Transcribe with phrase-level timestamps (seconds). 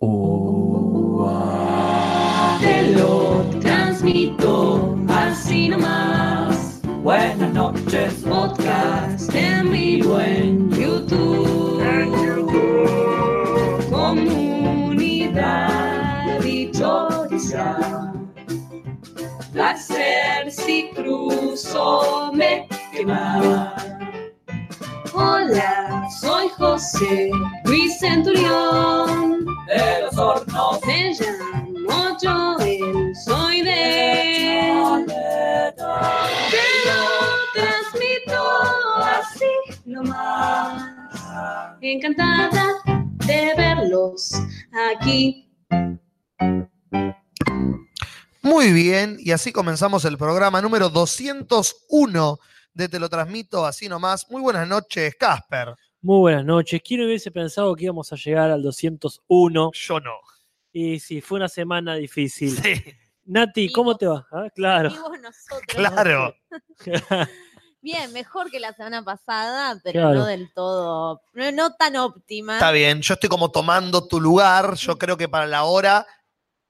[0.00, 0.06] Te
[2.96, 6.80] lo transmito así nomás.
[7.04, 11.80] Buenas noches, podcast en vivo en YouTube.
[13.88, 15.30] Comunidad
[16.40, 18.12] dichosa.
[19.52, 23.72] Placer si cruzo me quema.
[25.12, 27.30] Hola, soy José
[27.64, 29.33] Luis Centurión.
[29.74, 34.94] De los hornos me llamo Joel, soy de
[35.74, 37.02] Te lo
[37.52, 38.40] transmito
[39.02, 40.80] así nomás.
[41.80, 42.74] Encantada
[43.26, 44.30] de verlos
[44.92, 45.50] aquí.
[48.42, 52.38] Muy bien, y así comenzamos el programa número 201
[52.74, 54.30] de Te lo transmito así nomás.
[54.30, 55.74] Muy buenas noches, Casper.
[56.04, 56.82] Muy buenas noches.
[56.86, 59.70] ¿Quién hubiese pensado que íbamos a llegar al 201?
[59.72, 60.12] Yo no.
[60.70, 62.50] Y sí, fue una semana difícil.
[62.62, 62.74] Sí,
[63.24, 64.26] Nati, ¿cómo te va?
[64.30, 64.90] Ah, claro.
[64.90, 65.62] Nosotros.
[65.66, 66.34] claro.
[67.80, 70.14] Bien, mejor que la semana pasada, pero Claro.
[70.20, 72.54] no del todo, no, no tan óptima.
[72.54, 74.74] Está bien, yo estoy como tomando tu lugar.
[74.74, 76.06] Yo creo que para la hora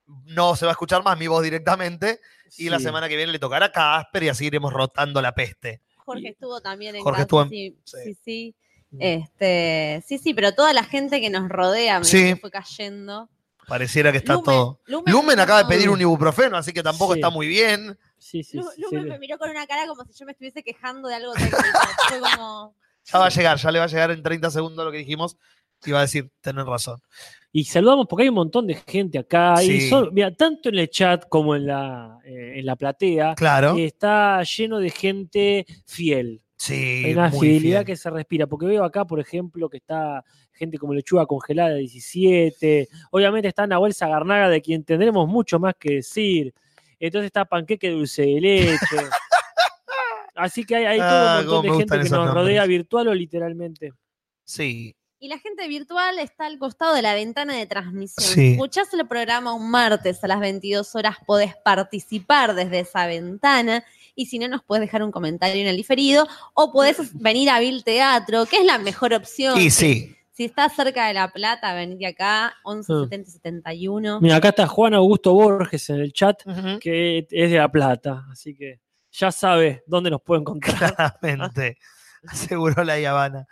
[0.06, 2.20] no se va a escuchar más mi voz directamente.
[2.56, 2.84] Y la Sí.
[2.84, 5.82] semana que viene le tocará a Casper y así iremos rotando la peste.
[5.96, 7.96] Jorge estuvo también en Jorge casa, estuvo en- sí, sí.
[8.04, 8.54] sí, sí.
[9.00, 12.34] Este, sí, sí, pero toda la gente que nos rodea me Sí.
[12.36, 13.28] fue cayendo.
[13.66, 14.80] Pareciera que está Lumen, todo.
[14.86, 17.18] Lumen, Lumen acaba de pedir un ibuprofeno, así que tampoco Sí.
[17.20, 17.98] está muy bien.
[18.18, 19.08] Sí, sí, Lu- sí, Lumen sí.
[19.10, 21.56] me miró con una cara como si yo me estuviese quejando de algo técnico.
[22.08, 22.74] Fue como,
[23.10, 25.36] Ya va a llegar, ya le va a llegar en 30 segundos lo que dijimos.
[25.86, 27.02] Y va a decir, tenés razón.
[27.52, 29.62] Y saludamos porque hay un montón de gente acá.
[29.62, 33.76] Y son- mira, tanto en el chat como en la, eh, en la platea, Claro.
[33.76, 36.40] está lleno de gente fiel.
[36.56, 37.02] Sí.
[37.06, 37.84] Hay una fiel.
[37.84, 38.46] que se respira.
[38.46, 42.88] Porque veo acá, por ejemplo, que está gente como Lechuga Congelada de 17.
[43.10, 46.54] Obviamente está Nahuel Zagarnaga, de quien tendremos mucho más que decir.
[46.98, 48.78] Entonces está Panqueque Dulce de Leche.
[50.34, 53.08] Así que hay, hay todo Ah, un cómo montón de gente que nos rodea virtual
[53.08, 53.92] o literalmente.
[54.44, 54.96] Sí.
[55.20, 58.26] Y la gente virtual está al costado de la ventana de transmisión.
[58.26, 58.34] Sí.
[58.34, 63.84] Si escuchás el programa un martes a las 22 horas, podés participar desde esa ventana.
[64.14, 66.26] Y si no, nos puedes dejar un comentario en el diferido.
[66.54, 69.58] O podés venir a Vil Teatro, que es la mejor opción.
[69.60, 70.16] Y sí.
[70.32, 73.00] Si estás cerca de La Plata, venite acá, 11 Ah.
[73.04, 74.20] 70 71.
[74.20, 76.42] Mira, acá está Juan Augusto Borges en el chat,
[76.80, 78.24] que es de La Plata.
[78.32, 78.80] Así que
[79.12, 80.76] ya sabe dónde nos puede encontrar.
[80.94, 81.78] Claramente.
[82.26, 83.46] Aseguró la Habana.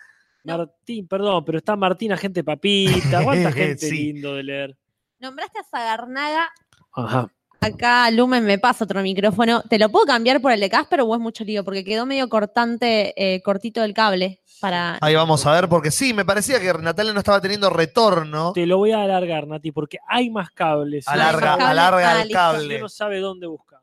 [0.45, 3.23] Martín, perdón, pero está Martín, agente papita.
[3.23, 4.13] ¿Cuánta gente Sí.
[4.13, 4.79] lindo de leer?
[5.21, 6.51] Nombraste a Zagarnaga.
[6.95, 7.33] Ajá.
[7.63, 9.63] Acá Lumen me pasa otro micrófono.
[9.63, 11.65] ¿Te lo puedo cambiar por el de Casper o es mucho lío?
[11.65, 14.41] Porque quedó medio cortante, eh, cortito el cable.
[14.61, 14.99] Para...
[15.01, 18.53] Ahí vamos a ver, porque sí, me parecía que Natalia no estaba teniendo retorno.
[18.53, 21.07] Te lo voy a alargar, Nati, porque hay más cables.
[21.07, 21.65] Alarga, cable.
[21.65, 22.35] alarga Ah, el listo.
[22.35, 22.77] cable.
[22.79, 23.79] Uno sabe dónde buscar.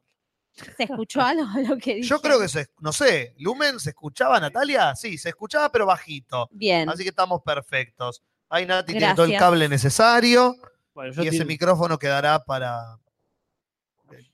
[0.75, 2.07] ¿Se escuchó algo lo que dije?
[2.07, 4.93] Yo creo que se, no sé, Lumen, ¿se escuchaba Natalia?
[4.95, 6.49] Sí, se escuchaba, pero bajito.
[6.51, 6.89] Bien.
[6.89, 8.21] Así que estamos perfectos.
[8.49, 10.55] Ahí Nati tiene todo el cable necesario
[10.93, 12.97] Bueno, yo y ese micrófono quedará para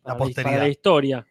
[0.03, 0.51] la posteridad.
[0.51, 1.27] para la historia.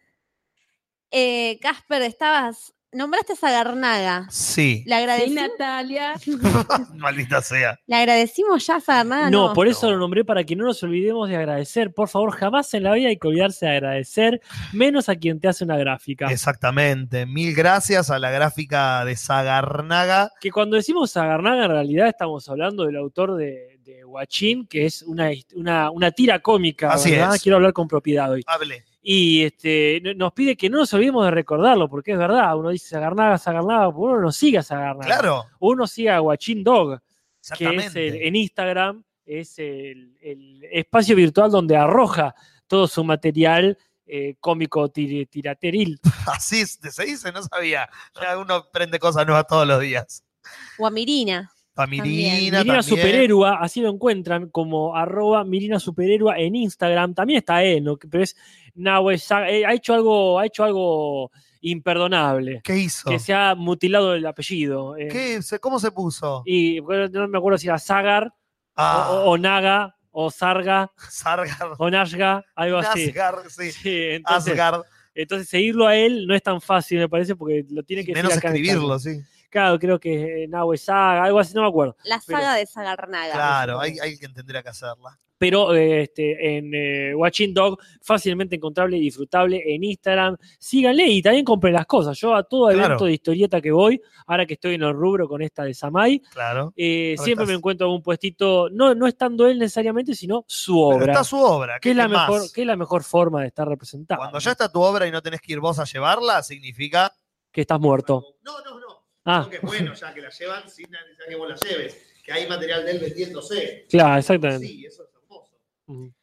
[1.11, 2.73] Eh, Casper, estabas.
[2.95, 4.27] Nombraste a Zagarnaga.
[4.31, 6.13] Sí, ¿Le, Sí, agradeci- Natalia.
[6.95, 7.77] maldita sea.
[7.87, 9.29] ¿Le agradecimos ya a Zagarnaga?
[9.29, 11.93] no, No, por eso lo nombré para que no nos olvidemos de agradecer.
[11.93, 14.41] Por favor, jamás en la vida hay que olvidarse de agradecer,
[14.73, 16.27] menos a quien te hace una gráfica.
[16.31, 17.25] Exactamente.
[17.25, 20.31] Mil gracias a la gráfica de Zagarnaga.
[20.39, 25.01] Que cuando decimos Zagarnaga, en realidad estamos hablando del autor de, de Guachín, que es
[25.03, 25.31] una,
[25.91, 26.91] una tira cómica.
[26.93, 27.35] Así ¿verdad?
[27.35, 27.43] es.
[27.43, 28.43] Quiero hablar con propiedad hoy.
[28.47, 28.83] Hable.
[29.07, 32.69] Y este, no- nos pide que no nos olvidemos de recordarlo, porque es verdad, uno
[32.71, 33.37] dice Zagarnaga,
[33.91, 35.05] pues uno no sigue a Zagarnaga.
[35.05, 38.07] Claro, Uno sigue a Guachín Dog, que es exactamente.
[38.07, 42.33] el- en Instagram, es el, el espacio virtual donde arroja
[42.67, 43.77] todo su material
[44.07, 45.99] eh, cómico tir- tirateril.
[46.27, 47.87] Así es- se dice, no sabía.
[48.19, 50.23] Ya uno prende cosas nuevas todos los días.
[50.79, 51.51] O a Mirina.
[51.75, 52.83] Pamirina, Mirina también.
[52.83, 57.13] Superhéroe, así lo encuentran como arroba Mirina Superhéroe en Instagram.
[57.13, 57.97] También está él, ¿no?
[57.97, 58.35] pero es
[58.73, 59.15] Nahue
[59.49, 61.31] eh, ha hecho algo, ha hecho algo
[61.61, 62.61] imperdonable.
[62.63, 63.09] ¿Qué hizo?
[63.09, 64.95] Que se ha mutilado el apellido.
[64.97, 65.39] eh, ¿Qué?
[65.59, 66.41] ¿Cómo se puso?
[66.45, 68.33] Y bueno, no me acuerdo si era Sagar,
[68.77, 71.73] Ah, o, o Naga, o Sarga, Sargar.
[71.77, 73.05] o Nashga, algo así.
[73.09, 73.71] Asgard, sí.
[73.71, 74.81] Sí, entonces, Asgard.
[75.13, 78.33] entonces seguirlo a él no es tan fácil, me parece, porque lo tiene que Menos
[78.33, 79.21] escribirlo, sí.
[79.55, 81.95] Claro, creo que eh, Nahue Saga, algo así, no me acuerdo.
[82.03, 83.33] La Pero- saga de Zagarnaga.
[83.33, 85.17] Claro, hay, hay quien tendría que hacerla.
[85.37, 90.35] pero eh, este, en eh, Watching Dog, fácilmente encontrable y disfrutable en Instagram.
[90.59, 92.17] Síganle y también compren las cosas.
[92.17, 93.05] Yo a todo evento Claro.
[93.05, 96.73] de historieta que voy, ahora que estoy en el rubro con esta de Samai, Claro.
[96.75, 101.03] eh, siempre estás- me encuentro algún puestito, no, no estando él necesariamente, sino su Pero
[101.03, 101.11] obra.
[101.13, 101.79] está su obra.
[101.81, 104.19] que es, la mejor, que es la mejor forma de estar representado.
[104.19, 107.13] Cuando ya está tu obra y no tenés que ir vos a llevarla, significa.
[107.51, 108.23] Que estás muerto.
[108.43, 108.84] No, no, no.
[109.25, 111.97] Ah, que es bueno ya que la llevan sin necesidad que vos la lleves.
[112.23, 113.85] Que hay material de él vendiéndose.
[113.89, 114.67] claro, exactamente.
[114.67, 115.51] Sí, eso es hermoso.
[115.87, 116.13] Ujú.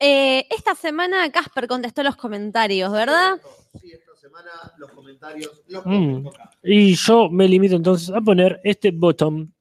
[0.00, 3.38] Eh, esta semana Casper contestó los comentarios, ¿verdad?
[3.80, 6.28] Sí, esta semana los comentarios los Mm.
[6.62, 9.52] Y yo me limito entonces a poner este botón.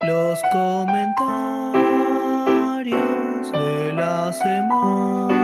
[0.00, 1.12] Los comentarios
[3.52, 5.39] de la semana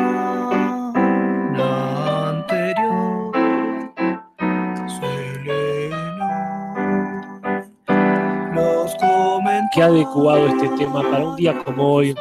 [9.76, 12.14] comentarios Qué adecuado este tema para un día como hoy.
[12.14, 12.20] de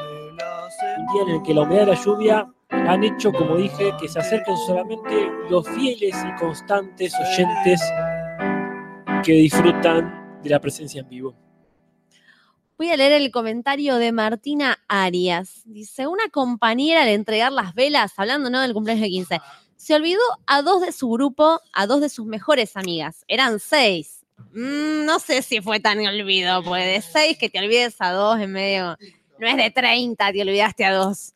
[0.98, 4.08] Un día en el que la humedad y la lluvia han hecho, como dije, que
[4.08, 7.82] se acerquen solamente los fieles y constantes oyentes
[9.24, 11.36] que disfrutan de la presencia en vivo.
[12.78, 15.62] Voy a leer el comentario de Martina Arias.
[15.64, 18.60] Dice, una compañera al entregar las velas, hablando ¿no?
[18.60, 19.40] del cumpleaños de 15,
[19.78, 23.24] se olvidó a dos de su grupo, a dos de sus mejores amigas.
[23.28, 24.25] Eran seis.
[24.38, 28.40] Mm, no sé si fue tan olvido, pues de seis que te olvides a dos
[28.40, 28.98] en medio.
[29.38, 31.34] No es de 30, te olvidaste a dos.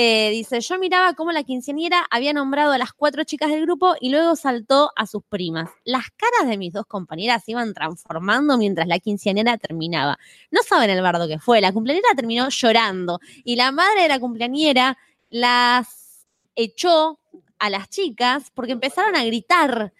[0.00, 3.96] Eh, dice, yo miraba cómo la quinceañera había nombrado a las cuatro chicas del grupo
[4.00, 5.70] y luego saltó a sus primas.
[5.84, 10.16] Las caras de mis dos compañeras se iban transformando mientras la quinceañera terminaba.
[10.52, 11.60] No saben el bardo que fue.
[11.60, 14.96] La cumpleañera terminó llorando y la madre de la cumpleañera
[15.30, 17.18] las echó
[17.58, 19.92] a las chicas porque empezaron a gritar.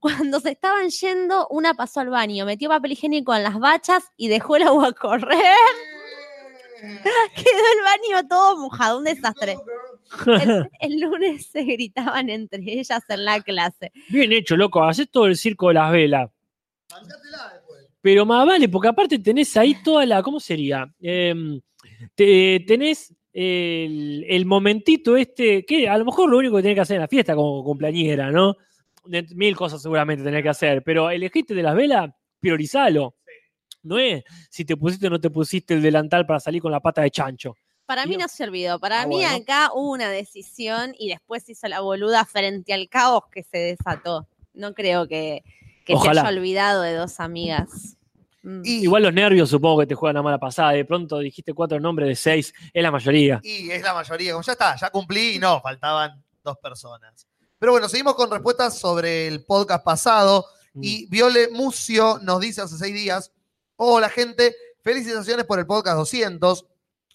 [0.00, 4.28] Cuando se estaban yendo, una pasó al baño, metió papel higiénico en las bachas y
[4.28, 5.56] dejó el agua correr.
[7.34, 9.56] Quedó el baño todo mojado, un desastre.
[10.26, 13.92] El, el lunes se gritaban entre ellas en la clase.
[14.08, 16.30] Bien hecho, loco, haces todo el circo de las velas.
[18.00, 20.22] Pero más vale, porque aparte tenés ahí toda la.
[20.22, 20.86] ¿Cómo sería?
[21.00, 21.60] Em,
[22.14, 26.80] te- tenés el, el momentito este, que a lo mejor lo único que tenés que
[26.82, 28.56] hacer en la fiesta como cumpleañera, ¿no?
[29.06, 32.10] De- Mil cosas seguramente tenés que hacer, pero elegiste de las velas,
[32.40, 33.14] priorizalo.
[33.82, 36.80] No es si te pusiste o no te pusiste el delantal para salir con la
[36.80, 37.54] pata de chancho.
[37.86, 38.80] Para mí no se olvidó.
[38.80, 39.36] Para Ah, mí bueno.
[39.36, 44.26] acá hubo una decisión y después hizo la boluda frente al caos que se desató.
[44.54, 45.44] No creo que,
[45.84, 47.96] que se haya olvidado de dos amigas.
[48.42, 48.62] Mm.
[48.64, 50.72] Y, Igual los nervios supongo que te juegan una mala pasada.
[50.72, 53.40] De pronto dijiste cuatro nombres de seis, es la mayoría.
[53.44, 54.32] y es la mayoría.
[54.32, 57.24] Como ya está, ya cumplí y no, faltaban dos personas.
[57.58, 60.46] Pero bueno, seguimos con respuestas sobre el podcast pasado.
[60.74, 60.80] Mm.
[60.84, 63.32] Y Viole Mucio nos dice hace seis días:
[63.76, 66.66] Hola, gente, felicitaciones por el podcast 200.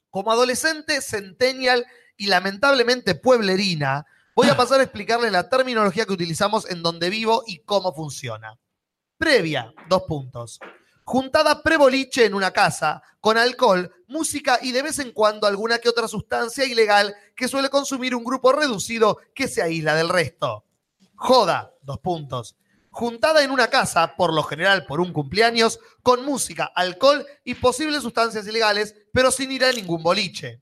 [0.10, 1.86] Como adolescente, centennial
[2.18, 4.06] y lamentablemente pueblerina,
[4.36, 8.60] voy a pasar a explicarles la terminología que utilizamos en donde vivo y cómo funciona.
[9.18, 10.60] Previa, dos puntos.
[11.12, 15.90] Juntada preboliche en una casa, con alcohol, música y de vez en cuando alguna que
[15.90, 20.64] otra sustancia ilegal que suele consumir un grupo reducido que se aísla del resto.
[21.16, 22.56] Joda, dos puntos.
[22.92, 28.04] Juntada en una casa, por lo general por un cumpleaños, con música, alcohol y posibles
[28.04, 30.62] sustancias ilegales, pero sin ir a ningún boliche.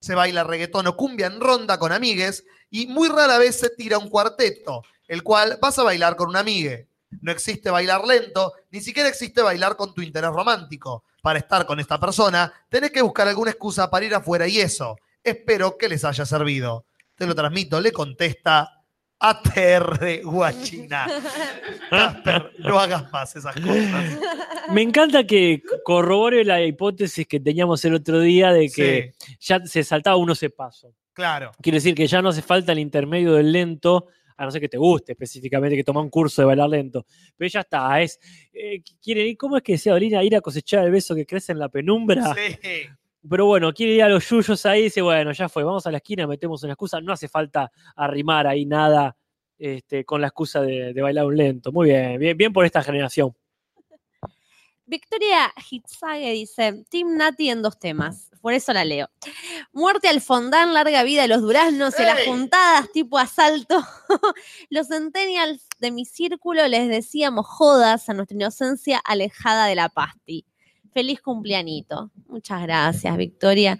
[0.00, 3.98] Se baila reggaetón o cumbia en ronda con amigues y muy rara vez se tira
[3.98, 6.88] un cuarteto, el cual vas a bailar con un amigue.
[7.20, 11.04] No existe bailar lento, ni siquiera existe bailar con tu interés romántico.
[11.22, 14.96] Para estar con esta persona, tenés que buscar alguna excusa para ir afuera y eso.
[15.22, 16.84] Espero que les haya servido.
[17.16, 18.82] Te lo transmito, le contesta
[19.18, 21.06] ATR Guachina.
[21.90, 24.18] Casper, no hagas más esas cosas.
[24.70, 29.60] Me encanta que corrobore la hipótesis que teníamos el otro día de que Sí, ya
[29.66, 30.94] se saltaba uno ese paso.
[31.14, 31.50] claro.
[31.60, 34.06] Quiere decir que ya no hace falta el intermedio del lento,
[34.38, 37.04] a no ser que te guste específicamente, que toma un curso de bailar lento.
[37.36, 38.18] Pero ya está, es.
[38.52, 40.22] eh, quiere ir, ¿Cómo es que decía Dolina?
[40.22, 42.34] Ir a cosechar el beso que crece en la penumbra.
[42.34, 42.56] Sí.
[43.28, 45.90] Pero bueno, quiere ir a los yuyos ahí y dice, bueno, ya fue, vamos a
[45.90, 47.00] la esquina, metemos una excusa.
[47.00, 49.16] No hace falta arrimar ahí nada
[49.58, 51.72] este, con la excusa de, de bailar un lento.
[51.72, 53.34] Muy bien, bien, bien por esta generación.
[54.86, 59.08] Victoria Hitzage dice, Team Nati en dos temas, por eso la leo.
[59.72, 63.84] Muerte al fondán, larga vida a los duraznos y a las juntadas tipo asalto.
[64.70, 70.44] los centennials de mi círculo les decíamos jodas a nuestra inocencia alejada de la pasti.
[70.92, 72.10] Feliz cumpleañito.
[72.26, 73.78] Muchas gracias, Victoria.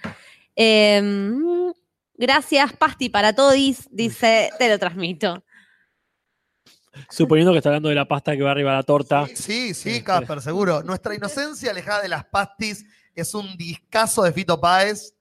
[0.55, 1.73] Em,
[2.15, 5.43] gracias, Pasti, para todis, dice, te lo transmito.
[7.11, 9.27] Suponiendo que está hablando de la pasta que va arriba de la torta.
[9.27, 10.05] Sí, sí, Este.
[10.05, 10.83] Casper, seguro.
[10.83, 12.85] Nuestra inocencia alejada de las pastis
[13.21, 15.15] es un discazo de Fito Páez.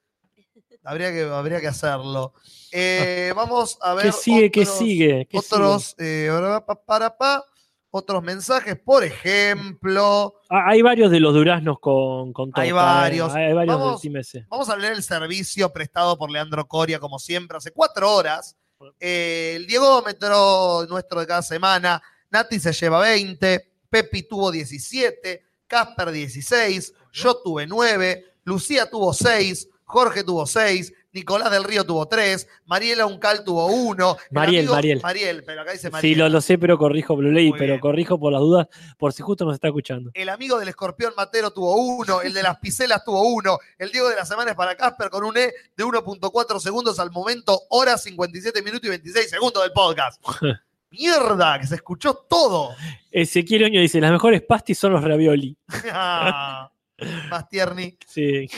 [0.83, 2.33] Habría que, habría que hacerlo.
[2.71, 4.05] Eh, vamos a ver.
[4.05, 4.51] ¿Qué sigue?
[4.51, 5.27] ¿Qué otros- sigue?
[5.29, 7.43] ¿Qué Otros, eh, ahora pa- para, pa,
[7.89, 8.77] otros mensajes.
[8.79, 12.73] Por ejemplo, Ah, hay varios de los duraznos con, con Hay eh.
[12.73, 13.33] varios.
[13.33, 14.05] Hay varios Vamos.
[14.05, 14.45] S.
[14.49, 18.55] vamos a leer el servicio prestado por Leandro Coria, como siempre, hace cuatro horas.
[18.99, 22.01] Eh, el Diegómetro nuestro de cada semana.
[22.29, 29.69] Nati se lleva 20, Pepi tuvo 17, Casper 16, yo tuve 9, Lucía tuvo 6,
[29.83, 34.17] Jorge tuvo 6, Nicolás del Río tuvo 3, Mariela Uncal tuvo 1.
[34.31, 35.01] Mariel, Mariel.
[35.01, 36.13] Mariel, pero acá dice Mariel.
[36.13, 37.79] Sí, lo, lo sé, pero corrijo, leí, Muy pero bien.
[37.79, 40.11] corrijo por las dudas, por si justo nos está escuchando.
[40.13, 44.09] El amigo del escorpión Matero tuvo uno, el de las piselas tuvo uno, el Diego
[44.09, 47.97] de la semana es para Casper con un E de 1.4 segundos al momento, hora
[47.97, 50.21] 57 minutos y 26 segundos del podcast.
[50.89, 52.75] Mierda, que se escuchó todo.
[53.11, 55.57] Ezequiel Oño dice, las mejores pastis son los ravioli.
[55.91, 56.71] Ah,
[57.29, 57.95] Más tierni.
[58.07, 58.49] Sí.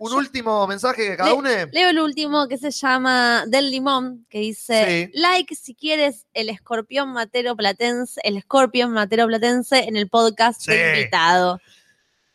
[0.00, 1.48] Un último mensaje que cada uno.
[1.72, 5.18] Leo el último que se llama Del Limón, que dice, Sí.
[5.18, 10.72] like si quieres el escorpión matero platense, el escorpión matero platense en el podcast Sí.
[10.72, 11.58] de invitado.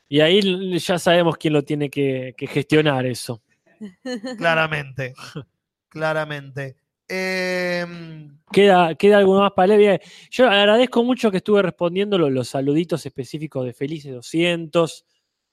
[0.09, 3.41] Y ahí ya sabemos quién lo tiene que, que gestionar eso.
[4.37, 5.13] Claramente.
[5.89, 6.75] Claramente.
[7.13, 10.01] Em, ¿Queda, queda algo más para leer?
[10.29, 15.05] Yo agradezco mucho que estuve respondiendo lo- los saluditos específicos de Felices 200.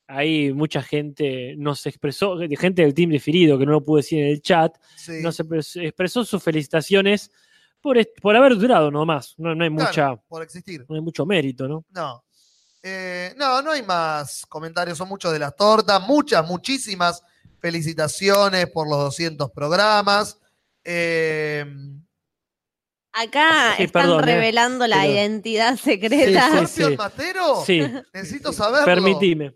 [0.07, 4.27] Ahí mucha gente nos expresó, gente del team referido, que no lo pude decir en
[4.31, 5.21] el chat, sí.
[5.23, 7.31] nos expres- expresó sus felicitaciones
[7.81, 9.35] por, por haber durado nomás.
[9.37, 10.85] No, no hay Claro, mucha, por existir.
[10.89, 11.85] no hay mucho mérito, ¿no?
[11.91, 12.25] No.
[12.83, 17.23] Eh, no, no hay más comentarios, son muchos de las tortas, muchas, muchísimas
[17.59, 20.39] felicitaciones por los 200 programas.
[20.91, 21.65] Eh,
[23.13, 26.51] Acá Sí, están perdón, eh, revelando la pero- identidad secreta.
[26.51, 26.97] Sí, sí, ¿Escorpión sí.
[26.97, 27.63] Matero?
[27.65, 27.81] Sí,
[28.13, 28.85] Necesito saberlo.
[28.87, 29.55] permitime.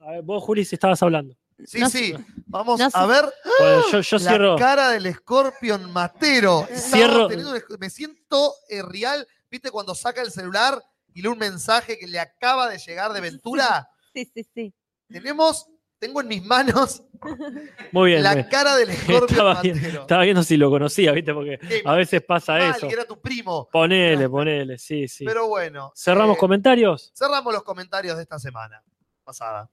[0.00, 1.34] A ver, vos, Juli, si estabas hablando.
[1.64, 2.14] Sí, No sí.
[2.46, 3.24] Vamos No a ver
[3.58, 4.56] Bueno, yo, yo la cierro.
[4.56, 6.66] cara del Scorpion Matero.
[6.72, 9.26] Cierro- un- me siento eh, real.
[9.50, 10.80] ¿Viste cuando saca el celular
[11.14, 13.88] y lee un mensaje que le acaba de llegar de Ventura?
[14.14, 14.74] Sí, sí, sí.
[15.08, 15.66] Tenemos,
[15.98, 17.02] tengo en mis manos
[17.92, 18.22] Muy bien.
[18.22, 18.46] la bien.
[18.50, 20.00] cara del Scorpion Estaba Matero.
[20.02, 21.34] Estaba viendo si lo conocía, ¿viste?
[21.34, 22.86] Porque Qué a veces pasa mal, eso.
[22.88, 23.68] que era tu primo.
[23.72, 25.24] Ponele, ponele, sí, sí.
[25.24, 25.92] Pero bueno.
[25.96, 27.12] ¿Cerramos eh, comentarios?
[27.14, 28.82] Cerramos los comentarios de esta semana
[29.24, 29.68] pasada.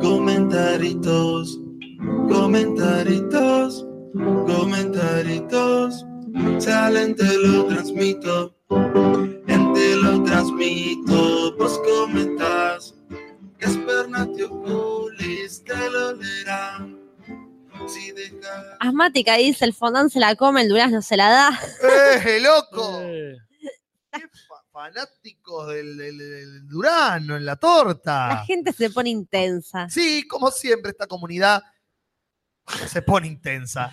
[0.00, 1.58] Comentaritos,
[2.28, 3.86] comentaritos,
[4.46, 6.04] comentaritos.
[6.58, 8.54] Salen, te lo transmito.
[8.68, 11.56] Te lo transmito.
[11.56, 12.27] Vos comentas.
[15.64, 16.86] Te lo leerá.
[17.86, 18.64] Si dejas.
[18.80, 21.60] Asmática dice, el fondant se la come, el durazno se la da.
[22.24, 23.00] ¡Eh, loco!
[23.02, 23.36] Eh,
[24.12, 28.28] ¡Qué fa- fanáticos del, del- del Durano en la torta!
[28.28, 29.88] La gente se pone intensa.
[29.88, 31.62] Sí, como siempre, esta comunidad
[32.86, 33.90] se pone intensa.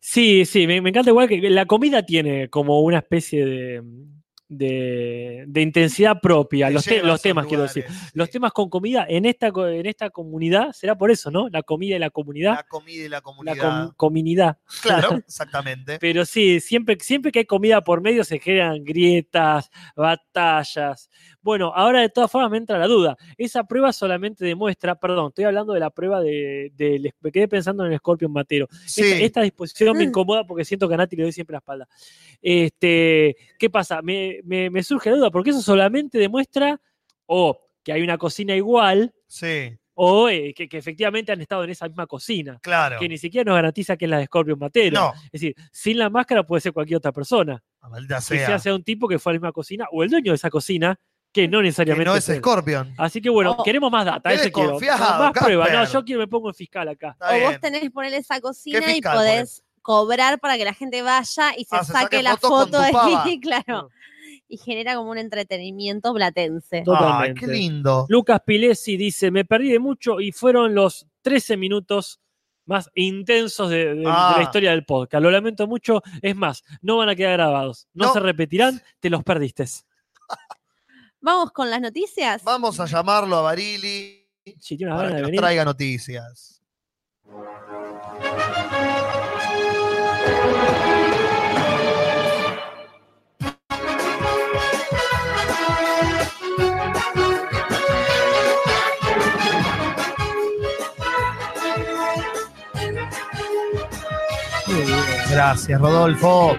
[0.00, 3.82] Sí, sí, me, me encanta igual que la comida tiene como una especie de,
[4.48, 6.68] de, de intensidad propia.
[6.68, 7.84] Te Los, te- temas, quiero decir.
[7.88, 8.10] sí.
[8.14, 11.48] Los temas con comida en esta, en esta comunidad, será por eso, ¿no?
[11.48, 12.54] La comida y la comunidad.
[12.54, 13.84] La comida y la La, comunidad.
[13.86, 14.58] com- comunidad.
[14.82, 15.98] Claro, exactamente.
[15.98, 21.10] Pero sí, siempre, siempre que hay comida por medio se generan grietas, batallas.
[21.46, 23.16] Bueno, ahora de todas formas me entra la duda.
[23.38, 27.86] Esa prueba solamente demuestra, perdón, estoy hablando de la prueba de, de- me quedé pensando
[27.86, 28.66] en el Scorpion Matero.
[28.84, 30.08] Sí, Esta, esta disposición me Mm.
[30.08, 31.88] incomoda porque siento que a Nati le doy siempre la espalda.
[32.42, 34.02] Este, ¿Qué pasa?
[34.02, 36.80] Me, me- me surge la duda, porque eso solamente demuestra
[37.26, 41.70] o que hay una cocina igual sí, o eh, que, que efectivamente han estado en
[41.70, 42.58] esa misma cocina.
[42.60, 42.98] claro.
[42.98, 44.94] Que ni siquiera nos garantiza que es la de Scorpion Matero.
[45.00, 47.62] No, Es decir, sin la máscara puede ser cualquier otra persona.
[47.88, 48.46] maldita Que sea.
[48.46, 50.50] sea, sea un tipo que fue a la misma cocina o el dueño de esa
[50.50, 50.98] cocina,
[51.36, 52.10] que no Que necesariamente.
[52.10, 52.38] no es él.
[52.38, 52.94] Scorpion.
[52.98, 53.62] Así que bueno, Oh.
[53.62, 54.32] queremos más data.
[54.32, 54.78] Eso quiero.
[54.80, 55.70] Más pruebas.
[55.72, 57.10] No, yo quiero me pongo en fiscal acá.
[57.12, 57.50] Está o bien.
[57.50, 61.64] vos tenés que poner esa cocina y podés cobrar para que la gente vaya y
[61.64, 63.90] se Ah, se saque la foto ahí, claro.
[64.48, 66.78] Y genera como un entretenimiento platense.
[66.78, 67.40] Ay, Totalmente.
[67.40, 68.06] qué lindo.
[68.08, 72.20] Lucas Pilesi dice: Me perdí de mucho y fueron los 13 minutos
[72.64, 74.34] más intensos de, de- de Ah.
[74.36, 75.22] la historia del podcast.
[75.22, 76.02] Lo lamento mucho.
[76.22, 77.86] Es más, no van a quedar grabados.
[77.94, 78.12] No, No.
[78.12, 79.64] se repetirán, te los perdiste.
[81.20, 82.42] Vamos con las noticias.
[82.44, 84.28] Vamos a llamarlo a Barili
[84.60, 85.40] Si tiene una para gana que de nos venir.
[85.40, 86.62] traiga noticias.
[105.30, 106.56] Gracias, Rodolfo.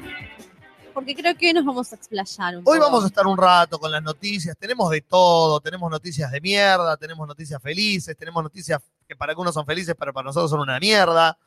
[0.97, 2.89] Porque creo que hoy nos vamos a explayar un Hoy poco.
[2.89, 4.57] vamos a estar un rato con las noticias.
[4.57, 5.59] Tenemos de todo.
[5.59, 10.11] Tenemos noticias de mierda, tenemos noticias felices, tenemos noticias que para algunos son felices, pero
[10.11, 11.37] para nosotros son una mierda.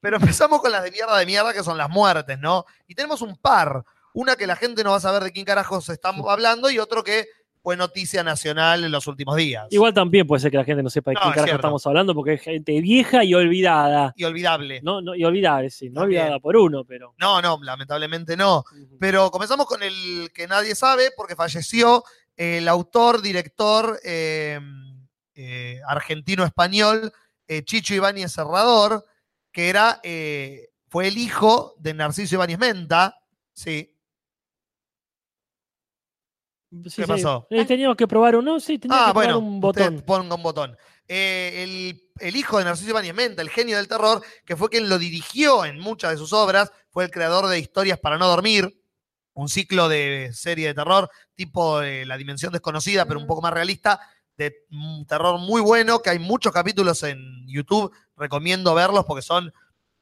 [0.00, 2.64] Pero empezamos con las de mierda de mierda, que son las muertes, ¿no?
[2.88, 3.84] Y tenemos un par.
[4.14, 7.04] Una que la gente no va a saber de quién carajos estamos hablando y otro
[7.04, 7.26] que
[7.64, 9.66] fue noticia nacional en los últimos días.
[9.70, 11.60] Igual también puede ser que la gente no sepa de No, quién es carajo cierto.
[11.66, 14.12] estamos hablando, porque es gente vieja y olvidada.
[14.16, 14.82] Y olvidable.
[14.82, 16.20] No, no, y olvidada, sí, no También.
[16.20, 17.14] olvidada por uno, pero.
[17.16, 18.64] No, no, lamentablemente no.
[19.00, 22.04] Pero comenzamos con el que nadie sabe, porque falleció
[22.36, 24.60] el autor, director eh,
[25.34, 27.14] eh, argentino-español
[27.48, 29.06] eh, Chicho Ibáñez Serrador,
[29.50, 33.18] que era, eh, fue el hijo de Narciso Ibáñez Menta.
[33.54, 33.93] Sí,
[36.88, 37.46] Sí, ¿Qué pasó?
[37.50, 40.02] Eh, teníamos que probar uno, sí, teníamos Ah, que probar bueno, un botón.
[40.06, 40.76] ponga un botón.
[41.06, 44.88] Eh, el, el hijo de Narciso Ibáñez Menta, el genio del terror, que fue quien
[44.88, 48.80] lo dirigió en muchas de sus obras, fue el creador de Historias para no dormir,
[49.34, 53.52] un ciclo de serie de terror tipo eh, La Dimensión Desconocida, pero un poco más
[53.52, 54.00] realista,
[54.36, 59.52] de un terror muy bueno, que hay muchos capítulos en YouTube, recomiendo verlos porque son...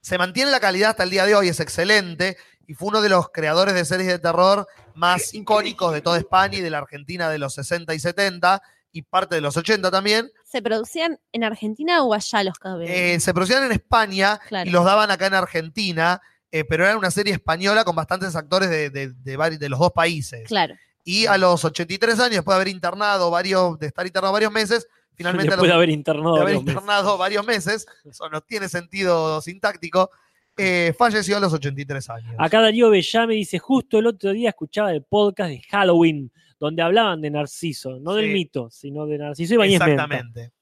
[0.00, 2.36] Se mantiene la calidad hasta el día de hoy, es excelente,
[2.72, 6.56] y fue uno de los creadores de series de terror más icónicos de toda España
[6.58, 8.62] y de la Argentina de los 60 y 70
[8.92, 10.30] y parte de los 80 también.
[10.44, 12.94] ¿Se producían en Argentina o allá los cabellos?
[12.94, 14.68] Eh, se producían en España Claro.
[14.68, 18.68] y los daban acá en Argentina, eh, pero era una serie española con bastantes actores
[18.70, 20.46] de, de- de vari- de los dos países.
[20.48, 20.74] Claro.
[21.04, 24.86] Y a los 83 años, después de haber internado varios, de estar internado varios meses,
[25.14, 26.34] finalmente a Después de haber internado.
[26.36, 26.74] de haber varios meses.
[26.82, 30.10] internado varios meses, eso no tiene sentido sintáctico,
[30.56, 32.34] eh, falleció a los 83 años.
[32.38, 37.20] Acá Darío Bellame dice, justo el otro día escuchaba el podcast de Halloween, donde hablaban
[37.20, 39.84] de Narciso, no del mito, sino de Narciso y Menta.
[39.86, 40.52] Exactamente.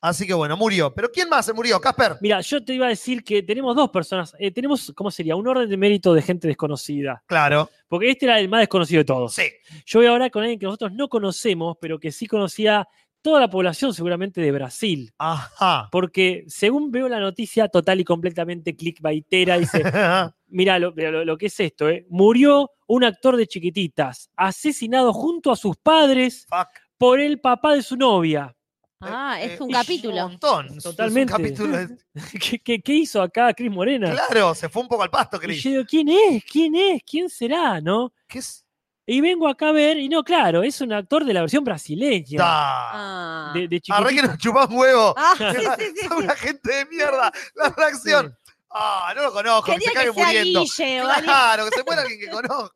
[0.00, 0.94] Así que bueno, murió.
[0.94, 1.80] ¿Pero quién más se murió?
[1.80, 2.16] Casper.
[2.20, 5.34] Mira, yo te iba a decir que tenemos dos personas, eh, tenemos, ¿cómo sería?
[5.34, 7.70] Un orden de mérito de gente desconocida, Claro.
[7.88, 9.32] porque este era el más desconocido de todos.
[9.34, 9.44] Sí.
[9.86, 12.86] Yo voy a hablar con alguien que nosotros no conocemos, pero que sí conocía
[13.24, 15.10] toda la población seguramente de Brasil.
[15.16, 15.88] Ajá.
[15.90, 19.82] Porque según veo la noticia total y completamente clickbaitera, dice,
[20.48, 22.04] mira lo, lo- lo que es esto, ¿eh?
[22.10, 26.68] murió un actor de chiquititas, asesinado junto a sus padres Fuck.
[26.98, 28.54] por el papá de su novia.
[29.00, 30.14] Ah, Eh, es un y capítulo.
[30.26, 30.66] Un montón.
[30.66, 31.32] Es un Totalmente.
[31.32, 31.96] capítulo de-
[32.40, 34.12] ¿Qué, qué- qué hizo acá Cris Morena?
[34.12, 35.62] Claro, se fue un poco al pasto, y Cris.
[35.62, 36.44] yo digo, ¿quién es?
[36.44, 37.02] ¿Quién es?
[37.10, 37.80] ¿Quién será?
[37.80, 38.12] ¿No?
[38.28, 38.63] ¿Qué es?
[39.06, 42.38] Y vengo acá a ver, y no, claro, es un actor de la versión brasileña.
[42.40, 43.52] Ah.
[43.54, 45.14] De, de Arre que nos chupás huevo.
[45.16, 45.44] Ah, sí,
[45.78, 47.30] sí, sí, Son una gente de mierda.
[47.54, 48.36] La reacción.
[48.70, 49.70] Ah, no lo conozco.
[49.70, 50.60] Quería que se que cague sea muriendo.
[50.60, 52.74] Guille Claro, que se muera alguien que conozco.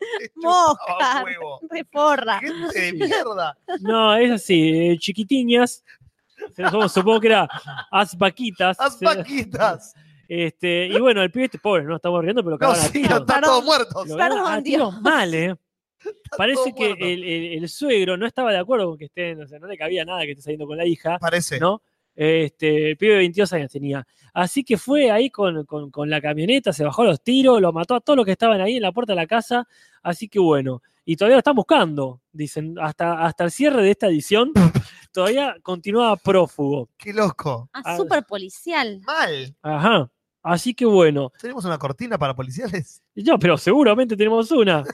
[0.36, 0.82] Mosca.
[0.86, 1.60] chupaba huevo.
[1.62, 2.38] de porra.
[2.40, 3.58] Gente de mierda.
[3.80, 5.82] No, es así, eh, chiquitiñas.
[6.88, 7.48] Supongo, que era
[7.90, 8.78] Aspaquitas.
[8.78, 9.94] Haz paquitas.
[10.28, 13.10] Este, y bueno, el pibe este pobre, no estamos riendo, pero No, a sí, tiros.
[13.20, 13.42] están Perdón.
[13.42, 14.08] todos muertos.
[14.08, 15.54] Lo a mal, ¿eh?
[16.36, 17.04] Parece todo que muerto.
[17.04, 19.76] el, el- el suegro no estaba de acuerdo con que estén, o sea, no le
[19.78, 21.58] cabía nada que esté saliendo con la hija, Parece.
[21.58, 21.82] ¿no?
[22.14, 24.06] Este, el pibe de 22 años tenía.
[24.32, 27.72] Así que fue ahí con, con- con la camioneta, se bajó a los tiros, lo
[27.72, 29.66] mató a todos los que estaban ahí en la puerta de la casa.
[30.02, 34.06] Así que bueno, y todavía lo están buscando, dicen, hasta, hasta el cierre de esta
[34.08, 34.52] edición,
[35.12, 36.88] todavía continúa prófugo.
[36.96, 37.68] Qué loco.
[37.72, 37.96] Ah, Ah.
[37.96, 39.00] súper policial.
[39.06, 39.54] Mal.
[39.62, 40.10] Ajá.
[40.46, 43.02] Así que bueno, ¿Tenemos una cortina para policiales?
[43.14, 44.84] no, pero seguramente tenemos una.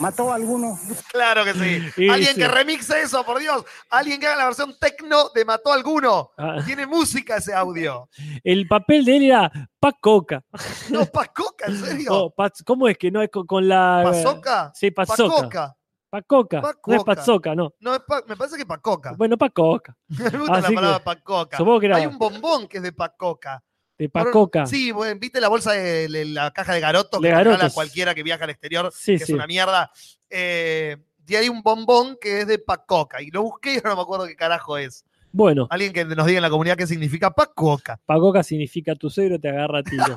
[0.00, 0.76] ¿Mató a alguno?
[1.12, 2.08] Claro que sí.
[2.10, 2.40] Alguien sí.
[2.40, 3.64] que remixe eso, por Dios.
[3.90, 6.30] Alguien que haga la versión tecno de Mató a Alguno.
[6.36, 8.08] Ah, Tiene música ese audio.
[8.42, 10.42] el papel de él era Pacoca.
[10.90, 12.10] No, Pacoca, ¿en serio?
[12.12, 12.34] Oh,
[12.66, 14.00] ¿Cómo es que no es con, con la.
[14.04, 14.72] ¿Pazoca?
[14.74, 15.76] Sí, Pazoca.
[16.10, 16.60] Pacoca.
[16.60, 16.60] Pacoca.
[16.60, 17.14] No es Pacoca.
[17.14, 17.72] Pazoca, no.
[17.78, 19.12] No, es pa- me parece que Pacoca.
[19.16, 19.96] Bueno, Pacoca.
[20.08, 21.56] Me gusta así la que- palabra Pacoca.
[21.56, 23.62] Supongo que era Hay un bombón que es de Pacoca.
[23.98, 24.66] De Pacoca.
[24.66, 28.14] Sí, bueno, ¿viste la bolsa de, de la caja de garoto De que regala cualquiera
[28.14, 28.90] que viaja al exterior?
[28.94, 29.32] Sí, que sí.
[29.32, 29.90] es una mierda.
[30.30, 33.22] Eh, y hay un bombón que es de Pacoca.
[33.22, 35.04] Y lo busqué y no me acuerdo qué carajo es.
[35.32, 37.98] Bueno, Alguien que nos diga en la comunidad qué significa Pacoca.
[38.06, 40.16] Pacoca significa tu suegro te agarra a tiros.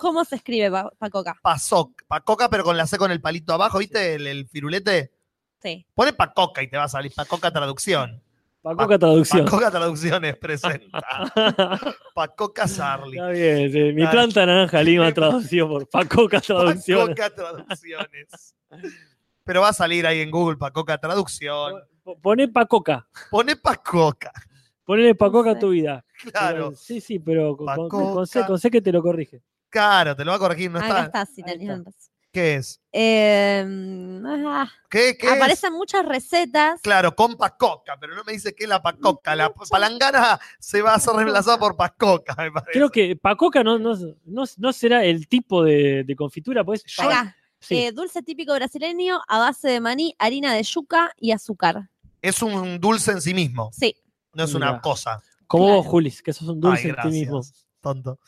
[0.00, 1.36] ¿Cómo se escribe Pa- Pacoca?
[1.42, 2.02] Pasoc.
[2.06, 4.14] Pacoca, pero con la C con el palito abajo, ¿viste?
[4.14, 5.12] El, el firulete.
[5.62, 5.86] Sí.
[5.94, 7.12] Pone Pacoca y te va a salir.
[7.14, 8.22] Pacoca traducción.
[8.62, 9.44] Pacoca traducción.
[9.44, 11.00] Pacoca traducciones presenta.
[12.14, 13.16] Pacoca Sarli.
[13.18, 13.78] Está bien, sí.
[13.92, 17.08] mi planta naranja lima traducido por Pacoca traducción.
[17.08, 18.54] Pacoca traducciones.
[19.44, 21.82] Pero va a salir ahí en Google Pacoca traducción.
[22.22, 23.08] Poné Pacoca.
[23.30, 24.32] Pone Pacoca.
[24.84, 25.60] Ponele Pacoca a sé.
[25.60, 26.04] tu vida.
[26.32, 29.40] Claro, Pero- sí, sí, pero con, con- C que te lo corrige.
[29.70, 30.70] claro, te lo va a corregir.
[30.70, 31.22] No Acá está.
[31.22, 31.42] está, sí,
[32.32, 32.80] ¿Qué es?
[32.92, 33.62] Eh,
[34.46, 35.32] ah, ¿Qué, qué es?
[35.34, 36.80] aparecen muchas recetas.
[36.80, 39.36] Claro, con Pacoca, pero no me dice qué es la Pacoca.
[39.36, 42.72] La palangana se va a ser reemplazada por Pacoca, me parece.
[42.72, 46.82] Creo que Pacoca no, no, no, no será el tipo de, de confitura, pues.
[46.98, 47.76] Acá, Sí.
[47.76, 51.88] eh, dulce típico brasileño a base de maní, harina de yuca y azúcar.
[52.20, 53.94] Es un dulce en sí mismo, Sí.
[54.32, 55.22] no es una cosa.
[55.46, 55.82] Como claro.
[55.82, 57.40] vos, Julis, que sos un dulce Ay, en ti mismo.
[57.80, 58.18] tonto.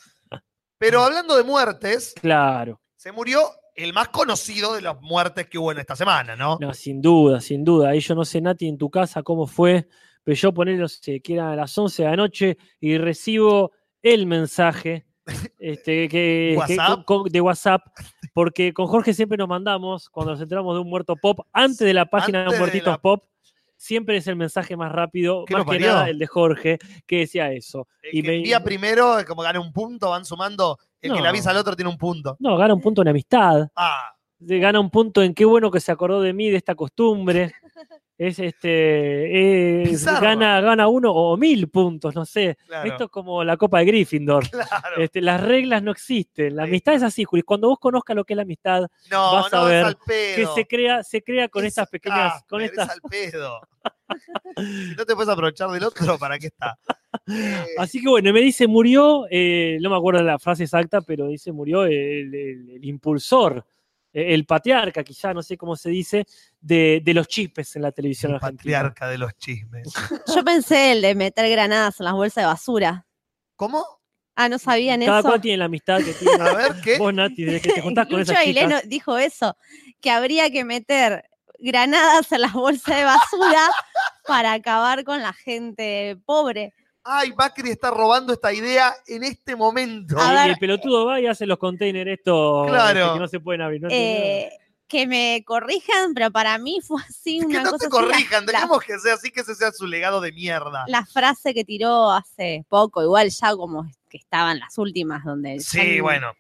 [0.79, 2.81] Pero hablando de muertes, Claro.
[2.97, 3.40] se murió
[3.75, 6.59] el más conocido de las muertes que hubo en esta semana, ¿no?
[6.61, 7.91] No, sin duda, sin duda.
[7.91, 9.89] Ahí yo no sé, Nati, en tu casa cómo fue,
[10.23, 13.73] pero yo poner, no sé, que eran a las 11 de la noche y recibo
[14.03, 15.07] el mensaje
[15.59, 16.57] este, que,
[17.31, 17.83] de WhatsApp,
[18.33, 21.95] porque con Jorge siempre nos mandamos, cuando nos enteramos de un muerto pop, antes de
[21.95, 23.25] la página Antes de de Muertitos la- Pop,
[23.77, 27.53] siempre es el mensaje más rápido, ¿Qué más que nada el de Jorge, que decía
[27.53, 27.89] eso.
[28.03, 30.79] El Y que me- envía primero, como gana un punto, van sumando.
[31.05, 32.37] El que le avisa al otro tiene un punto.
[32.40, 33.69] No, gana un punto en amistad.
[33.77, 37.53] Ah, gana un punto en qué bueno que se acordó de mí, de esta costumbre.
[38.17, 39.83] Es este.
[39.83, 42.57] es- gana, gana uno o mil puntos, no sé.
[42.64, 42.88] claro.
[42.88, 44.49] Esto es como la Copa de Gryffindor.
[44.51, 44.99] claro.
[44.99, 46.55] Este, las reglas no existen.
[46.55, 47.43] La amistad es así, Juli.
[47.43, 50.64] Cuando vos conozcas lo que es la amistad, no, vas a no, ver que se
[50.64, 52.35] crea, se crea con Es- estas pequeñas.
[52.37, 53.61] ah, con estas, Es al pedo.
[54.57, 56.79] si no te puedes aprovechar del otro, ¿para qué está?
[57.79, 61.53] Así que bueno, me dice murió, eh, no me acuerdo la frase exacta, pero dice
[61.53, 61.92] murió el,
[62.35, 63.64] el- el impulsor,
[64.12, 66.27] eh, el patriarca, quizá, no sé cómo se dice,
[66.61, 68.79] de, de los chismes en la televisión el argentina.
[68.79, 69.92] patriarca de los chismes.
[70.35, 73.07] Yo pensé el de meter granadas en las bolsas de basura.
[73.57, 73.85] ¿Cómo?
[74.37, 75.29] Ah, ¿no sabían Cada eso?
[75.29, 76.42] cual tiene la amistad que tiene.
[76.42, 76.98] A ver, ¿qué?
[76.98, 78.83] Vos, Nati, desde que te juntás con esas chicas.
[78.88, 79.57] dijo eso,
[80.00, 81.24] que habría que meter
[81.61, 83.70] granadas en las bolsas de basura
[84.27, 86.74] para acabar con la gente pobre.
[87.05, 90.17] Ay, Macri está robando esta idea en este momento.
[90.19, 90.51] Y ver.
[90.51, 92.99] el pelotudo va y hace los containers estos Claro.
[93.01, 93.83] este, que no se pueden abrir.
[93.83, 93.88] ¿no?
[93.90, 94.51] Eh,
[94.88, 98.53] que me corrijan, pero para mí fue así que una no cosa te corrijan, la,
[98.53, 100.85] dejemos que sea así, que ese sea su legado de mierda.
[100.88, 106.01] la frase que tiró hace poco, igual ya como que estaban las últimas donde Sí,
[106.01, 106.33] bueno.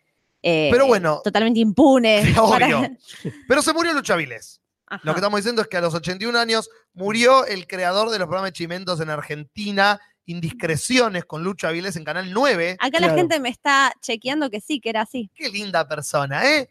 [0.42, 1.20] eh, Pero bueno.
[1.24, 2.26] totalmente impunes.
[2.38, 2.88] Obvio.
[3.48, 4.60] Pero se murió Lucha Vilés.
[4.86, 5.00] Ajá.
[5.04, 8.26] Lo que estamos diciendo es que a los 81 años murió el creador de los
[8.28, 12.76] programas de Chimentos en Argentina, Indiscreciones con Lucha Vilés en Canal 9.
[12.80, 13.06] Acá Claro.
[13.08, 15.30] la gente me está chequeando que sí, que era así.
[15.34, 16.70] Qué linda persona, ¿eh?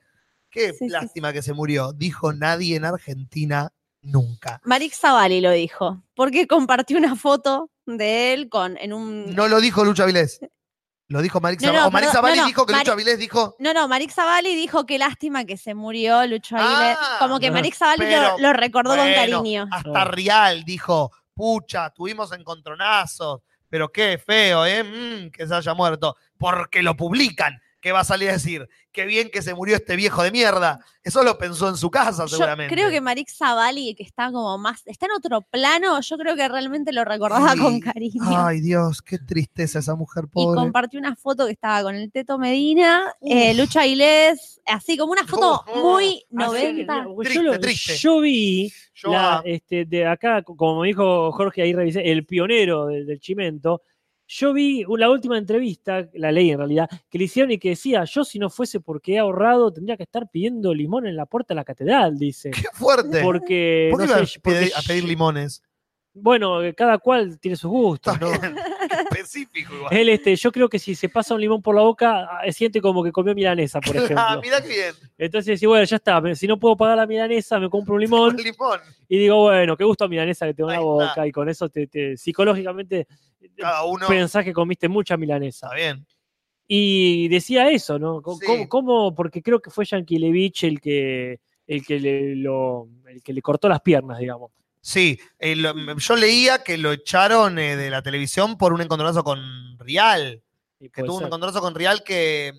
[0.49, 1.93] Qué Sí, sí, lástima que se murió.
[1.93, 4.61] Dijo nadie en Argentina nunca.
[4.65, 9.59] Marix Zavali lo dijo, porque compartió una foto de él con en un No lo
[9.61, 10.39] dijo Lucha Vilés.
[11.09, 11.87] Lo dijo Marix No, no, Zavalli.
[11.87, 13.55] O Marix Zavalli no, no, dijo que Mari- Lucha Vilés dijo.
[13.59, 16.95] No, no, Marix Zavali dijo que lástima que se murió Lucho Aguilé.
[16.99, 19.67] Ah, Como que no, Marix Zavali pero, lo, lo recordó con cariño.
[19.71, 20.05] Hasta.
[20.05, 24.83] Rial dijo, pucha, tuvimos encontronazos, pero qué feo, ¿eh?
[24.83, 26.15] Mm, que se haya muerto.
[26.37, 27.59] Porque lo publican.
[27.83, 28.65] ¿Qué va a salir a decir?
[28.93, 30.79] Qué bien que se murió este viejo de mierda.
[31.03, 32.73] Eso lo pensó en su casa, Yo seguramente.
[32.73, 36.47] creo que Marix Zavali, que está como más, está en otro plano, yo creo que
[36.47, 38.21] realmente lo recordaba con cariño.
[38.23, 40.61] Ay, Dios, qué tristeza esa mujer y pobre.
[40.61, 45.27] compartió una foto que estaba con el Teto Medina, eh, Lucho Aguilés, así como una
[45.27, 47.03] foto Uf, muy Así que, 90.
[47.03, 47.95] yo, Triste, lo- triste.
[47.97, 52.85] yo vi Yo, la, ah, este, de acá, como dijo Jorge, ahí revisé, el pionero
[52.85, 53.81] del, del Chimento.
[54.27, 58.03] Yo vi la última entrevista, la ley en realidad, que le hicieron y que decía,
[58.05, 61.53] yo si no fuese porque he ahorrado, tendría que estar pidiendo limón en la puerta
[61.53, 62.51] de la catedral, dice.
[62.51, 63.21] qué fuerte.
[63.21, 65.61] Porque, ¿Por qué no iba sé, a porque- pedir, a pedir limones?
[66.13, 68.27] Bueno, cada cual tiene sus gustos, ¿no?
[69.11, 69.93] específico igual.
[69.95, 72.81] Él, este, yo creo que si se pasa un limón por la boca, ah, siente
[72.81, 74.41] como que comió milanesa, por Ah, ejemplo.
[74.41, 74.93] mirá qué bien.
[75.17, 76.21] Entonces, sí, bueno, ya está.
[76.35, 78.79] Si no puedo pagar la milanesa, me compro un limón Un limón.
[79.07, 81.07] y digo, bueno, qué gusto milanesa que tengo en la boca.
[81.07, 81.27] está.
[81.27, 83.07] Y con eso te, te- psicológicamente
[83.57, 84.07] Cada uno.
[84.07, 85.67] pensás que comiste mucha milanesa.
[85.67, 86.05] Está bien.
[86.67, 88.21] Y decía eso, ¿no?
[88.39, 88.45] Sí.
[88.45, 89.15] ¿Cómo, cómo?
[89.15, 93.67] Porque creo que fue Yankelevich el que, el que le, lo, el que le cortó
[93.67, 94.51] las piernas, digamos.
[94.85, 99.23] Sí, eh, lo- yo leía que lo echaron eh, de la televisión por un encontronazo
[99.23, 99.39] con
[99.79, 100.43] Rial.
[100.77, 102.51] Y Que tuvo un encontronazo con Rial que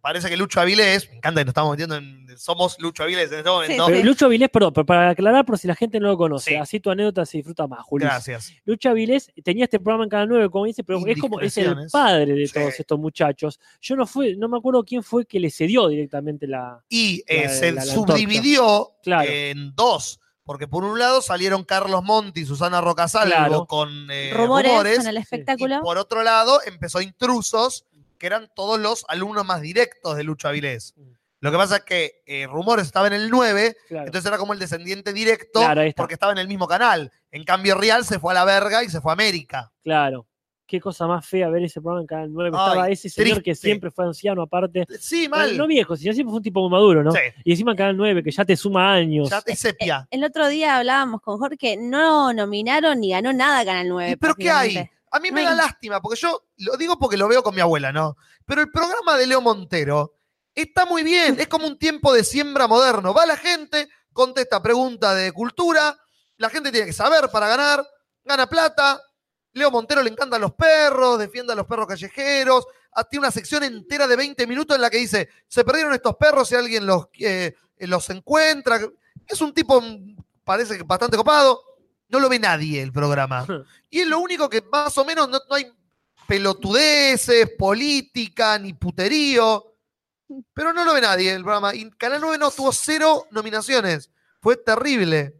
[0.00, 2.26] parece que Lucho Avilés, me encanta que nos estamos metiendo en.
[2.36, 3.86] Somos Lucho Avilés en este momento.
[3.86, 6.56] Sí, Lucho Avilés, perdón, pero para aclarar por si la gente no lo conoce, Sí.
[6.56, 8.08] así tu anécdota se disfruta más, Julio.
[8.08, 8.52] Gracias.
[8.64, 11.76] Lucha Avilés tenía este programa en Canal 9, como dice, pero es como es el
[11.92, 12.54] padre de Sí.
[12.54, 13.60] todos estos muchachos.
[13.80, 16.82] Yo no fui, no me acuerdo quién fue que le cedió directamente la.
[16.88, 19.30] Y eh, La- se la- la subdividió Claro.
[19.30, 20.18] en dos.
[20.48, 23.66] Porque por un lado salieron Carlos Monti y Susana Rocasalvo Claro.
[23.66, 24.98] con eh, rumores, rumores.
[25.00, 25.82] en el y espectáculo.
[25.82, 27.84] por otro lado empezó Intrusos,
[28.16, 30.94] que eran todos los alumnos más directos de Lucho Avilés.
[31.40, 34.06] Lo que pasa es que eh, Rumores estaba en el 9, Claro.
[34.06, 37.12] entonces era como el descendiente directo Claro, porque estaba en el mismo canal.
[37.30, 39.70] En cambio, Real se fue a la verga y se fue a América.
[39.84, 40.26] Claro.
[40.68, 42.50] Qué cosa más fea ver ese programa en Canal 9.
[42.54, 44.84] Ay, Estaba ese señor que siempre fue anciano, aparte.
[45.00, 45.56] Sí, mal.
[45.56, 47.10] No viejo, sino siempre fue un tipo muy maduro, ¿no?
[47.10, 49.30] Sí, Y encima en Canal 9, que ya te suma años.
[49.30, 50.06] ya es sepia.
[50.10, 54.10] El otro día hablábamos con Jorge, no nominaron ni ganó nada Canal 9.
[54.10, 54.90] ¿Y ¿Pero qué hay?
[55.10, 57.54] A mí me No da hay- lástima, porque yo lo digo porque lo veo con
[57.54, 58.18] mi abuela, ¿no?
[58.44, 60.16] Pero el programa de Leo Montero
[60.54, 63.14] está muy bien, es como un tiempo de siembra moderno.
[63.14, 65.96] Va la gente, contesta preguntas de cultura,
[66.36, 67.86] la gente tiene que saber para ganar,
[68.22, 69.00] gana plata,
[69.52, 72.66] Leo Montero le encantan los perros, defiende a los perros callejeros.
[72.92, 76.16] ah, Tiene una sección entera de 20 minutos en la que dice, se perdieron estos
[76.16, 78.80] perros si alguien los, eh, los encuentra.
[79.26, 81.62] Es un tipo, mm, parece que bastante copado.
[82.08, 83.46] No lo ve nadie el programa.
[83.90, 85.72] Y es lo único que más o menos no, no hay
[86.26, 89.64] pelotudeces, política, ni puterío.
[90.52, 91.74] Pero no lo ve nadie el programa.
[91.74, 94.10] Y Canal 9 no tuvo cero nominaciones.
[94.40, 95.37] Fue terrible.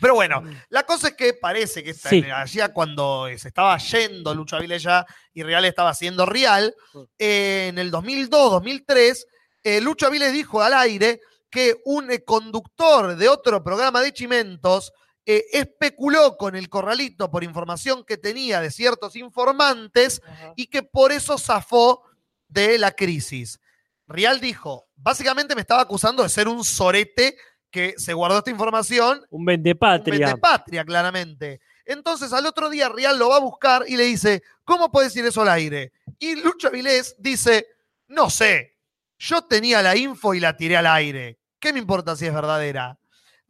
[0.00, 2.24] Pero bueno, la cosa es que parece que Sí.
[2.30, 6.74] allá cuando eh, se estaba yendo Lucho Avilella y Real estaba haciendo Real,
[7.18, 9.26] eh, en el 2002, 2003,
[9.64, 14.92] eh, Lucho Avilés dijo al aire que un eh, conductor de otro programa de Chimentos
[15.26, 20.22] eh, especuló con el corralito por información que tenía de ciertos informantes
[20.56, 22.02] y que por eso zafó
[22.46, 23.58] de la crisis.
[24.06, 27.36] Real dijo, básicamente me estaba acusando de ser un sorete
[27.70, 30.28] que se guardó esta información Un vendepatria.
[30.28, 31.60] de patria, claramente.
[31.84, 35.26] Entonces, al otro día, Real lo va a buscar y le dice: ¿Cómo puedes decir
[35.26, 35.92] eso al aire?
[36.18, 37.66] Y Lucho Avilés dice:
[38.08, 38.76] No sé,
[39.18, 41.38] yo tenía la info y la tiré al aire.
[41.58, 42.98] ¿Qué me importa si es verdadera?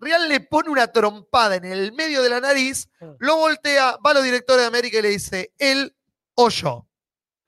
[0.00, 4.14] Real le pone una trompada en el medio de la nariz, lo voltea, va a
[4.14, 5.94] los directores de América y le dice: Él
[6.34, 6.86] o yo.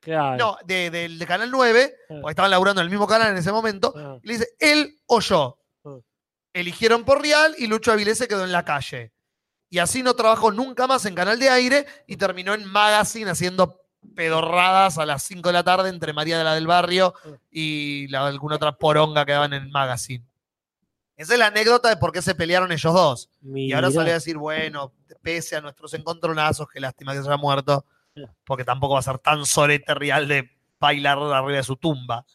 [0.01, 0.37] Claro.
[0.37, 3.51] No, de, del de Canal 9, porque estaban laburando en el mismo canal en ese
[3.51, 4.17] momento, Ah.
[4.23, 5.59] y le dice, él o yo.
[6.53, 9.11] Eligieron por Real y Lucho Avilés se quedó en la calle.
[9.69, 13.79] Y así no trabajó nunca más en Canal de Aire y terminó en Magazine haciendo
[14.15, 17.13] pedorradas a las 5 de la tarde entre María de la del Barrio
[17.49, 20.25] y la- alguna otra poronga que daban en Magazine.
[21.15, 23.29] Esa es la anécdota de por qué se pelearon ellos dos.
[23.69, 27.37] Y ahora salió a decir, bueno, pese a nuestros encontronazos, qué lástima que se haya
[27.37, 27.85] muerto,
[28.43, 32.25] porque tampoco va a ser tan sorete real de bailar arriba de su tumba.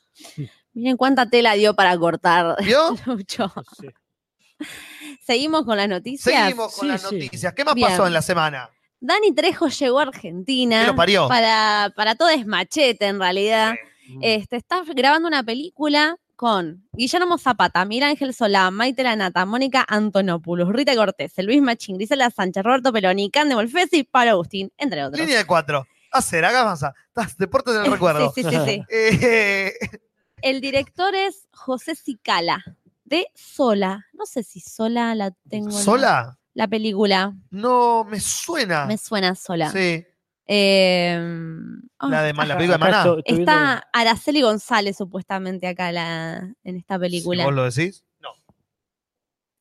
[0.73, 2.97] Miren cuánta tela dio para cortar, ¿Vio?
[3.07, 3.53] Lucho.
[3.79, 3.89] Sí.
[5.27, 6.35] Seguimos con las noticias.
[6.45, 7.15] Seguimos con Sí, las sí.
[7.15, 7.53] noticias.
[7.55, 7.89] ¿Qué más Bien.
[7.89, 8.71] pasó en la semana?
[9.01, 10.87] Dani Trejo llegó a ¿Qué Argentina.
[10.87, 11.29] lo parió?
[11.29, 13.75] Para, para todo es machete, en realidad.
[14.09, 14.19] Mm.
[14.23, 20.69] Este, está grabando una película con Guillermo Zapata, Mira Ángel Solá, Maite Lanata, Mónica Antonopoulos,
[20.69, 25.21] Rita Cortés, Luis Machín, Grisela Sánchez, Roberto Peloni, Cande Molfesi y Pablo Agustín, entre otros.
[25.21, 25.87] Línea de cuatro.
[26.13, 26.95] Hacer, haga masa.
[27.09, 28.33] Estás- Deportes en el recuerdo.
[28.35, 28.83] Sí, sí, sí, sí.
[28.91, 29.73] Eh,
[30.43, 32.63] El director es José Cicala,
[33.07, 34.05] de Sola.
[34.13, 35.71] No sé si Sola la tengo.
[35.71, 36.39] en la- ¿Sola?
[36.55, 37.35] La película.
[37.51, 38.87] No, me suena.
[38.87, 39.71] Me suena Sola.
[39.73, 40.05] Sí,
[40.49, 41.19] Eh,
[41.99, 42.99] oh, la de la Acá- película de Maná.
[42.99, 47.45] estoy- estoy viendo- Está Araceli González supuestamente acá la, en esta Si película.
[47.45, 48.05] vos lo decís.
[48.21, 48.29] No.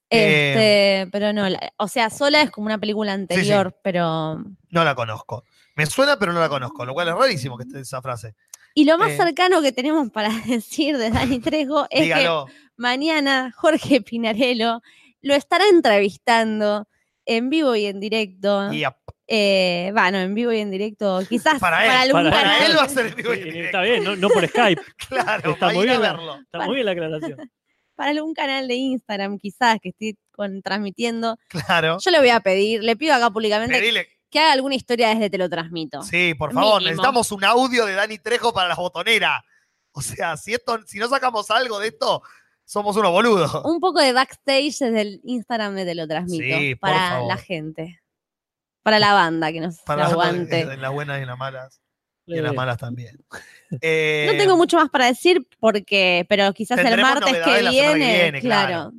[0.10, 4.36] Este, pero no, la- o sea, Sola es como una película anterior, pero...
[4.70, 5.44] No la conozco.
[5.76, 8.36] Me suena, pero no la conozco, lo cual es rarísimo que esté esa frase.
[8.76, 9.18] Y lo más Eh.
[9.18, 10.30] cercano que tenemos para
[10.62, 12.46] decir de Dani Trejo es Dígalo.
[12.46, 14.82] que mañana Jorge Pinarello
[15.22, 16.88] lo estará entrevistando
[17.26, 18.72] en vivo y en directo.
[18.72, 18.96] Y a-
[19.28, 22.70] Eh, bueno, en vivo y en directo, quizás Para para, él, algún para canal.
[22.72, 23.66] él va a ser en vivo y en Sí, directo.
[23.66, 24.82] Está bien, no, no por Skype.
[25.10, 26.36] Claro, Está para muy bien la- verlo.
[26.42, 27.52] Está muy bien la aclaración.
[27.96, 31.38] para algún canal de Instagram, quizás, que esté con- transmitiendo.
[31.48, 31.98] Claro.
[32.00, 34.08] Yo le voy a pedir, le pido acá públicamente Pedile.
[34.30, 36.04] que haga alguna historia desde Te lo transmito.
[36.04, 36.90] Sí, por favor, Mínimo.
[36.92, 39.44] necesitamos un audio de Dani Trejo para la botonera.
[39.92, 42.22] O sea, si, esto, si no sacamos algo de esto,
[42.66, 43.54] somos unos boludos.
[43.64, 46.58] Un poco de backstage desde el Instagram de Te lo transmito.
[46.58, 47.28] Sí, por para favor.
[47.28, 48.02] la gente.
[48.84, 50.62] Para la banda que nos Para aguante.
[50.62, 51.82] en las buenas y en las malas.
[52.28, 53.18] Y en las malas también.
[53.82, 57.70] Eh, No tengo mucho más para decir porque, pero quizás el martes que semana que
[57.72, 58.92] viene, viene, claro.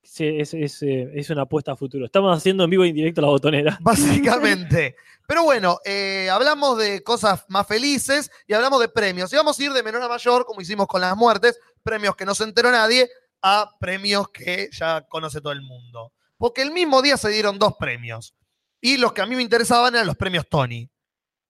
[0.00, 2.06] sí, es, es, eh, es una apuesta a futuro.
[2.06, 3.76] Estamos haciendo en vivo e indirecto la botonera.
[3.82, 4.94] Básicamente.
[5.26, 9.30] Pero bueno, eh, hablamos de cosas más felices y hablamos de premios.
[9.32, 12.26] Y vamos a ir de menor a mayor, como hicimos con las muertes, premios que
[12.26, 13.08] no se enteró nadie,
[13.40, 16.12] a premios que ya conoce todo el mundo.
[16.36, 18.34] Porque el mismo día se dieron dos premios.
[18.78, 20.88] Y los que a mí me interesaban eran los premios Tony.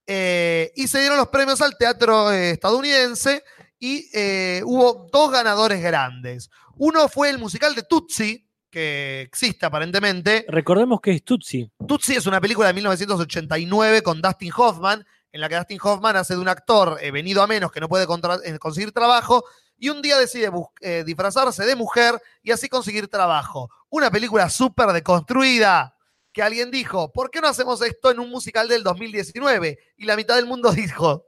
[0.07, 3.43] Eh, y se dieron los premios al teatro eh, estadounidense
[3.81, 6.49] y eh, hubo dos ganadores grandes.
[6.77, 11.71] Uno fue el musical de Tutsi, que existe aparentemente, Recordemos que es Tutsi.
[11.87, 16.35] Tutsi es una película de 1989 con Dustin Hoffman, en la que Dustin Hoffman hace
[16.35, 19.45] de un actor eh, venido a menos que no puede conseguir trabajo
[19.79, 23.71] y un día decide eh, disfrazarse de mujer y así conseguir trabajo.
[23.89, 25.97] Una película súper deconstruida
[26.33, 29.79] que alguien dijo, ¿por qué no hacemos esto en un musical del 2019?
[29.97, 31.25] Y la mitad del mundo dijo,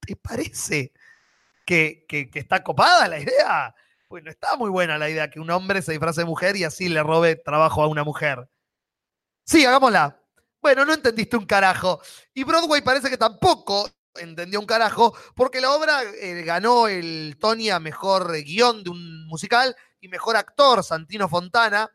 [0.00, 0.92] ¿te parece
[1.64, 3.74] que, que- que está copada la idea?
[4.08, 6.64] Pues no está muy buena la idea que un hombre se disfrace de mujer y
[6.64, 8.48] así le robe trabajo a una mujer.
[9.44, 10.20] Sí, hagámosla.
[10.60, 12.00] Bueno, no entendiste un carajo.
[12.34, 17.70] Y Broadway parece que tampoco entendió un carajo, porque la obra eh, ganó el Tony
[17.70, 21.90] a mejor eh, guion de un musical y mejor actor, Santino Fontana.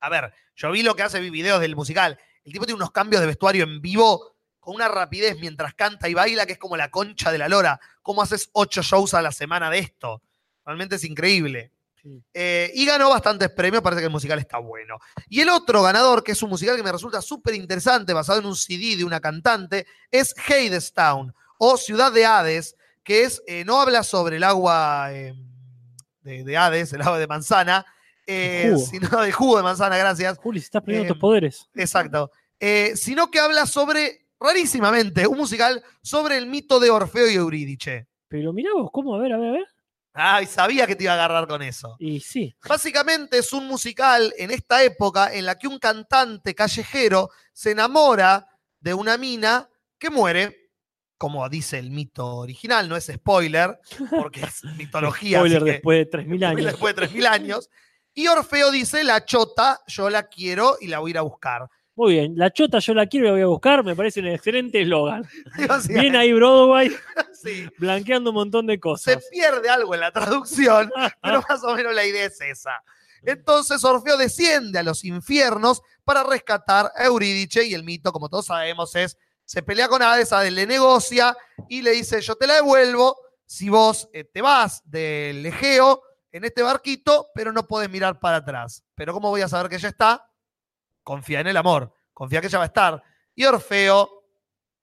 [0.00, 2.18] A ver, yo vi lo que hace, vi videos del musical.
[2.44, 6.14] El tipo tiene unos cambios de vestuario en vivo con una rapidez mientras canta y
[6.14, 7.80] baila que es como la concha de la lora.
[8.00, 10.22] ¿Cómo haces ocho shows a la semana de esto?
[10.64, 11.72] Realmente es increíble.
[12.00, 12.22] Sí.
[12.34, 14.98] Eh, y ganó bastantes premios, parece que el musical está bueno.
[15.28, 18.46] Y el otro ganador, que es un musical que me resulta súper interesante, basado en
[18.46, 21.32] un CD de una cantante, es Hadestown,
[21.64, 25.32] o Ciudad de Hades, que es, eh, no habla sobre el agua eh,
[26.22, 27.86] de, de Hades, el agua de manzana,
[28.26, 28.84] eh, jugo.
[28.86, 30.38] sino de jugo de manzana, gracias.
[30.38, 31.68] Juli, si estás perdiendo Eh, tus poderes.
[31.76, 32.32] Exacto.
[32.58, 38.08] Eh, sino que habla sobre, rarísimamente, un musical sobre el mito de Orfeo y Eurídice.
[38.26, 39.14] Pero mirá vos, ¿cómo?
[39.14, 39.66] A ver, a ver, a ver.
[40.14, 41.94] Ay, sabía que te iba a agarrar con eso.
[42.00, 42.54] Y sí.
[42.68, 48.46] Básicamente es un musical en esta época en la que un cantante callejero se enamora
[48.80, 50.61] de una mina que muere,
[51.22, 53.78] como dice el mito original, no es spoiler,
[54.10, 55.38] porque es mitología.
[55.38, 56.64] Spoiler después de 3.000 años.
[56.64, 57.70] Después de 3.000 años.
[58.12, 61.68] Y Orfeo dice, la chota, yo la quiero y la voy a ir a buscar.
[61.94, 64.26] Muy bien, la chota yo la quiero y la voy a buscar, me parece un
[64.26, 65.24] excelente eslogan.
[65.88, 66.90] Bien ahí Broadway,
[67.40, 67.68] sí.
[67.78, 69.24] blanqueando un montón de Se cosas.
[69.30, 70.90] pierde algo en la traducción,
[71.22, 72.82] pero más o menos la idea es esa.
[73.22, 78.46] Entonces Orfeo desciende a los infiernos para rescatar a Eurídice y el mito, como todos
[78.46, 81.36] sabemos, es, se pelea con Hades, le negocia
[81.68, 86.44] y le dice, yo te la devuelvo si vos eh, te vas del Egeo en
[86.44, 88.82] este barquito, pero no podés mirar para atrás.
[88.94, 90.30] Pero ¿cómo voy a saber que ella está?
[91.02, 93.02] Confía en el amor, confía que ella va a estar.
[93.34, 94.24] Y Orfeo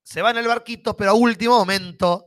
[0.03, 2.25] se va en el barquito, pero a último momento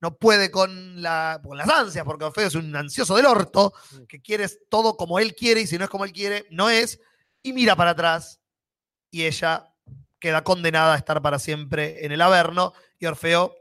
[0.00, 3.72] no puede con, la, con las ansias, porque Orfeo es un ansioso del orto,
[4.08, 7.00] que quiere todo como él quiere y si no es como él quiere, no es,
[7.42, 8.40] y mira para atrás
[9.10, 9.74] y ella
[10.26, 13.54] queda condenada a estar para siempre en el Averno y Orfeo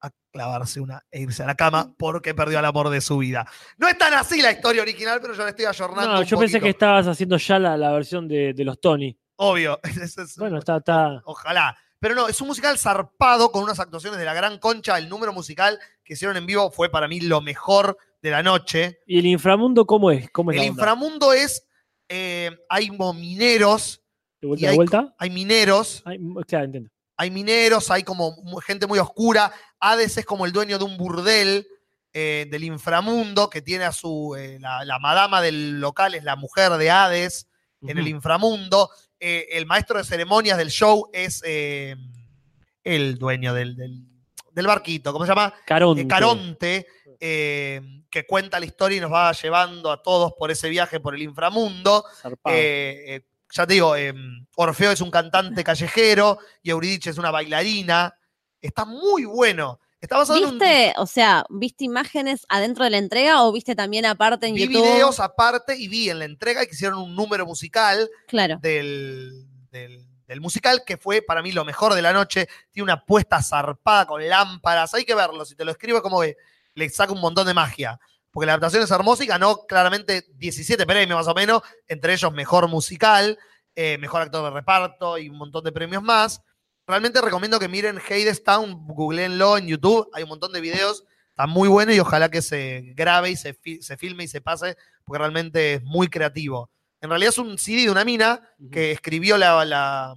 [0.00, 3.46] a clavarse una e irse a la cama porque perdió el amor de su vida.
[3.76, 6.12] No es tan así la historia original, pero yo la estoy ayornando.
[6.12, 9.14] No, un yo pensé que estabas haciendo ya la, la versión de, de los Tony.
[9.36, 9.78] Obvio.
[9.84, 11.20] Es- Bueno, está, está.
[11.24, 11.76] Ojalá.
[11.98, 14.96] Pero no, es un musical zarpado con unas actuaciones de la gran concha.
[14.96, 19.00] El número musical que hicieron en vivo fue para mí lo mejor de la noche.
[19.06, 20.30] ¿Y el inframundo cómo es?
[20.30, 21.66] ¿Cómo es El inframundo es.
[22.08, 23.99] eh, hay mineros,
[24.40, 25.14] ¿De vuelta, y de hay- vuelta?
[25.18, 26.90] hay mineros, Ay, claro, entiendo.
[27.16, 29.52] hay mineros, hay como gente muy oscura.
[29.78, 31.66] Hades es como el dueño de un burdel
[32.12, 34.34] eh, del inframundo que tiene a su.
[34.36, 37.46] eh, la, la madama del local es la mujer de Hades
[37.82, 38.90] en el inframundo.
[39.20, 44.04] Eh, el maestro de ceremonias del show es el dueño del, del-
[44.52, 45.54] del barquito, ¿cómo se llama?
[45.64, 46.08] Caronte.
[46.08, 46.86] Caronte,
[47.20, 51.22] que cuenta la historia y nos va llevando a todos por ese viaje por el
[51.22, 52.04] inframundo.
[52.46, 54.14] Eh, eh, ya te digo, eh,
[54.56, 58.14] Orfeo es un cantante callejero y Euridice es una bailarina.
[58.60, 59.80] Está muy bueno.
[60.00, 63.74] Está basado en un- ¿Viste, o sea, viste imágenes adentro de la entrega o viste
[63.74, 64.82] también aparte en Vi YouTube?
[64.82, 68.58] videos aparte y vi en la entrega que hicieron un número musical Claro.
[68.62, 72.48] del, del- del musical, que fue para mí lo mejor de la noche.
[72.70, 74.94] Tiene una puesta zarpada con lámparas.
[74.94, 75.44] Hay que verlo.
[75.44, 76.36] Si te lo escribo, como que
[76.74, 77.98] le saca un montón de magia.
[78.30, 82.32] Porque la adaptación es hermosa y ganó claramente 17 premios más o menos, entre ellos
[82.32, 83.38] mejor musical,
[83.74, 86.40] eh, mejor actor de reparto y un montón de premios más.
[86.86, 91.68] Realmente recomiendo que miren Hadestown, googleenlo en YouTube, hay un montón de videos, está muy
[91.68, 95.18] bueno y ojalá que se grabe y se, fi- se filme y se pase, porque
[95.18, 96.70] realmente es muy creativo.
[97.00, 100.14] En realidad es un CD de una mina que escribió la, la-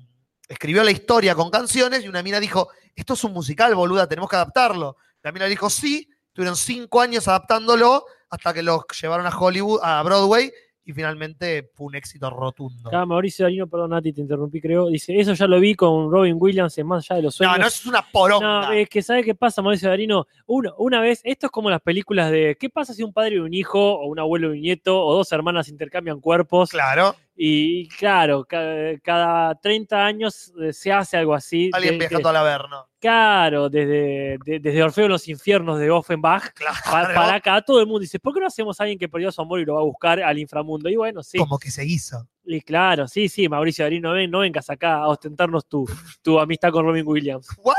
[0.48, 4.30] escribió la historia con canciones y una mina dijo, esto es un musical, boluda, tenemos
[4.30, 4.98] que adaptarlo.
[5.24, 10.02] La mina dijo, sí, tuvieron cinco años adaptándolo hasta que lo llevaron a Hollywood, a
[10.04, 10.52] Broadway,
[10.86, 12.90] y finalmente fue un éxito rotundo.
[12.90, 14.88] Acá Mauricio Darino, perdón, Nati, te interrumpí, creo.
[14.88, 17.60] Dice, eso ya lo vi con Robin Williams en Más allá de los No, sueños.
[17.60, 18.62] no, eso es una poronga.
[18.68, 20.28] No, es que ¿sabe qué pasa, Mauricio Darino?
[20.46, 23.40] Una, una vez, esto es como las películas de ¿qué pasa si un padre y
[23.40, 26.72] un hijo, o un abuelo y un nieto, o dos hermanas intercambian cuerpos?
[26.72, 31.72] Claro, Y claro, ca- cada 30 años eh, se hace algo así.
[31.74, 32.88] alguien de- viajando al Averno.
[33.00, 36.76] Claro, desde, de- desde Orfeo en los infiernos de Offenbach Claro.
[36.86, 39.32] pa- para acá, todo el mundo dice, ¿por qué no hacemos a alguien que perdió
[39.32, 40.88] su amor y lo va a buscar al inframundo?
[40.90, 41.38] Y bueno, sí.
[41.38, 42.28] Como que se hizo.
[42.46, 45.86] Y claro, sí, sí, Mauricio Darino, no, ven- no vengas acá a ostentarnos tu,
[46.22, 47.48] tu amistad con Robin Williams.
[47.64, 47.76] ¿What?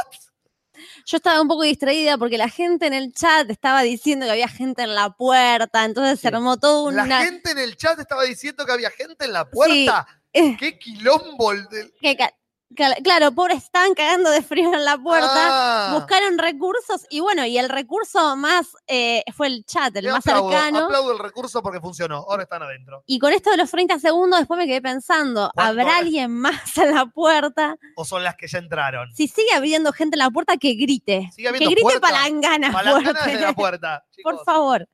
[1.06, 4.48] Yo estaba un poco distraída porque la gente en el chat estaba diciendo que había
[4.48, 7.04] gente en la puerta, entonces se armó todo una...
[7.06, 10.06] La gente en el chat estaba diciendo que había gente en la puerta.
[10.32, 11.52] ¡Qué quilombo!
[11.52, 12.34] el del- ca-
[12.74, 15.28] claro, pobres estaban cagando de frío en la puerta.
[15.34, 15.90] Ah.
[15.94, 20.26] Buscaron recursos y bueno, y el recurso más eh, fue el chat, el Yo más
[20.26, 20.78] aplaudo, cercano.
[20.86, 22.24] aplaudo el recurso porque funcionó.
[22.28, 23.02] Ahora están adentro.
[23.06, 25.98] Y con esto de los 30 segundos, después me quedé pensando, ¿Cuánto ¿habrá es?
[26.04, 27.76] alguien más en la puerta?
[27.96, 29.10] O son las que ya entraron.
[29.14, 31.30] Si sigue habiendo gente en la puerta, que grite.
[31.34, 32.00] Sigue Que grite puerta.
[32.00, 32.68] palangana
[33.26, 34.04] de la puerta.
[34.10, 34.32] chicos.
[34.34, 34.88] Por favor.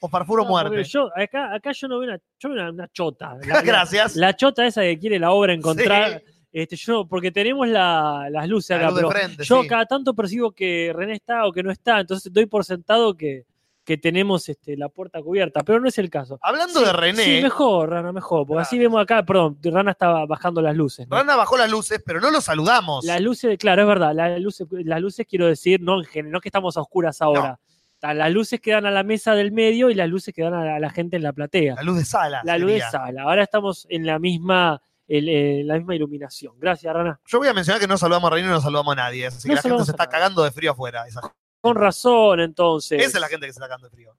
[0.00, 0.84] O farfuro No, muerte.
[0.84, 3.34] Yo, acá, acá yo no veo una, yo veo una, una chota.
[3.42, 4.14] La, la- Gracias.
[4.16, 6.22] La, chota esa que quiere la obra encontrar.
[6.24, 6.32] Sí.
[6.58, 9.68] Este, yo, porque tenemos la- las luces La acá, luz de pero frente, yo sí.
[9.68, 13.44] cada tanto percibo que René está o que no está, entonces doy por sentado que,
[13.84, 16.38] que tenemos este, la puerta cubierta, pero no es el caso.
[16.40, 20.24] Hablando Sí, de René, Sí, mejor, Rana, mejor, porque así vemos acá, perdón, Rana estaba
[20.24, 21.06] bajando las luces.
[21.06, 21.16] ¿no?
[21.16, 23.04] Rana bajó las luces, pero no lo saludamos.
[23.04, 26.78] Las luces, claro, es verdad, las luces, las luces quiero decir, no, no que estamos
[26.78, 27.60] a oscuras ahora.
[28.00, 30.64] Las luces que dan a la mesa del medio y las luces que dan a
[30.64, 31.74] la, a la gente en la platea.
[31.74, 32.40] La luz de sala.
[32.44, 33.24] La luz de sala.
[33.24, 36.54] Ahora estamos en la misma, el- eh, la misma iluminación.
[36.58, 37.20] Gracias, Rana.
[37.26, 39.26] Yo voy a mencionar que no saludamos a René y no saludamos a nadie.
[39.26, 41.06] Así que No la gente se está cagando de frío afuera.
[41.06, 41.20] Esa,
[41.60, 43.00] Con razón, entonces.
[43.02, 44.16] esa es la gente que se está cagando de frío.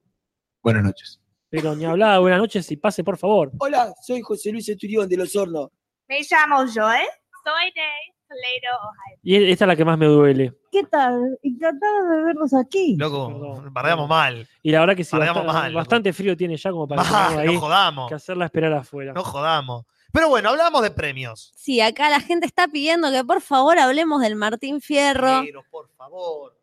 [0.61, 1.19] Buenas noches.
[1.49, 3.51] Pero ni hablaba, buenas noches y pase, por favor.
[3.59, 5.69] Hola, soy José Luis Esturión de Los Hornos.
[6.07, 7.07] Me llamo Joel.
[7.43, 7.81] Soy de
[8.27, 9.17] Toledo, Ohio.
[9.23, 10.53] Y esta es la que más me duele.
[10.69, 11.37] ¿Qué tal?
[11.41, 12.97] Encantado de verlos aquí.
[12.97, 14.45] Loco, bardeamos mal.
[14.61, 17.53] Y la verdad que sí, bastante, mal, bastante frío tiene ya como para tenerlo ahí,
[17.55, 18.09] no jodamos.
[18.09, 19.13] que hacerla esperar afuera.
[19.13, 19.85] No jodamos.
[20.13, 21.51] Pero bueno, hablamos de premios.
[21.55, 25.41] Sí, acá la gente está pidiendo que por favor hablemos del Martín Fierro.
[25.45, 26.55] Pero, por favor.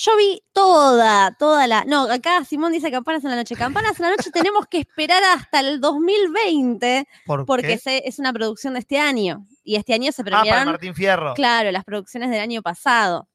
[0.00, 1.84] Yo vi toda, toda la.
[1.84, 3.56] No, acá Simón dice campanas en la noche.
[3.56, 8.32] Campanas en la noche tenemos que esperar hasta el 2020 ¿Por porque se- es una
[8.32, 9.44] producción de este año.
[9.64, 11.34] Y este año se Ah, para premiaron, Martín Fierro.
[11.34, 13.28] claro, las producciones del año pasado.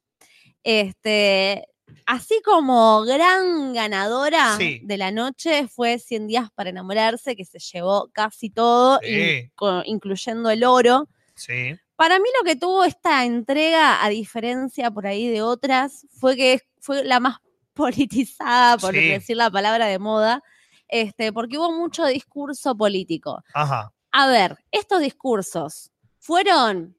[0.64, 1.68] Este,
[2.06, 4.82] así como gran ganadora Sí.
[4.84, 9.52] de la noche fue 100 días para enamorarse, que se llevó casi todo, Sí.
[9.86, 11.08] incluyendo el oro.
[11.36, 11.76] Sí.
[11.96, 16.62] Para mí lo que tuvo esta entrega, a diferencia por ahí de otras, fue que
[16.80, 17.38] fue la más
[17.74, 20.42] politizada, por decir la palabra de moda,
[20.88, 23.42] este, porque hubo mucho discurso político.
[23.54, 23.92] Ajá.
[24.12, 26.96] A ver, estos discursos fueron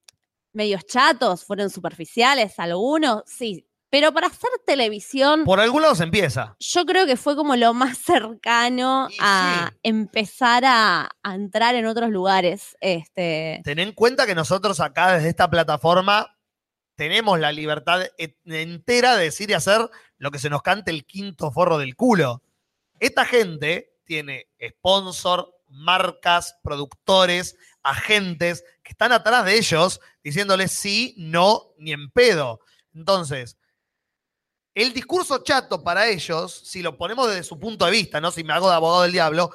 [0.52, 6.56] medios chatos, fueron superficiales, algunos, sí, pero para hacer televisión, Por algún lado se empieza.
[6.58, 9.78] yo creo que fue como lo más cercano a sí.
[9.84, 12.76] empezar a, a entrar en otros lugares.
[12.80, 16.36] Este, Ten en cuenta que nosotros acá desde esta plataforma
[16.96, 19.88] tenemos la libertad et- entera de decir y hacer
[20.18, 22.42] lo que se nos cante el quinto forro del culo.
[22.98, 31.74] Esta gente tiene sponsor, marcas, productores, agentes que están atrás de ellos diciéndoles sí, no,
[31.78, 32.58] ni en pedo.
[32.92, 33.56] Entonces,
[34.74, 38.30] el discurso chato para ellos, si lo ponemos desde su punto de vista, ¿no?
[38.30, 39.50] Si me hago de abogado del diablo,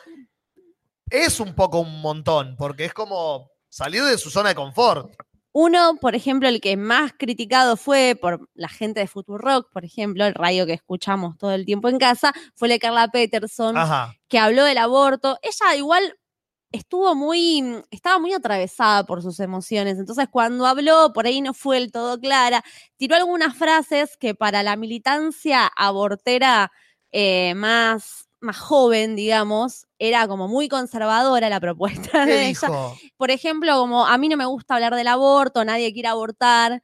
[1.09, 5.11] es un poco un montón, porque es como salir de su zona de confort.
[5.51, 10.25] Uno, por ejemplo, el que más criticado fue por la gente de Futurock, por ejemplo,
[10.25, 14.13] el radio que escuchamos todo el tiempo en casa, fue el de Carla Peterson, Ajá.
[14.27, 15.39] que habló del aborto.
[15.41, 16.15] Ella igual
[16.71, 21.77] estuvo muy, estaba muy atravesada por sus emociones, entonces cuando habló, por ahí no fue
[21.77, 22.63] el todo clara,
[22.97, 26.71] tiró algunas frases que para la militancia abortera
[27.11, 32.97] eh, más, más joven, digamos, era como muy conservadora la propuesta ¿Qué de ella dijo?
[33.17, 36.83] por ejemplo, como a mí no me gusta hablar del aborto, nadie quiere abortar.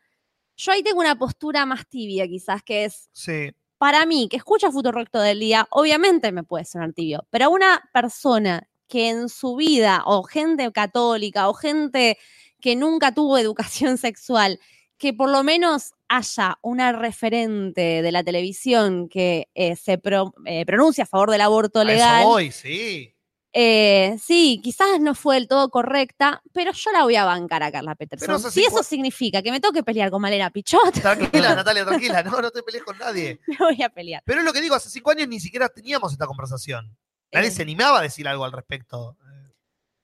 [0.57, 3.51] Yo ahí tengo una postura más tibia, quizás, que es, Sí.
[3.77, 7.49] para mí, que escucha Futurock todo el día, obviamente me puede sonar tibio, pero a
[7.49, 12.17] una persona que en su vida, o gente católica, o gente
[12.61, 14.59] que nunca tuvo educación sexual,
[14.97, 20.65] que por lo menos haya una referente de la televisión que eh, se pro- eh,
[20.65, 22.21] pronuncia a favor del aborto A legal.
[22.21, 23.11] eso voy, sí.
[23.57, 27.71] Eh, sí, quizás no fue del todo correcta, pero yo la voy a bancar a
[27.71, 28.35] Carla Peterson.
[28.35, 31.85] Eso si sí, eso significa que me tengo que pelear con Malena Pichot, Tranquila, Natalia,
[31.85, 32.21] tranquila.
[32.23, 33.39] No, no te pelees con nadie.
[33.47, 34.21] me voy a pelear.
[34.25, 36.97] Pero es lo que digo, hace cinco años ni siquiera teníamos esta conversación.
[37.35, 39.17] Nadie Eh, se animaba a decir algo al respecto.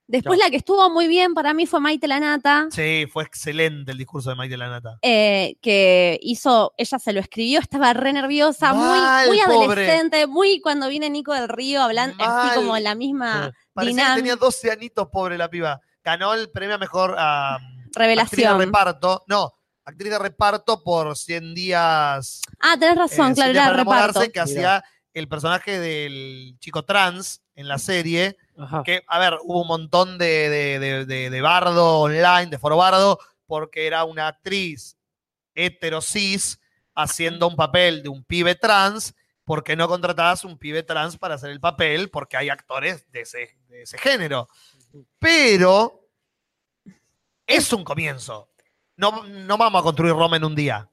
[0.08, 3.98] Después la que estuvo muy bien para mí fue Maite Lanata, Sí, fue excelente el
[3.98, 4.98] discurso de Maite Lanata.
[5.02, 9.64] eh, que hizo, ella se lo escribió, estaba re nerviosa, Mal, muy, muy pobre.
[9.86, 12.56] adolescente, muy cuando viene Nico del Río hablando, así Mal.
[12.56, 15.80] como la misma Parecía que dinámica, tenía 12 anitos, pobre la piba.
[16.04, 18.60] Ganó el premio a mejor ah, actriz de revelación.
[18.60, 19.24] reparto.
[19.28, 19.54] No,
[19.86, 22.42] actriz de reparto por 100 días.
[22.60, 24.30] Ah, tenés razón, eh, 100 claro, era reparto.
[24.30, 28.38] que hacía el personaje del chico trans en la serie.
[28.58, 28.84] Ajá.
[28.84, 32.78] Que, a ver, hubo un montón de, de, de- de- de bardo online, de foro
[32.78, 34.98] bardo, porque era una actriz
[35.56, 36.60] heterosis
[36.96, 41.50] haciendo un papel de un pibe trans, porque no contratabas un pibe trans para hacer
[41.50, 44.48] el papel, porque hay actores de ese, de ese género.
[45.20, 46.08] Pero
[47.48, 48.50] es un comienzo.
[48.96, 50.90] No, no vamos a construir Roma en un día.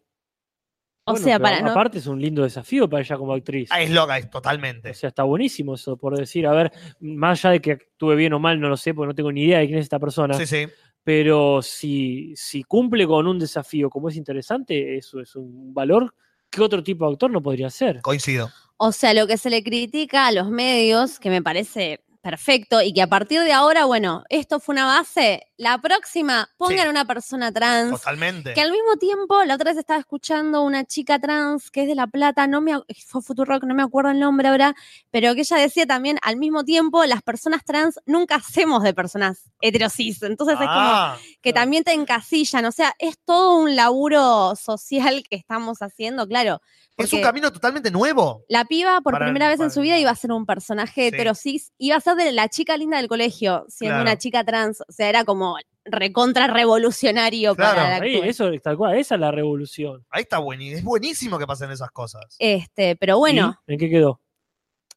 [1.08, 3.68] O Bueno, sea, pero para no, Aparte es un lindo desafío para ella como actriz.
[3.72, 4.90] Ah, es loca, es totalmente.
[4.90, 8.32] O sea, está buenísimo eso, por decir, a ver, más allá de que actúe bien
[8.32, 10.34] o mal, no lo sé, porque no tengo ni idea de quién es esta persona.
[10.34, 10.66] Sí, sí.
[11.04, 16.14] Pero si, si cumple con un desafío como es interesante, eso es un valor
[16.50, 18.00] que otro tipo de actor no podría hacer.
[18.02, 18.50] Coincido.
[18.76, 22.00] O sea, lo que se le critica a los medios, que me parece
[22.32, 26.84] perfecto y que a partir de ahora, bueno, esto fue una base, la próxima pongan
[26.84, 26.88] Sí.
[26.88, 27.90] una persona trans.
[27.92, 28.52] Totalmente.
[28.52, 31.94] Que al mismo tiempo, la otra vez estaba escuchando una chica trans que es de
[31.94, 32.72] La Plata, no me,
[33.06, 34.74] fue Futurock, no me acuerdo el nombre ahora,
[35.10, 39.50] pero que ella decía también, al mismo tiempo, las personas trans nunca hacemos de personas
[39.62, 40.22] heterosis.
[40.22, 42.66] Entonces es como Ah, que también te encasillan.
[42.66, 46.60] O sea, es todo un laburo social que estamos haciendo, claro.
[46.98, 48.44] es un camino totalmente nuevo.
[48.48, 51.06] La piba, por Para- primera vez en su vida, iba a ser un personaje Sí.
[51.14, 54.02] heterosis, iba a ser de la chica linda del colegio, siendo Claro.
[54.10, 54.80] una chica trans.
[54.82, 59.20] O sea, era como recontra revolucionario Claro, para la Ahí, eso, tal cual, esa es
[59.20, 60.04] la revolución.
[60.10, 60.78] Ahí está buenísimo.
[60.78, 62.36] Es buenísimo que pasen esas cosas.
[62.38, 64.20] Este, pero bueno, ¿Y ¿En qué quedó?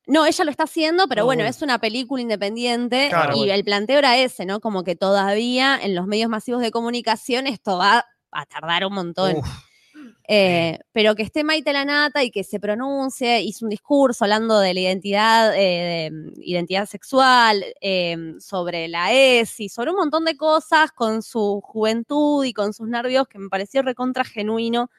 [0.08, 1.50] no, ella lo está haciendo, pero Ah, bueno, bueno.
[1.50, 3.34] es una película independiente Claro.
[3.36, 3.54] y Bueno.
[3.54, 4.60] el planteo era ese, ¿no?
[4.60, 9.38] Como que todavía en los medios masivos de comunicación esto va a tardar un montón.
[9.38, 9.48] Uf,
[10.28, 14.74] Eh, pero que esté Maite Lanata y que se pronuncie, hizo un discurso hablando de
[14.74, 20.38] la identidad, eh, de, mm, identidad sexual, eh, sobre la ESI, sobre un montón de
[20.38, 24.90] cosas con su juventud y con sus nervios que me pareció recontra genuino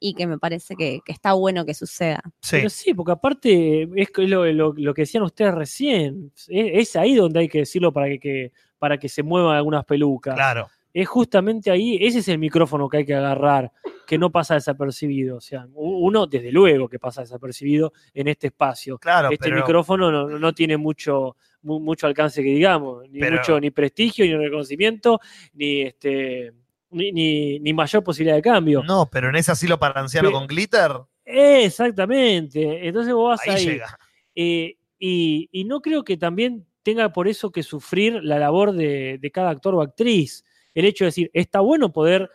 [0.00, 2.22] y que me parece que, que está bueno que suceda.
[2.40, 2.56] sí.
[2.56, 6.32] Pero sí, porque aparte es que lo, lo- lo que decían ustedes recién.
[6.48, 9.84] Es, es ahí donde hay que decirlo para que, que- para que se muevan algunas
[9.84, 10.34] pelucas.
[10.34, 10.68] Claro.
[10.92, 13.70] Es justamente ahí, ese es el micrófono que hay que agarrar,
[14.10, 15.36] que no pasa desapercibido.
[15.36, 18.98] O sea, uno desde luego que pasa desapercibido en este espacio.
[18.98, 23.36] Claro, este pero micrófono no, no tiene mucho, mu- mucho alcance que digamos, ni Pero-
[23.36, 25.20] mucho ni prestigio, ni reconocimiento,
[25.52, 26.52] ni este
[26.90, 28.82] ni, ni- ni mayor posibilidad de cambio.
[28.82, 30.90] no, pero en ese asilo para anciano con glitter,
[31.24, 32.88] Exactamente.
[32.88, 33.64] Entonces vos vas ahí, ahí.
[33.66, 33.98] llega.
[34.34, 39.18] Eh, y, y no creo que también tenga por eso que sufrir la labor de,
[39.20, 40.44] de cada actor o actriz.
[40.74, 42.28] El hecho de decir, está bueno poder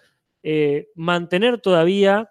[0.47, 2.29] eh, mantener todavía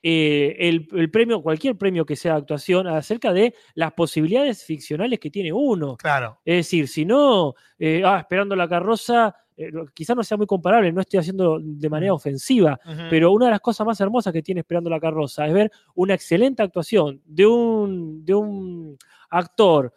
[0.00, 5.18] eh, el, el premio, cualquier premio que sea de actuación, acerca de las posibilidades ficcionales
[5.18, 5.96] que tiene uno.
[5.96, 6.38] Claro.
[6.44, 10.92] Es decir, si no, eh, ah, esperando la carroza, eh, quizás no sea muy comparable,
[10.92, 12.78] no estoy haciendo de manera ofensiva,
[13.10, 16.14] pero una de las cosas más hermosas que tiene Esperando la carroza es ver una
[16.14, 18.96] excelente actuación de un, de un
[19.30, 19.92] actor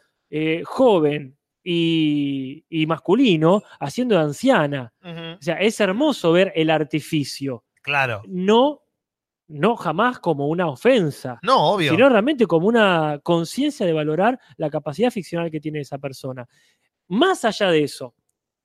[0.65, 4.93] joven y, y masculino haciendo de anciana.
[5.03, 8.21] O sea, es hermoso ver el artificio, Claro.
[8.27, 8.81] no,
[9.47, 11.91] no jamás como una ofensa, No, obvio.
[11.91, 16.47] sino realmente como una conciencia de valorar la capacidad ficcional que tiene esa persona.
[17.07, 18.15] Más allá de eso,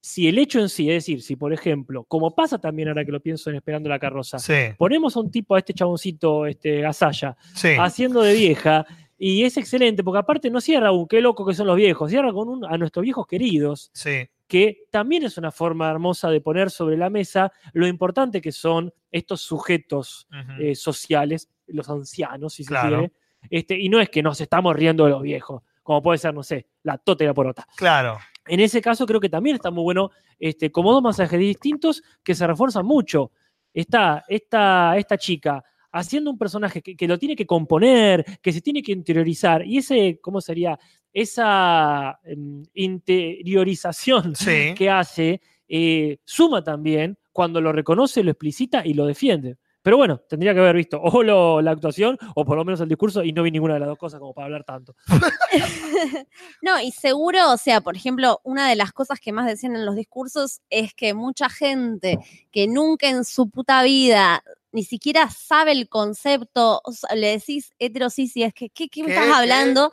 [0.01, 3.11] si el hecho en sí, es decir, si por ejemplo, como pasa también ahora que
[3.11, 6.81] lo pienso en Esperando la carroza, Sí, ponemos a un tipo, a este chaboncito, este
[6.81, 7.71] Gasalla, sí.
[7.79, 8.87] haciendo de vieja,
[9.19, 12.33] y es excelente, porque aparte no cierra un qué loco que son los viejos, cierra
[12.33, 16.71] con un, a nuestros viejos queridos, Sí, que también es una forma hermosa de poner
[16.71, 20.29] sobre la mesa lo importante que son estos sujetos
[20.61, 23.13] eh, sociales, los ancianos, si se quiere,
[23.51, 26.43] este, y no es que nos estamos riendo de los viejos, como puede ser, no
[26.43, 27.67] sé, la tota y la porota.
[27.77, 28.19] claro.
[28.49, 32.33] En ese caso creo que también está muy bueno, este, como dos mensajes distintos que
[32.33, 33.33] se refuerzan mucho.
[33.75, 35.65] Está esta, esta chica
[35.99, 39.79] haciendo un personaje que, que lo tiene que componer, que se tiene que interiorizar, y
[39.79, 40.79] ese, ¿cómo sería?
[41.13, 44.75] Esa em, interiorización Sí.
[44.77, 49.57] que hace eh, suma también cuando lo reconoce, lo explicita y lo defiende.
[49.83, 52.89] Pero bueno, tendría que haber visto o lo- la actuación o por lo menos el
[52.89, 54.95] discurso y no vi ninguna de las dos cosas como para hablar tanto.
[56.63, 59.87] No, y seguro, o sea, por ejemplo, una de las cosas que más decían en
[59.87, 62.19] los discursos es que mucha gente
[62.51, 64.43] que nunca en su puta vida
[64.77, 69.03] ni siquiera sabe el concepto, o sea, le decís heterosis y es que, ¿qué, qué
[69.03, 69.15] me ¿Qué?
[69.15, 69.91] estás hablando?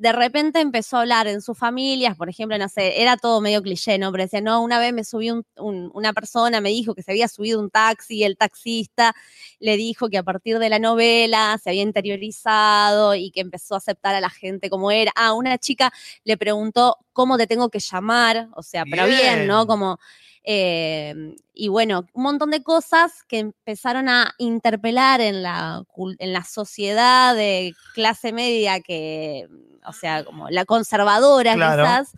[0.00, 3.62] De repente empezó a hablar en sus familias, por ejemplo, no sé, era todo medio
[3.62, 4.10] cliché, ¿no?
[4.10, 7.12] Pero decía, no, una vez me subió un- un- una persona, me dijo que se
[7.12, 9.14] había subido un taxi, el taxista
[9.60, 13.78] le dijo que a partir de la novela se había interiorizado y que empezó a
[13.78, 15.12] aceptar a la gente como era.
[15.14, 15.92] Ah, una chica
[16.24, 19.46] le preguntó cómo te tengo que llamar, o sea, pero bien, Bien.
[19.48, 19.66] ¿no?
[19.66, 19.98] Como,
[20.44, 25.82] eh, y bueno, un montón de cosas que empezaron a interpelar en la,
[26.20, 29.48] en la sociedad de clase media que,
[29.84, 31.82] o sea, como la conservadora Claro.
[31.82, 32.12] quizás,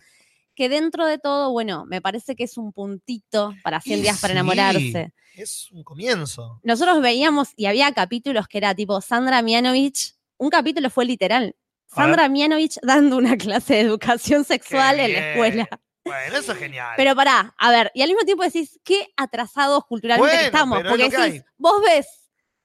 [0.55, 4.21] que dentro de todo, bueno, me parece que es un puntito para 100 Y días
[4.21, 4.39] para sí.
[4.39, 5.15] enamorarse.
[5.35, 6.61] Es un comienzo.
[6.63, 11.57] Nosotros veíamos y había capítulos que era tipo Sandra Mianovich, un capítulo fue literal.
[11.95, 15.31] Sandra Mianovich dando una clase de educación sexual Qué en la bien.
[15.33, 15.81] escuela.
[16.05, 16.95] Bueno, eso es genial.
[16.97, 20.79] Pero pará, a ver, y al mismo tiempo decís, qué atrasados culturalmente Bueno, estamos.
[20.81, 22.07] es Porque decís, vos ves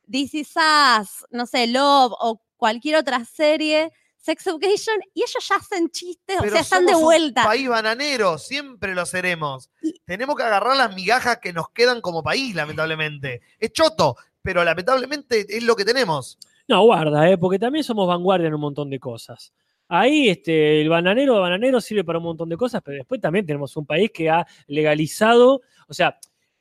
[0.10, 5.56] This Is Us, no sé, Love o cualquier otra serie, Sex Education, y ellos ya
[5.58, 7.44] hacen chistes, o Pero sea, están de somos un vuelta.
[7.44, 9.70] país bananero, siempre lo seremos.
[10.06, 13.42] Tenemos que agarrar las migajas que nos quedan como país, lamentablemente.
[13.60, 16.40] Es choto, pero lamentablemente es lo que tenemos.
[16.68, 17.38] No, guarda, ¿eh?
[17.38, 19.54] porque también somos vanguardia en un montón de cosas.
[19.88, 23.78] Ahí este, el bananero bananero sirve para un montón de cosas, pero después también tenemos
[23.78, 26.18] un país que ha legalizado, o sea,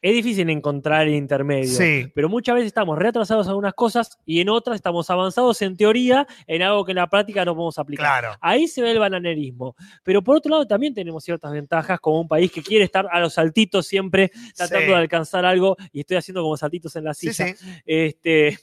[0.07, 2.07] es difícil encontrar el intermedio, Sí.
[2.15, 6.27] pero muchas veces estamos retrasados en algunas cosas y en otras estamos avanzados en teoría
[6.47, 8.21] en algo que en la práctica no podemos aplicar.
[8.21, 8.37] Claro.
[8.43, 9.75] Ahí se ve el bananerismo.
[10.03, 13.19] Pero por otro lado también tenemos ciertas ventajas como un país que quiere estar a
[13.19, 14.91] los saltitos siempre tratando Sí.
[14.91, 17.55] de alcanzar algo y estoy haciendo como saltitos en la Sí, silla.
[17.57, 17.67] sí.
[17.87, 18.59] Este,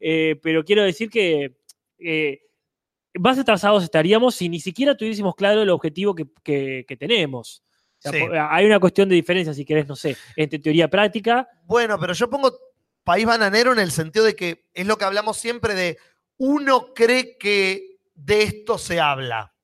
[0.00, 1.56] eh, pero quiero decir que
[2.00, 2.40] eh,
[3.18, 7.62] más atrasados estaríamos si ni siquiera tuviésemos claro el objetivo que, que- que tenemos.
[8.00, 8.20] O sea, Sí.
[8.26, 11.46] po- hay una cuestión de diferencia, si querés, no sé, entre teoría práctica.
[11.64, 12.56] Bueno, pero yo pongo
[13.04, 15.98] país bananero en el sentido de que es lo que hablamos siempre de
[16.38, 19.54] uno cree que de esto se habla.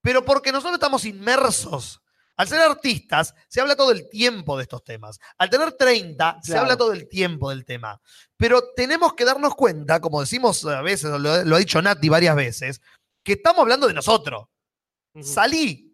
[0.00, 2.00] Pero porque nosotros estamos inmersos.
[2.34, 5.20] Al ser artistas, se habla todo el tiempo de estos temas.
[5.38, 8.00] Al tener 30, se habla todo el tiempo del tema.
[8.36, 12.34] Pero tenemos que darnos cuenta, como decimos a veces, lo, lo ha dicho Nati varias
[12.34, 12.80] veces,
[13.22, 14.46] que estamos hablando de nosotros.
[15.20, 15.91] Salí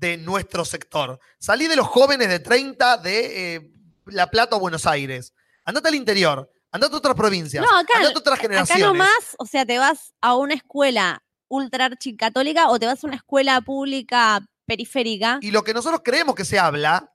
[0.00, 1.20] de nuestro sector.
[1.38, 3.70] Salí de los jóvenes de 30 de eh,
[4.06, 5.34] La Plata o Buenos Aires.
[5.64, 6.50] Andate al interior.
[6.72, 7.64] Andate a otras provincias.
[7.64, 8.86] No, acá, andate a otras acá generaciones.
[8.86, 13.16] nomás, o sea, te vas a una escuela ultra archicatólica o te vas a una
[13.16, 15.38] escuela pública periférica.
[15.42, 17.12] Y lo que nosotros creemos que se habla,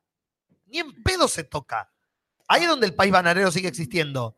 [0.67, 1.91] ni en pedo se toca.
[2.47, 4.37] Ahí es donde el país bananero sigue existiendo.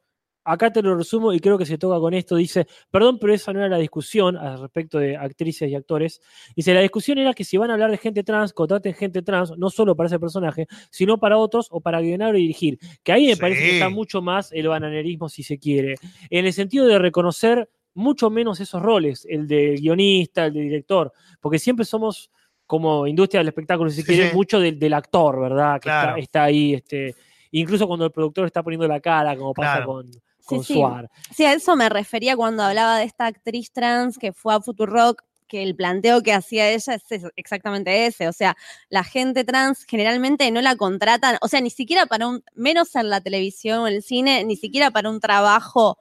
[0.49, 2.35] Acá te lo resumo y creo que se toca con esto.
[2.37, 6.21] Dice, perdón, pero esa no era la discusión al respecto de actrices y actores.
[6.55, 9.51] Dice, la discusión era que si van a hablar de gente trans, contraten gente trans,
[9.57, 12.79] no solo para ese personaje, sino para otros o para guionar o dirigir.
[13.03, 13.41] Que ahí me Sí.
[13.41, 15.95] parece que está mucho más el bananerismo, si se quiere.
[16.29, 21.11] En el sentido de reconocer mucho menos esos roles, el de guionista, el de director,
[21.41, 22.29] porque siempre somos
[22.65, 24.35] como industria del espectáculo, si se Sí, quiere, sí.
[24.35, 25.75] mucho del, del actor, ¿verdad?
[25.81, 26.09] Que Claro.
[26.09, 27.15] está, está ahí, este,
[27.51, 29.85] incluso cuando el productor está poniendo la cara, como pasa Claro.
[29.87, 30.11] con,
[30.47, 30.73] con sí.
[30.73, 31.09] Suar.
[31.35, 35.21] Sí, a eso me refería cuando hablaba de esta actriz trans que fue a Futurock,
[35.47, 38.27] que el planteo que hacía ella es exactamente ese.
[38.27, 38.57] O sea,
[38.89, 43.09] la gente trans generalmente no la contratan, o sea, ni siquiera para un, menos en
[43.09, 45.97] la televisión o el cine, ni siquiera para un trabajo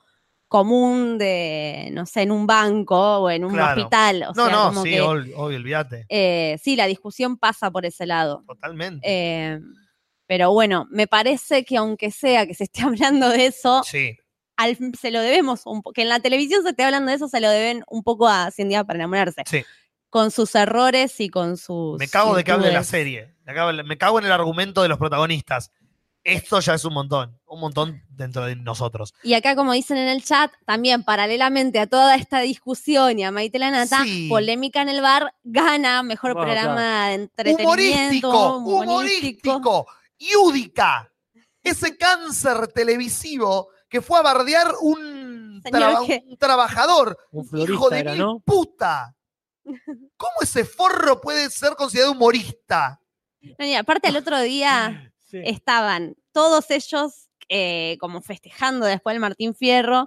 [0.49, 3.83] común de, no sé, en un banco o en un Claro.
[3.83, 4.23] hospital.
[4.25, 6.07] O no, sea, no, como sí, que, obvio, olvídate.
[6.09, 8.43] eh, sí, la discusión pasa por ese lado.
[8.47, 9.01] Totalmente.
[9.09, 9.61] Eh,
[10.27, 14.17] pero bueno, me parece que aunque sea que se esté hablando de eso, sí.
[14.57, 17.41] Al- se lo debemos, un que en la televisión se esté hablando de eso, se
[17.41, 19.43] lo deben un poco a 100 días para enamorarse.
[19.47, 19.65] Sí.
[20.11, 21.99] Con sus errores y con sus.
[21.99, 22.91] Me cago de que hable de la virtudes.
[22.91, 23.35] serie.
[23.45, 25.71] Me cago, me cago en el argumento de los protagonistas.
[26.25, 27.39] Esto ya es un montón.
[27.47, 29.15] Un montón dentro de nosotros.
[29.23, 33.31] Y acá, como dicen en el chat, también paralelamente a toda esta discusión y a
[33.31, 34.27] Maite Lanata, Sí.
[34.29, 38.29] polémica en el bar gana mejor Bueno, programa de entretenimiento.
[38.31, 39.57] Humorístico, humorístico.
[39.57, 39.87] humorístico.
[40.19, 41.13] Yúdica.
[41.63, 46.05] Ese cáncer televisivo que fue a bardear un, traba-
[46.39, 47.19] trabajador.
[47.33, 48.41] Un Hijo de era, mil ¿no?
[48.41, 49.15] puta.
[50.17, 53.01] ¿Cómo ese forro puede ser considerado humorista?
[53.59, 55.41] No, y aparte, el otro día Sí.
[55.45, 60.07] estaban todos ellos eh, como festejando después del Martín Fierro.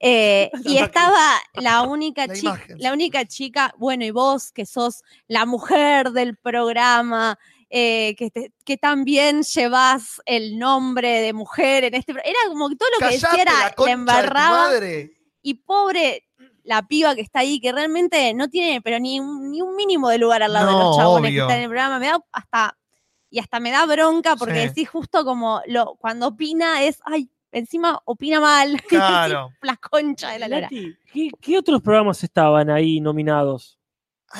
[0.00, 2.76] eh, y estaba la única, La chica, imagen.
[2.78, 7.38] la única chica, bueno, y vos que sos la mujer del programa,
[7.76, 12.76] eh, que, te- que también llevas el nombre de mujer en este Era como que
[12.76, 14.70] todo lo que Callate decía era, la la embarraba.
[15.42, 16.28] Y pobre
[16.62, 20.08] la piba que está ahí, que realmente no tiene, pero ni un, ni un mínimo
[20.08, 21.40] de lugar al lado de los chabones obvio.
[21.40, 21.98] que están en el programa.
[21.98, 22.78] Me da hasta,
[23.28, 24.68] y hasta me da bronca porque Sí.
[24.68, 28.80] decís justo como lo, cuando opina es, ay, encima opina mal.
[28.88, 29.50] Claro.
[29.62, 30.62] la concha de la lora.
[30.62, 33.78] Nati, ¿qué, qué otros programas estaban ahí nominados?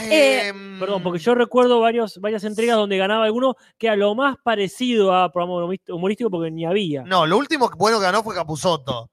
[0.01, 4.37] Eh, Perdón, porque yo recuerdo varios, varias entregas donde ganaba alguno que era lo más
[4.43, 7.03] parecido a programa humorístico porque ni había.
[7.03, 9.11] No, lo último que- bueno que ganó fue Capusotto.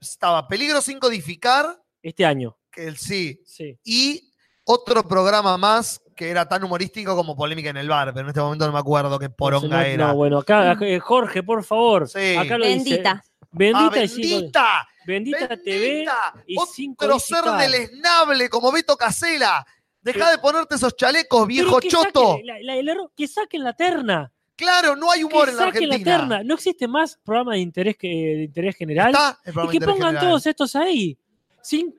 [0.00, 3.78] Estaba Peligro sin codificar, Este año, que el sí, sí.
[3.84, 4.32] y
[4.64, 8.40] otro programa más que era tan humorístico como Polémica en el Bar, pero en este
[8.40, 10.06] momento no me acuerdo qué poronga No, era.
[10.08, 12.08] No, bueno, acá, eh, Jorge, por favor.
[12.08, 12.36] Sí.
[12.36, 12.76] Acá lo dice.
[12.90, 13.24] Bendita.
[13.54, 19.66] Bendita Ah, y cinco- bendita, Bendita, TV bendita, y otro ser deleznable como Beto Casela.
[20.02, 22.38] Deja de ponerte esos chalecos, viejo que choto.
[22.44, 24.32] la- la- el error- que saquen la terna.
[24.56, 25.96] Claro, no hay humor que en la Argentina.
[25.98, 26.42] la terna.
[26.44, 29.08] No existe más programa de interés, que, de interés general.
[29.10, 30.20] Está el y que pongan general.
[30.28, 31.18] todos estos ahí.
[31.62, 31.94] Sin,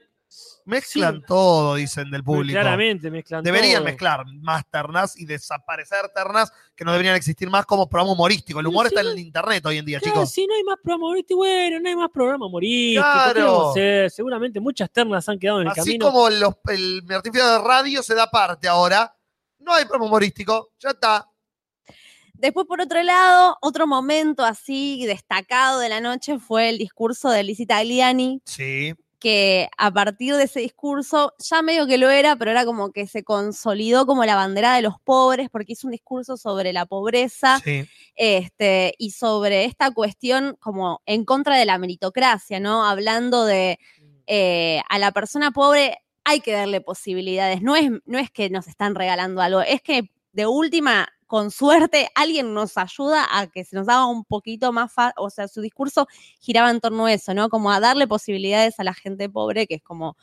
[0.66, 1.24] Mezclan sí.
[1.28, 2.54] todo, dicen del público.
[2.58, 3.84] claramente mezclan Deberían todo.
[3.86, 8.62] mezclar más ternas y desaparecer ternas que no deberían existir más como programa humorístico.
[8.62, 10.32] El humor está no- en el internet hoy en día, Claro, chicos.
[10.32, 13.02] si no hay más programa humorístico, bueno, no hay más programa humorístico.
[13.04, 13.74] Claro.
[14.10, 16.06] Seguramente muchas ternas han quedado en el Así camino.
[16.06, 19.14] como los- el Martín Fierro de radio se da parte ahora,
[19.60, 20.72] no hay programa humorístico.
[20.80, 21.30] Ya está.
[22.36, 27.44] Después, por otro lado, otro momento así destacado de la noche fue el discurso de
[27.44, 28.94] Lizzie Tagliani, Sí.
[29.24, 33.08] Que a partir de ese discurso, ya medio que lo era, pero era como que
[33.08, 37.58] se consolidó como la bandera de los pobres, porque hizo un discurso sobre la pobreza
[37.64, 37.88] Sí.
[38.16, 42.86] este, y sobre esta cuestión como en contra de la meritocracia, ¿no?
[42.86, 43.80] Hablando de
[44.28, 48.68] eh, a la persona pobre hay que darle posibilidades, no es, no es que nos
[48.68, 53.76] están regalando algo, es que de última, con suerte, alguien nos ayuda a que se
[53.76, 56.08] nos haga un poquito más fácil, o sea, su discurso
[56.40, 57.50] giraba en torno a eso, ¿no?
[57.50, 60.16] Como a darle posibilidades a la gente pobre, que es como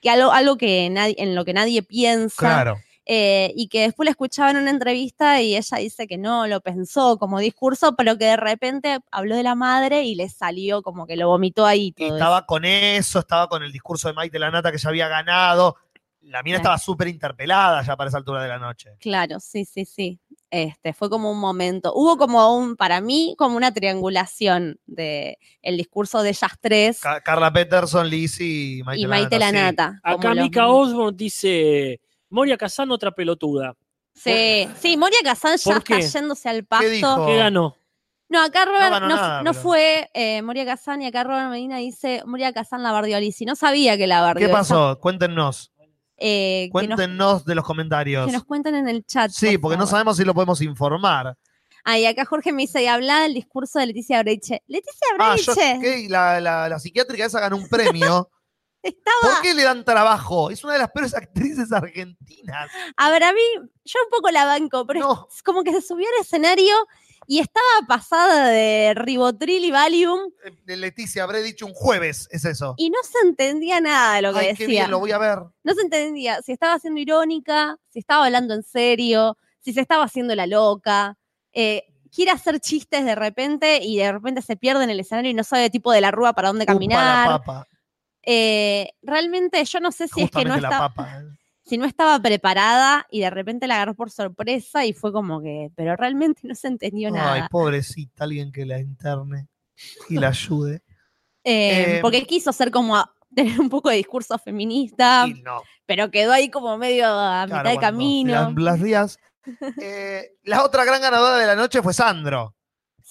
[0.00, 2.36] que algo, algo que nadie, en lo que nadie piensa.
[2.38, 2.78] Claro.
[3.06, 6.60] Eh, y que después la escuchaba en una entrevista y ella dice que no, lo
[6.60, 11.08] pensó como discurso, pero que de repente habló de la madre y le salió como
[11.08, 11.86] que lo vomitó ahí.
[11.86, 12.16] Y Todo eso.
[12.18, 15.74] estaba con eso, estaba con el discurso de Maite Lanata que ya había ganado.
[16.22, 16.62] La mina Claro.
[16.74, 18.90] estaba súper interpelada ya para esa altura de la noche.
[19.00, 20.20] Claro, sí, sí, sí.
[20.50, 21.92] Este, fue como un momento.
[21.94, 27.20] Hubo como un, para mí, como una triangulación de el discurso de ellas tres Ca-
[27.22, 32.00] Carla Peterson, Lizzy y Maite y Maite Lanata, Acá los- Mika Osborne dice,
[32.30, 33.74] Moria Kazan otra pelotuda.
[34.14, 36.88] Sí, sí, Moria Kazan ya ¿Por está yéndose al ¿Qué pasto.
[36.88, 37.26] dijo?
[37.26, 37.76] ¿Qué ganó?
[38.28, 41.78] No, acá Robert no, nada, no pero- fue eh, Moria Kazan y acá Robert Medina
[41.78, 43.44] dice Moria Kazan la bardió a Lizzy.
[43.44, 44.46] No sabía que la bardió.
[44.46, 44.98] ¿Qué esa- pasó?
[45.00, 45.71] Cuéntenos.
[46.24, 48.26] Eh, nos, Cuéntenos de los comentarios.
[48.26, 49.30] que nos cuenten en el chat.
[49.30, 51.36] Sí, por porque no sabemos si lo podemos informar.
[51.84, 54.62] Ah, y acá Jorge me dice, y habla del discurso de Leticia Breiche.
[54.68, 55.52] Leticia Ah, yo.
[56.08, 58.30] La, la- la psiquiátrica esa ganó un premio.
[58.82, 59.16] estaba...
[59.34, 60.50] ¿Por qué le dan trabajo?
[60.50, 62.70] Es una de las peores actrices argentinas.
[62.96, 63.40] A ver, a mí,
[63.84, 65.28] yo un poco la banco, pero No.
[65.34, 66.74] es como que se subió al escenario
[67.26, 72.44] y estaba pasada de Ribotril y Valium Eh, De Leticia, habré dicho un jueves, es
[72.44, 72.74] eso.
[72.76, 74.66] y no se entendía nada de lo que Ay, qué decía.
[74.68, 75.38] bien, lo voy a ver.
[75.64, 80.04] No se entendía si estaba siendo irónica, si estaba hablando en serio, si se estaba
[80.04, 81.16] haciendo la loca.
[81.52, 85.34] eh, quiere hacer chistes de repente y de repente se pierde en el escenario y
[85.34, 87.26] no sabe tipo de la rúa para dónde Upa, la caminar.
[87.28, 87.66] papa.
[88.24, 91.22] Eh, realmente yo no sé si es que no la está, papa.
[91.72, 95.70] Si no estaba preparada y de repente la agarró por sorpresa y fue como que,
[95.74, 97.48] pero realmente no se entendió Ay, nada.
[97.50, 99.48] pobrecita, alguien que la interne
[100.10, 100.82] y la ayude.
[101.44, 105.62] Eh, eh, porque quiso ser como a- tener un poco de discurso feminista, no.
[105.86, 108.54] pero quedó ahí como medio a Claro, mitad de camino.
[108.58, 109.18] Las Rías.
[109.80, 112.54] Eh, la otra gran ganadora de la noche fue Sandro.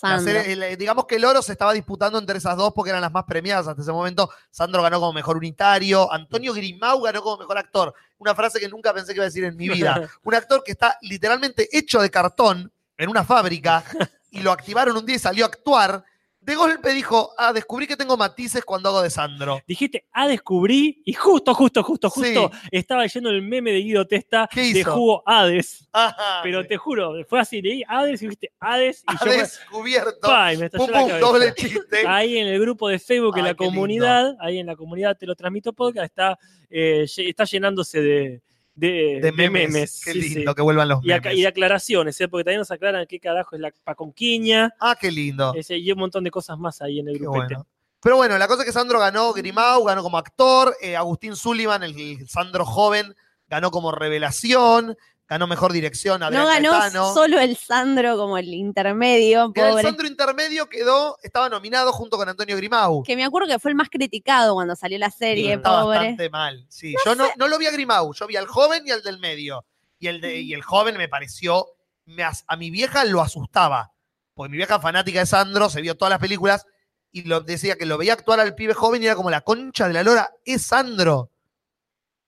[0.01, 0.39] Sandro.
[0.41, 3.23] el- digamos que el oro se estaba disputando entre esas dos porque eran las más
[3.25, 4.29] premiadas hasta ese momento.
[4.49, 7.93] Sandro ganó como mejor unitario, Antonio Grimau ganó como mejor actor.
[8.17, 10.09] Una frase que nunca pensé que iba a decir en mi vida.
[10.23, 13.83] Un actor que está literalmente hecho de cartón en una fábrica
[14.29, 16.03] y lo activaron un día y salió a actuar.
[16.43, 19.61] De golpe dijo, ah, descubrí que tengo matices cuando hago de Sandro.
[19.67, 22.21] Dijiste, ah, descubrí, y justo, justo, justo, Sí.
[22.21, 25.87] justo, estaba leyendo el meme de Guido Testa ¿Qué de jugo Hades.
[25.93, 26.67] Ajá, Pero sí.
[26.69, 30.19] te juro, fue así, leí Hades y viste Hades y Ha yo me, descubierto.
[30.21, 30.53] ¡pah!
[30.53, 32.07] y me Pum, pum, doble chiste.
[32.07, 33.63] Ahí en el grupo de Facebook, en la lindo.
[33.65, 36.39] comunidad, ahí en la comunidad Te lo transmito podcast, está,
[36.71, 38.41] eh, está llenándose de,
[38.73, 40.01] de, De de memes.
[40.03, 40.35] Qué sí, sí.
[40.35, 41.33] lindo que vuelvan los memes.
[41.37, 42.27] y de aclaraciones, ¿eh?
[42.27, 45.53] porque también nos aclaran qué carajo es la paconquiña Ah, qué lindo.
[45.55, 47.37] ese, y un montón de cosas más ahí en el grupo.
[47.37, 47.67] bueno.
[48.03, 51.83] Pero bueno, la cosa es que Sandro ganó Grimau, ganó como actor, eh, Agustín Sullivan,
[51.83, 53.13] el, el Sandro joven,
[53.47, 54.97] ganó como revelación,
[55.31, 57.13] ganó mejor dirección, Adrián No ganó Caetano.
[57.13, 59.83] solo el Sandro como el intermedio, Era el pobre.
[59.83, 63.01] Sandro intermedio quedó, estaba nominado junto con Antonio Grimau.
[63.03, 65.97] Que me acuerdo que fue el más criticado cuando salió la Sí, serie, estaba pobre.
[65.99, 66.65] bastante mal.
[66.69, 69.19] Sí, yo no, no lo vi a Grimau, yo vi al joven y al del
[69.19, 69.65] medio.
[69.99, 71.65] Y el, de- y el joven me pareció,
[72.05, 73.93] me as- a mi vieja lo asustaba.
[74.33, 76.65] Porque mi vieja fanática de Sandro, se vio todas las películas
[77.11, 79.87] y lo, decía que lo veía actuar al pibe joven y era como la concha
[79.87, 81.29] de la lora, es Sandro.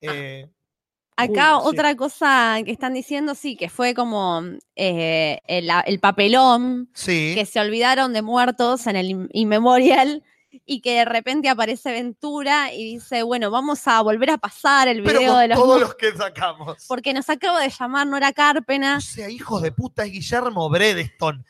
[0.00, 0.48] Eh,
[1.16, 1.68] Acá Uy, sí.
[1.68, 4.42] otra cosa que están diciendo, sí, que fue como
[4.74, 7.32] eh, el, el papelón, sí.
[7.34, 10.24] que se olvidaron de muertos en el in- Inmemorial
[10.66, 15.02] y que de repente aparece Ventura y dice, bueno, vamos a volver a pasar el
[15.02, 15.58] video de los...
[15.58, 16.84] todos los que sacamos.
[16.88, 18.96] Porque nos acaba de llamar Nora Cárpena.
[18.98, 21.44] O sea, hijos de puta, es Guillermo Bredeston.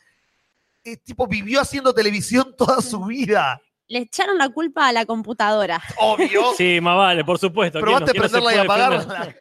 [0.83, 3.59] Eh, tipo, vivió haciendo televisión toda su vida.
[3.87, 5.81] Le echaron la culpa a la computadora.
[5.99, 6.53] Obvio.
[6.57, 7.79] Sí, más vale, por supuesto.
[7.79, 9.35] ¿quién no- Probaste no prenderla y puede apagarla.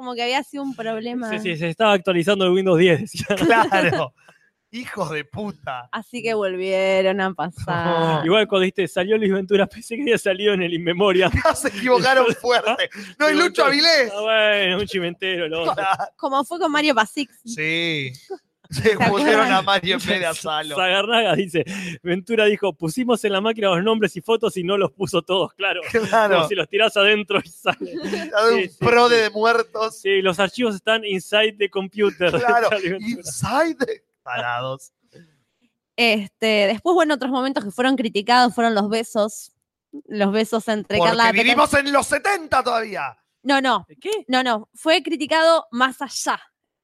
[0.00, 1.28] Como que había sido un problema.
[1.28, 3.00] Sí, sí, se estaba actualizando el Windows 10.
[3.02, 3.26] decía.
[3.36, 4.14] Claro.
[4.70, 5.90] Hijos de puta.
[5.92, 8.24] Así que volvieron a pasar.
[8.24, 11.30] Igual cuando dijiste, salió Luis Ventura, pensé que había salido en el Inmemoria.
[11.54, 12.88] Se equivocaron fuerte.
[13.18, 14.10] No es Lucho Avilés.
[14.16, 15.84] Ah, bueno, un chimentero, lo otro.
[16.16, 17.30] Como fue con Mario Pasic.
[17.44, 18.10] Sí.
[18.70, 20.76] Se pusieron a Mario en vez de a Salo.
[20.76, 21.64] Sagarnaga dice,
[22.02, 25.52] Ventura dijo, pusimos en la máquina los nombres y fotos y no los puso todos,
[25.54, 25.80] claro.
[26.08, 26.36] Claro.
[26.36, 27.94] Como si los tirás adentro y sale.
[28.00, 28.10] Un
[28.62, 29.14] Sí, pro sí.
[29.16, 30.00] de muertos.
[30.00, 32.30] Sí, los archivos están inside the computer.
[32.30, 32.68] Claro.
[33.00, 34.02] Inside.
[34.22, 34.92] Parados.
[35.96, 39.52] Este, después, bueno, otros momentos que fueron criticados fueron los besos
[40.06, 43.16] los besos entre Porque Carla vivimos en los 70 todavía.
[43.42, 44.10] No, no, ¿Qué?
[44.28, 44.68] no, no.
[44.74, 46.40] Fue criticado más allá,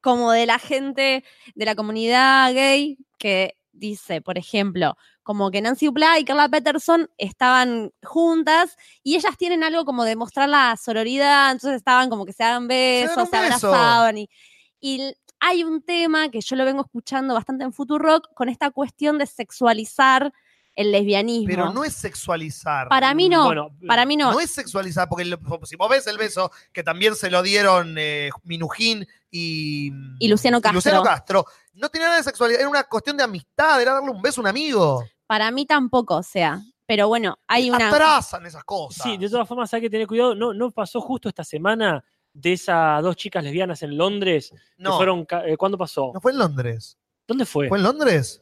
[0.07, 1.25] como de la gente
[1.57, 7.11] de la comunidad gay que dice, por ejemplo, como que Nancy Duplá y Carla Peterson
[7.19, 12.33] estaban juntas y ellas tienen algo como de mostrar la sororidad, entonces estaban como que
[12.33, 14.31] se daban besos, se abrazaban y,
[14.79, 19.19] y hay un tema que yo lo vengo escuchando bastante en Futurock con esta cuestión
[19.19, 20.33] de sexualizar
[20.77, 21.47] el lesbianismo.
[21.49, 22.89] Pero no es sexualizar.
[22.89, 24.31] Para mí no, Bueno, para mí no.
[24.31, 27.97] No es sexualizar, porque lo- si vos ves el beso, que también se lo dieron
[27.99, 31.03] eh, Minujín y, Y Luciano Castro.
[31.03, 34.41] Castro, no tenía nada de sexualidad, era una cuestión de amistad, era darle un beso
[34.41, 35.03] a un amigo.
[35.27, 37.89] Para mí tampoco, o sea, pero bueno, hay una...
[37.89, 39.03] Atrasan esas cosas.
[39.03, 40.35] Sí, de todas formas hay que tener cuidado.
[40.35, 44.51] No, no pasó justo esta semana de esas dos chicas lesbianas en Londres.
[44.51, 46.11] que no, fueron, eh, ¿Cuándo pasó?
[46.15, 46.97] no fue en Londres.
[47.27, 47.69] ¿Dónde fue?
[47.69, 48.41] ¿Fue en Londres?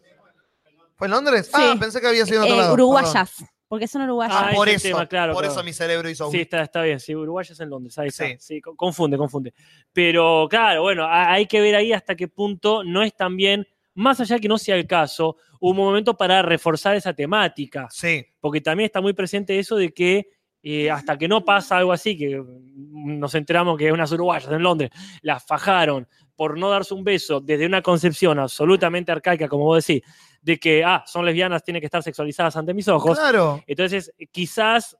[0.96, 1.50] ¿Fue en Londres?
[1.52, 1.78] Ah, Sí.
[1.78, 2.74] pensé que había sido en otro eh, lado.
[2.74, 4.36] uruguayas, porque son uruguayas.
[4.38, 5.54] Ah, Ah, por eso, tema, claro, por claro.
[5.54, 6.32] eso mi cerebro hizo un...
[6.32, 7.00] Sí, está, está bien.
[7.00, 7.98] Sí, Uruguay es en Londres.
[7.98, 8.26] Ahí está.
[8.26, 8.36] Sí.
[8.38, 9.52] Sí, co- confunde, confunde.
[9.92, 14.20] Pero claro, bueno, hay que ver ahí hasta qué punto no es tan bien, más
[14.20, 17.88] allá que no sea el caso, un momento para reforzar esa temática.
[17.90, 20.28] Sí, Porque también está muy presente eso de que
[20.62, 22.42] eh, hasta que no pasa algo así, que
[22.74, 24.90] nos enteramos que unas uruguayas en Londres
[25.20, 30.02] las fajaron por no darse un beso desde una concepción absolutamente arcaica, como vos decís,
[30.44, 33.18] de que, ah, son lesbianas, tienen que estar sexualizadas ante mis ojos.
[33.18, 33.64] claro.
[33.66, 34.96] Entonces, quizás,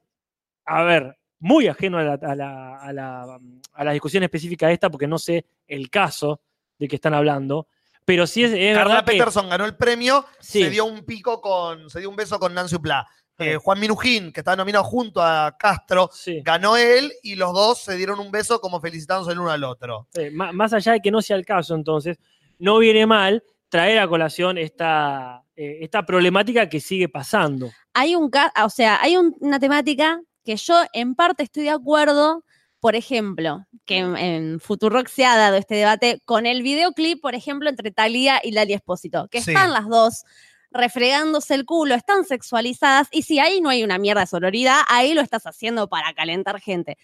[0.65, 3.39] a ver, muy ajeno a la, a la- a la-
[3.75, 6.41] a la discusión específica esta, porque no sé el caso
[6.79, 7.69] de que están hablando,
[8.07, 9.13] pero sí es, es Carla verdad que...
[9.13, 10.63] Peterson ganó el premio, Sí.
[10.63, 13.07] se dio un pico con, se dio un beso con Nancy Uplá.
[13.37, 13.45] Sí.
[13.45, 17.79] Eh, Juan Minujín, que estaba nominado junto a Castro, sí, ganó él y los dos
[17.81, 20.07] se dieron un beso como felicitándose el uno al otro.
[20.33, 22.17] má- más allá de que no sea el caso, entonces,
[22.59, 23.43] no viene mal
[23.75, 27.73] traer a colación esta, eh, esta problemática que sigue pasando.
[27.93, 28.31] Hay un
[28.63, 32.45] o sea, hay un- una temática que yo en parte estoy de acuerdo,
[32.79, 37.35] por ejemplo, que en, en Futurock se ha dado este debate con el videoclip, por
[37.35, 39.51] ejemplo, entre Talía y Lali Espósito, que Sí.
[39.51, 40.23] están las dos
[40.71, 45.15] refregándose el culo, están sexualizadas, y si ahí no hay una mierda de sororidad, ahí
[45.15, 46.97] lo estás haciendo para calentar gente.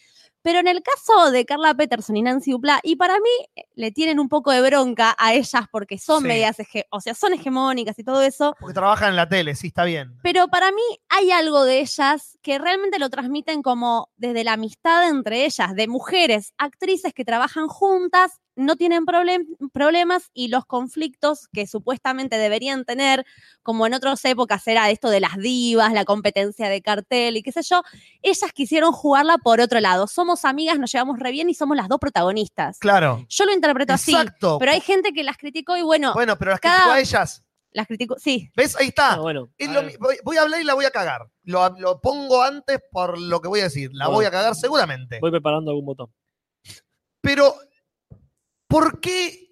[0.42, 3.90] Pero en el caso de Carla Peterson y Nancy Duplá, y para mí eh, le
[3.92, 6.28] tienen un poco de bronca a ellas porque son Sí.
[6.28, 9.66] medias, hege- o sea, son hegemónicas y todo eso, Porque trabajan en la tele, sí,
[9.68, 10.16] está bien.
[10.22, 15.08] pero para mí hay algo de ellas que realmente lo transmiten como desde la amistad
[15.08, 21.48] entre ellas, de mujeres, actrices que trabajan juntas, no tienen problem- problemas y los conflictos
[21.52, 23.24] que supuestamente deberían tener,
[23.62, 27.52] como en otras épocas era esto de las divas, la competencia de cartel y qué
[27.52, 27.82] sé yo,
[28.22, 30.06] ellas quisieron jugarla por otro lado.
[30.06, 32.78] Somos amigas, nos llevamos re bien y somos las dos protagonistas.
[32.78, 33.24] Claro.
[33.28, 34.58] Yo lo interpreto así, Exacto.
[34.58, 37.44] pero hay gente que las criticó y bueno, Bueno, pero las cada- criticó a ellas.
[37.72, 38.76] las criticó, sí, ¿Ves?
[38.76, 39.12] Ahí está.
[39.14, 41.28] Ah, bueno, Es a lo voy, voy a hablar y la voy a cagar.
[41.44, 43.90] Lo, lo pongo antes por lo que voy a decir.
[43.92, 44.16] La Bueno.
[44.18, 45.18] voy a cagar seguramente.
[45.20, 46.12] voy preparando algún botón.
[47.20, 47.54] Pero,
[48.70, 49.50] ¿por qué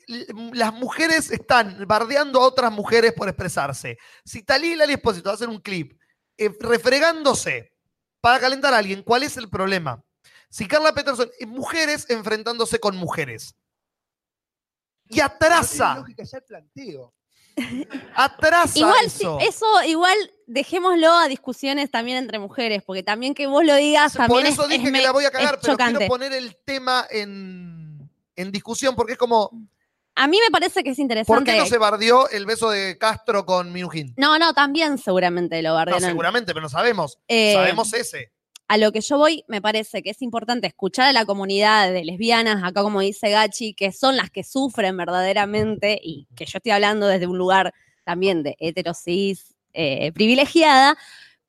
[0.55, 3.99] las mujeres están bardeando a otras mujeres por expresarse?
[4.25, 6.01] Si Talía y Lali Espósito hacen un clip
[6.39, 7.73] eh, refregándose
[8.21, 10.03] para calentar a alguien, ¿cuál es el problema?
[10.49, 13.55] Si Carla Peterson, eh, mujeres enfrentándose con mujeres.
[15.11, 17.14] Y atrasa, lógica ya el planteo.
[18.14, 19.39] atrasa Igual, sí, eso.
[19.41, 20.16] eso igual
[20.47, 24.62] dejémoslo a discusiones también entre mujeres, porque también que vos lo digas Por también eso
[24.62, 27.78] es, dije es que me- la voy a cagar, pero quiero poner el tema en,
[28.41, 29.51] en discusión porque es como,
[30.14, 31.53] A mí me parece que es ¿por interesante.
[31.53, 34.14] qué no se bardeó el beso de Castro con Minujín?
[34.16, 36.03] no, no, también seguramente lo No, bardearon.
[36.09, 37.18] seguramente, pero no sabemos.
[37.28, 38.32] Eh, Sabemos ese.
[38.68, 42.05] a lo que yo voy, me parece que es importante escuchar a la comunidad de
[42.05, 46.72] lesbianas, acá como dice Gachi, que son las que sufren verdaderamente y que yo estoy
[46.72, 47.72] hablando desde un lugar
[48.05, 50.97] también de heterosis eh, privilegiada,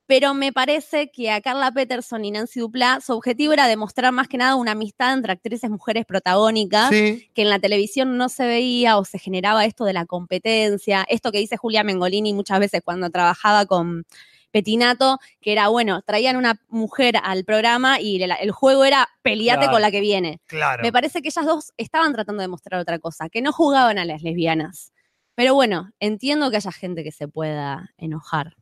[0.10, 4.28] pero me parece que a Carla Peterson y Nancy Duplá su objetivo era demostrar más
[4.28, 8.48] que nada una amistad entre actrices mujeres protagónicas Sí, que en la televisión no se
[8.48, 12.82] veía o se generaba esto de la competencia, esto que dice Julia Mengolini muchas veces
[12.84, 14.04] cuando trabajaba con
[14.50, 19.60] Petinato, que era, bueno, traían una mujer al programa y el, el juego era peleate
[19.60, 19.74] Claro.
[19.74, 20.42] con la que viene.
[20.48, 20.82] claro.
[20.82, 24.06] Me parece que ellas dos estaban tratando de mostrar otra cosa, que no jugaban a
[24.06, 24.92] las lesbianas.
[25.36, 28.56] Pero bueno, entiendo que haya gente que se pueda enojar.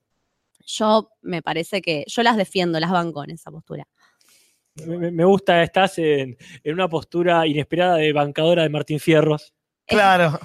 [0.67, 3.87] Yo me parece que yo las defiendo, las banco en esa postura.
[4.85, 9.53] Me, gusta, estás en, en una postura inesperada de bancadora de Martín Fierros.
[9.87, 10.39] Claro.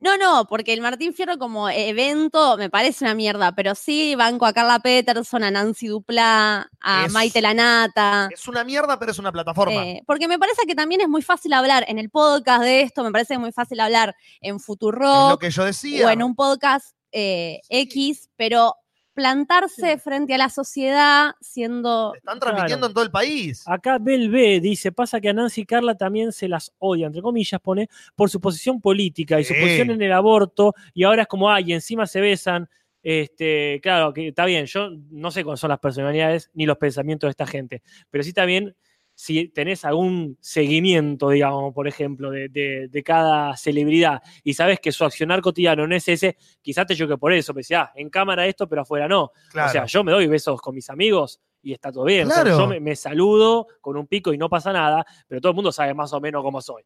[0.00, 4.44] No, no, porque el Martín Fierro como evento me parece una mierda, pero sí banco
[4.44, 8.28] a Carla Peterson, a Nancy Duplá, a Es- Maite Lanata.
[8.32, 9.84] Es una mierda, pero es una plataforma.
[9.86, 13.04] eh, porque me parece que también es muy fácil hablar en el podcast de esto,
[13.04, 16.06] me parece muy fácil hablar en es lo que yo decía.
[16.06, 18.74] o en un podcast eh, X, pero
[19.16, 22.14] plantarse frente a la sociedad siendo...
[22.14, 23.64] Están transmitiendo en todo el país.
[23.66, 27.22] Acá Bel B dice, pasa que a Nancy y Carla también se las odia, entre
[27.22, 31.28] comillas, pone, por su posición política y su posición en el aborto, y ahora es
[31.28, 32.68] como, ay, encima se besan.
[33.02, 37.28] Este, claro, que está bien, yo no sé cuáles son las personalidades ni los pensamientos
[37.28, 38.76] de esta gente, pero sí está bien
[39.18, 44.92] si tenés algún seguimiento, digamos, por ejemplo, de, de- de cada celebridad y sabes que
[44.92, 48.46] su accionar cotidiano no es ese, quizás te choque por eso, pensé, ah, en cámara
[48.46, 49.32] esto, pero afuera no.
[49.50, 49.68] Claro.
[49.70, 52.28] O sea, yo me doy besos con mis amigos y está todo bien.
[52.28, 52.58] O sea, Claro.
[52.58, 55.72] yo me, me saludo con un pico y no pasa nada, pero todo el mundo
[55.72, 56.82] sabe más o menos cómo soy.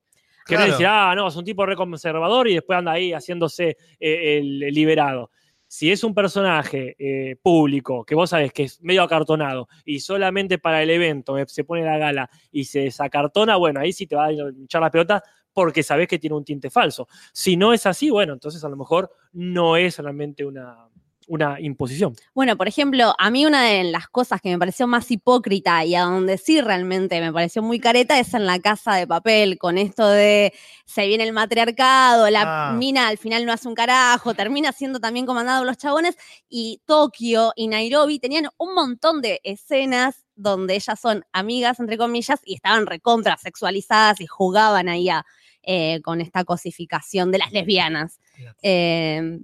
[0.46, 0.70] Que no Claro.
[0.72, 5.30] decir, ah, no, es un tipo reconservador y después anda ahí haciéndose eh, el liberado.
[5.72, 10.58] Si es un personaje eh, público que vos sabés que es medio acartonado y solamente
[10.58, 14.16] para el evento eh, se pone la gala y se desacartona, bueno, ahí sí te
[14.16, 17.06] va a echar la pelota porque sabés que tiene un tinte falso.
[17.32, 20.88] Si no es así, bueno, entonces a lo mejor no es realmente una,
[21.30, 22.14] una imposición.
[22.34, 25.94] Bueno, por ejemplo, a mí una de las cosas que me pareció más hipócrita y
[25.94, 29.78] a donde sí realmente me pareció muy careta es en la casa de papel, con
[29.78, 30.52] esto de
[30.86, 32.72] se viene el matriarcado, la Ah.
[32.72, 36.16] mina al final no hace un carajo, termina siendo también comandado por los chabones,
[36.48, 42.40] y Tokio y Nairobi tenían un montón de escenas donde ellas son amigas, entre comillas,
[42.44, 45.24] y estaban recontra sexualizadas y jugaban ahí a,
[45.62, 48.18] eh, con esta cosificación de las lesbianas.
[48.62, 49.38] Eh,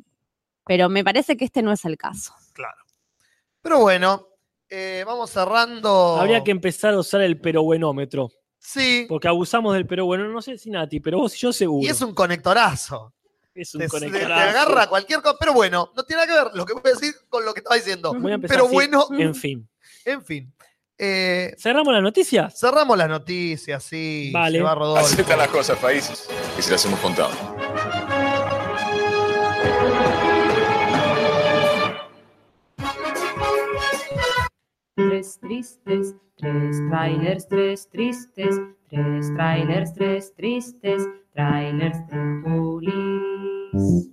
[0.66, 2.32] pero me parece que este no es el caso.
[2.52, 2.76] Claro.
[3.62, 4.28] Pero bueno,
[4.68, 6.16] eh, vamos cerrando.
[6.20, 8.30] Habría que empezar a usar el perobuenómetro.
[8.58, 9.06] Sí.
[9.08, 11.86] Porque abusamos del pero bueno, no sé si Nati, pero vos y yo seguro.
[11.86, 13.12] Y es un conectorazo.
[13.54, 14.26] Es un Te, conectorazo.
[14.28, 15.36] te agarra cualquier cosa.
[15.38, 17.60] Pero bueno, no tiene nada que ver lo que voy a decir con lo que
[17.60, 18.12] estaba diciendo.
[18.12, 18.74] Voy a empezar Pero así.
[18.74, 19.68] bueno, En fin.
[20.04, 20.52] en fin.
[20.98, 22.58] Eh, ¿Cerramos las noticias?
[22.58, 24.30] cerramos las noticias, sí.
[24.32, 24.58] Vale.
[24.58, 25.20] Se va Rodolfo.
[25.20, 26.28] Están las cosas, países.
[26.58, 27.30] Y si las hemos contado.
[34.97, 38.57] Tres tristes, tres trailers, tres tristes,
[38.88, 44.11] tres trailers, tres tristes, trailers de Julis.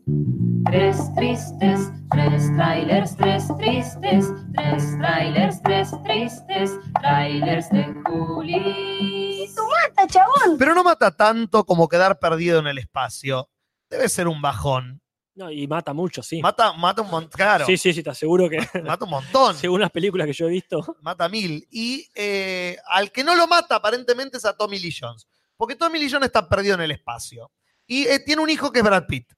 [0.65, 9.55] Tres tristes, tres trailers, tres tristes, tres trailers, tres tristes, trailers de Julis.
[9.55, 10.57] ¡Mata, chabón!
[10.59, 13.49] Pero no mata tanto como quedar perdido en el espacio.
[13.89, 15.02] Debe ser un bajón.
[15.35, 16.41] No, y mata mucho, sí.
[16.41, 17.31] Mata, mata un montón.
[17.31, 17.65] Claro.
[17.65, 19.55] Sí, sí, sí, te aseguro que Mata un montón.
[19.55, 20.97] según las películas que yo he visto.
[21.01, 21.67] Mata mil.
[21.71, 25.27] Y eh, al que no lo mata, aparentemente, es a Tommy Lee Jones.
[25.57, 27.51] Porque Tommy Lee Jones está perdido en el espacio.
[27.87, 29.33] Y eh, tiene un hijo que es Brad Pitt.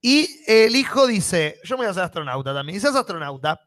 [0.00, 2.78] Y eh, el hijo dice: Yo me voy a ser astronauta también.
[2.78, 3.60] Es astronauta.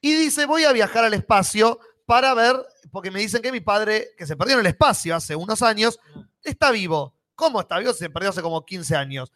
[0.00, 2.56] Y dice: Voy a viajar al espacio para ver,
[2.92, 5.98] porque me dicen que mi padre, que se perdió en el espacio hace unos años,
[6.42, 7.14] está vivo.
[7.34, 7.92] ¿Cómo está vivo?
[7.92, 9.32] Se perdió hace como 15 años.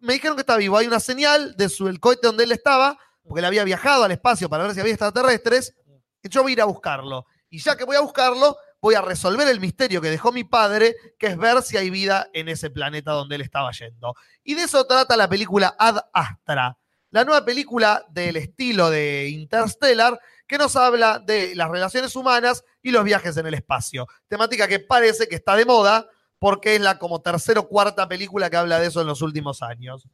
[0.00, 0.76] Me dijeron que está vivo.
[0.76, 1.70] Hay una señal de
[2.00, 5.74] cohete donde él estaba, porque él había viajado al espacio para ver si había extraterrestres.
[6.22, 7.26] Y yo voy a ir a buscarlo.
[7.50, 10.96] Y ya que voy a buscarlo, voy a resolver el misterio que dejó mi padre,
[11.18, 14.14] que es ver si hay vida en ese planeta donde él estaba yendo.
[14.42, 16.78] Y de eso trata la película Ad Astra,
[17.10, 22.90] la nueva película del estilo de Interstellar, que nos habla de las relaciones humanas y
[22.90, 24.06] los viajes en el espacio.
[24.28, 26.08] Temática que parece que está de moda,
[26.40, 29.62] porque es la como tercera o cuarta película que habla de eso en los últimos
[29.62, 30.08] años.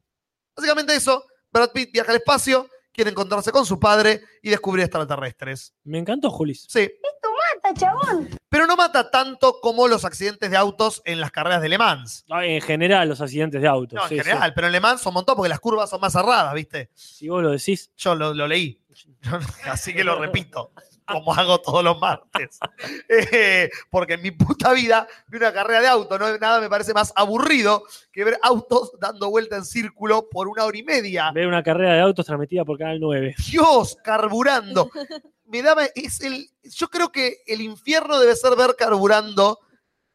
[0.55, 5.73] Básicamente eso, Brad Pitt viaja al espacio, quiere encontrarse con su padre y descubrir extraterrestres.
[5.85, 6.67] Me encantó, Julis.
[6.69, 6.91] Sí,
[7.63, 8.29] ¡Mata, chabón!
[8.49, 12.25] pero no mata tanto como los accidentes de autos en las carreras de Le Mans.
[12.27, 13.97] No, En general, los accidentes de autos.
[13.97, 14.23] No, en sí, sí.
[14.23, 16.91] general, pero en Le Mans son un montón porque las curvas son más cerradas, ¿viste?
[16.95, 17.93] Si vos lo decís.
[17.97, 18.83] Yo lo, lo leí,
[19.67, 20.73] así que lo repito,
[21.07, 22.59] como hago todos los martes.
[23.09, 26.93] Eh, porque en mi puta vida vi una carrera de auto, no nada me parece
[26.93, 31.31] más aburrido que ver autos dando vuelta en círculo por una hora y media.
[31.33, 33.35] Ver una carrera de autos transmitida por Canal 9.
[33.51, 34.91] Dios, carburando.
[35.45, 39.61] Me daba, es el, yo creo que el infierno debe ser ver carburando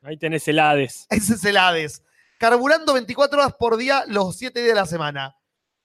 [0.03, 1.05] Ahí tenés el Hades.
[1.09, 2.03] Ese es el Hades.
[2.39, 5.35] Carburando 24 horas por día los 7 días de la semana.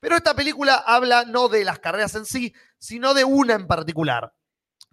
[0.00, 4.32] Pero esta película habla no de las carreras en sí, sino de una en particular.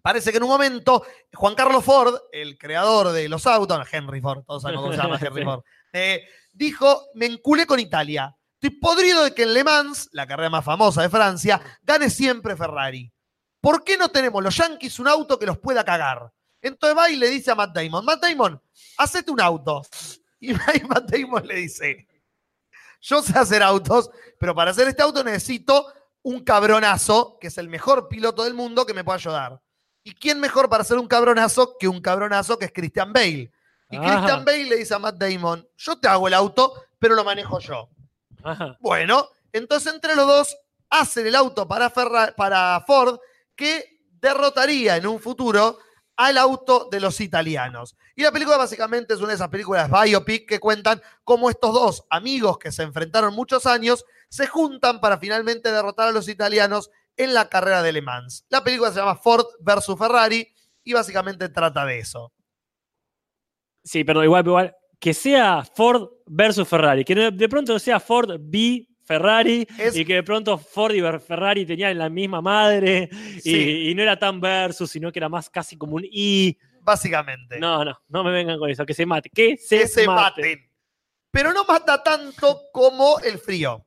[0.02, 4.44] Parece que en un momento Juan Carlos Ford, el creador de los autos, Henry Ford,
[4.46, 5.44] todos sabemos cómo se llama Henry.
[5.46, 5.64] Ford,
[5.94, 8.36] eh, dijo, me enculé con Italia.
[8.62, 12.56] Estoy podrido de que en Le Mans, la carrera más famosa de Francia, gane siempre
[12.56, 13.12] Ferrari.
[13.62, 16.32] ¿Por qué no tenemos los Yankees un auto que los pueda cagar?
[16.62, 18.62] Entonces va y le dice a Matt Damon, Matt Damon,
[18.98, 19.82] hacete un auto.
[20.40, 22.06] Y Matt Damon le dice,
[23.00, 25.88] yo sé hacer autos, pero para hacer este auto necesito
[26.22, 29.62] un cabronazo, que es el mejor piloto del mundo, que me pueda ayudar.
[30.04, 33.52] ¿Y quién mejor para hacer un cabronazo que un cabronazo que es Christian Bale?
[33.90, 34.06] Y Ajá.
[34.18, 37.60] Christian Bale le dice a Matt Damon, yo te hago el auto, pero lo manejo
[37.60, 37.90] yo.
[38.44, 38.78] Ajá.
[38.82, 40.58] Bueno, entonces entre los dos
[40.90, 43.20] hacen el auto para, Ferra- para Ford,
[43.56, 45.78] que derrotaría en un futuro
[46.16, 47.96] al auto de los italianos.
[48.16, 52.04] Y la película básicamente es una de esas películas biopic que cuentan cómo estos dos
[52.10, 57.34] amigos que se enfrentaron muchos años se juntan para finalmente derrotar a los italianos en
[57.34, 58.46] la carrera de Le Mans.
[58.50, 60.48] La película se llama Ford versus Ferrari
[60.84, 62.34] y básicamente trata de eso.
[63.84, 68.88] Sí, pero igual, igual, que sea Ford versus Ferrari, que de pronto sea Ford v
[69.06, 73.90] Ferrari Es- y que de pronto Ford y Ferrari tenían la misma madre y- Sí.
[73.90, 76.58] y, no era tan versus, sino que era más casi como un I.
[76.82, 77.60] Básicamente.
[77.60, 80.42] No, no, no me vengan con eso, que se mate, que se, que se mate.
[80.42, 80.70] maten.
[81.32, 83.86] Pero no mata tanto como el frío.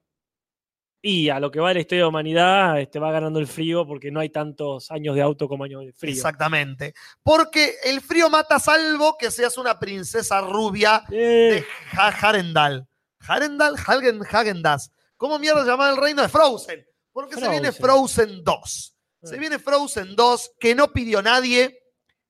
[1.03, 3.87] Y a lo que va la historia de la humanidad, este, va ganando el frío
[3.87, 6.13] porque no hay tantos años de auto como años de frío.
[6.15, 6.95] Exactamente.
[7.23, 11.15] Porque el frío mata salvo que seas una princesa rubia Eh,
[11.63, 12.89] de Ha- Harendal.
[13.21, 14.91] Harendal, Hagen, Hagendas.
[15.17, 16.85] ¿Cómo mierda se llama el reino de Frozen?
[17.13, 18.27] Porque se viene Frozen.
[18.43, 18.97] Frozen 2.
[19.23, 19.39] Se Ah.
[19.39, 21.79] viene Frozen 2 que no pidió nadie,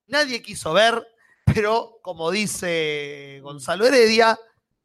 [0.06, 1.04] nadie quiso ver,
[1.44, 4.38] pero como dice Gonzalo Heredia,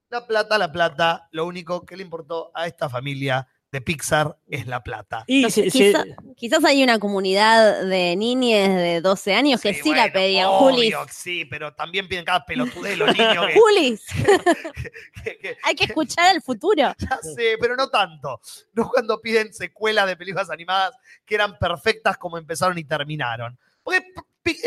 [0.10, 4.68] la plata, la plata, lo único que le importó a esta familia de Pixar es
[4.68, 5.24] la plata.
[5.28, 6.04] y Quizá-
[6.36, 10.50] quizás hay una comunidad de niñes de 12 años que sí, la bueno, pedían.
[10.50, 10.94] Julis.
[10.96, 14.06] obvio, Sí, pero también piden cada pelotudez los niños que- Julis,
[15.24, 16.94] que- que- hay que escuchar al futuro.
[17.00, 18.42] Ya sé, pero no tanto.
[18.74, 20.94] No cuando piden secuelas de películas animadas
[21.26, 23.58] que eran perfectas como empezaron y terminaron.
[23.84, 24.02] Porque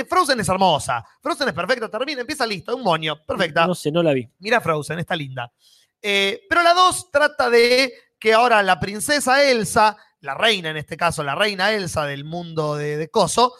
[0.08, 1.04] Frozen es hermosa.
[1.22, 3.66] Frozen es perfecta, termina, empieza listo, un moño, perfecta.
[3.66, 4.26] no sé, no la vi.
[4.38, 5.52] Mira Frozen, está linda.
[6.00, 7.92] Eh, pero la 2 trata de
[8.24, 12.74] que ahora la princesa Elsa, la reina en este caso, la reina Elsa del mundo
[12.74, 13.52] de, de Coso,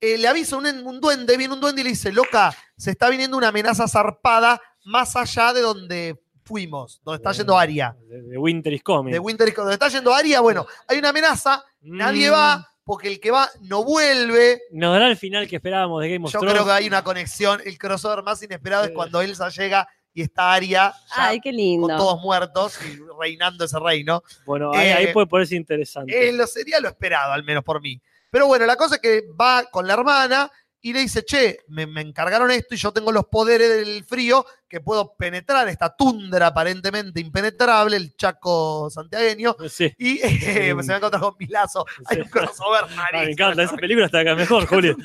[0.00, 3.10] eh, le avisa un, un duende, viene un duende y le dice, loca, se está
[3.10, 7.96] viniendo una amenaza zarpada más allá de donde fuimos, donde está yendo Aria.
[8.08, 9.12] De, Winter is Coming.
[9.12, 9.66] De Winter is Coming.
[9.70, 13.48] Donde está yendo Aria, bueno, hay una amenaza, nadie Mm, va, porque el que va
[13.60, 14.62] no vuelve.
[14.72, 16.54] Nos dará el final que esperábamos de Game of Yo Thrones.
[16.54, 17.60] creo que hay una conexión.
[17.64, 21.50] El crossover más inesperado es cuando Elsa llega y está Aria ya Ay, qué
[21.80, 24.22] con todos muertos y reinando ese reino.
[24.44, 26.28] Bueno, ahí, ahí Eh, puede ponerse interesante.
[26.28, 28.00] Eh, lo sería lo esperado, al menos por mí.
[28.30, 30.50] Pero bueno, la cosa es que va con la hermana
[30.80, 34.46] y le dice, che, me, me encargaron esto y yo tengo los poderes del frío
[34.68, 39.56] que puedo penetrar esta tundra aparentemente impenetrable, el Chaco santiagueño.
[39.68, 39.92] Sí.
[39.98, 41.84] Y eh, se va a encontrar con Milazo.
[42.06, 42.22] Hay Sí.
[42.22, 44.96] un crossover Ah, me encanta, esa película está acá mejor, Julio.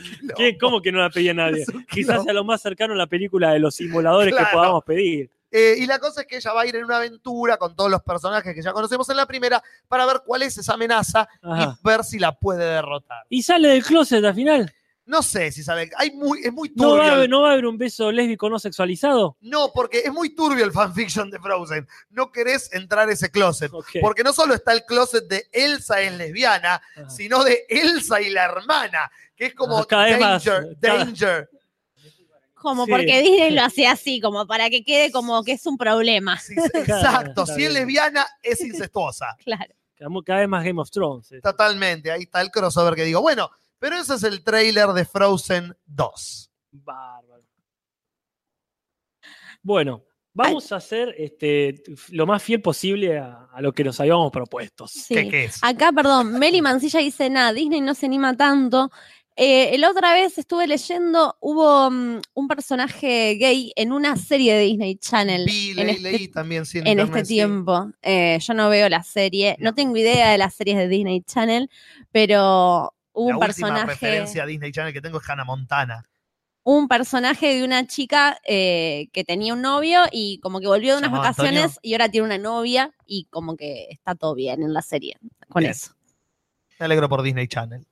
[0.59, 1.65] ¿Cómo que no la pedía nadie?
[1.89, 4.47] Quizás sea lo más cercano a la película de los simuladores Claro.
[4.49, 5.31] que podamos pedir.
[5.55, 7.89] Eh, y la cosa es que ella va a ir en una aventura con todos
[7.89, 11.77] los personajes que ya conocemos en la primera para ver cuál es esa amenaza Ajá.
[11.79, 13.19] y ver si la puede derrotar.
[13.29, 14.73] ¿Y sale del closet al final?
[15.05, 15.89] No sé si sale.
[15.97, 16.97] Hay muy, es muy ¿No turbio.
[17.17, 19.35] va, a ¿No va a haber un beso lésbico no sexualizado?
[19.41, 21.85] No, porque es muy turbio el fanfiction de Frozen.
[22.09, 23.69] No querés entrar a ese closet.
[24.01, 27.09] Porque no solo está el closet de Elsa es lesbiana, Ajá.
[27.09, 31.49] sino de Elsa y la hermana, que es como Ah, danger, danger.
[32.53, 32.91] Como Sí.
[32.91, 36.39] porque Disney lo hacía así, como para que quede como que es un problema.
[36.39, 39.35] Sí, exacto, si es lesbiana, es incestuosa.
[39.43, 39.73] Claro.
[39.97, 41.29] Cada cada vez más Game of Thrones.
[41.33, 41.41] eh.
[41.41, 43.21] Totalmente, ahí está el crossover que digo.
[43.21, 43.51] Bueno,
[43.83, 46.51] pero ese es el trailer de Frozen 2.
[46.71, 47.43] Bárbaro.
[49.61, 54.31] Bueno, vamos a hacer este, lo más fiel posible a, a lo que nos habíamos
[54.31, 54.87] propuesto.
[54.87, 55.13] Sí.
[55.13, 55.59] ¿Qué, qué es?
[55.61, 58.89] Acá, perdón, Meli Mancilla dice nada, Disney no se anima tanto.
[59.35, 64.61] Eh, la otra vez estuve leyendo, hubo mm, un personaje gay en una serie de
[64.61, 67.33] Disney Channel Vi, leí, este, leí también, sí, en en internet, este sí.
[67.33, 67.91] tiempo.
[68.01, 71.69] Eh, yo no veo la serie, no tengo idea de las series de Disney Channel,
[72.13, 76.03] pero hubo La un personaje, referencia a Disney Channel que tengo es Hannah Montana.
[76.63, 80.99] un personaje de una chica eh, que tenía un novio y como que volvió de
[80.99, 81.79] unas ¿Llamado vacaciones Antonio?
[81.83, 85.17] y ahora tiene una novia y como que está todo bien en la serie
[85.49, 85.71] con Bien.
[85.71, 85.93] eso.
[86.79, 87.85] Me alegro por Disney Channel.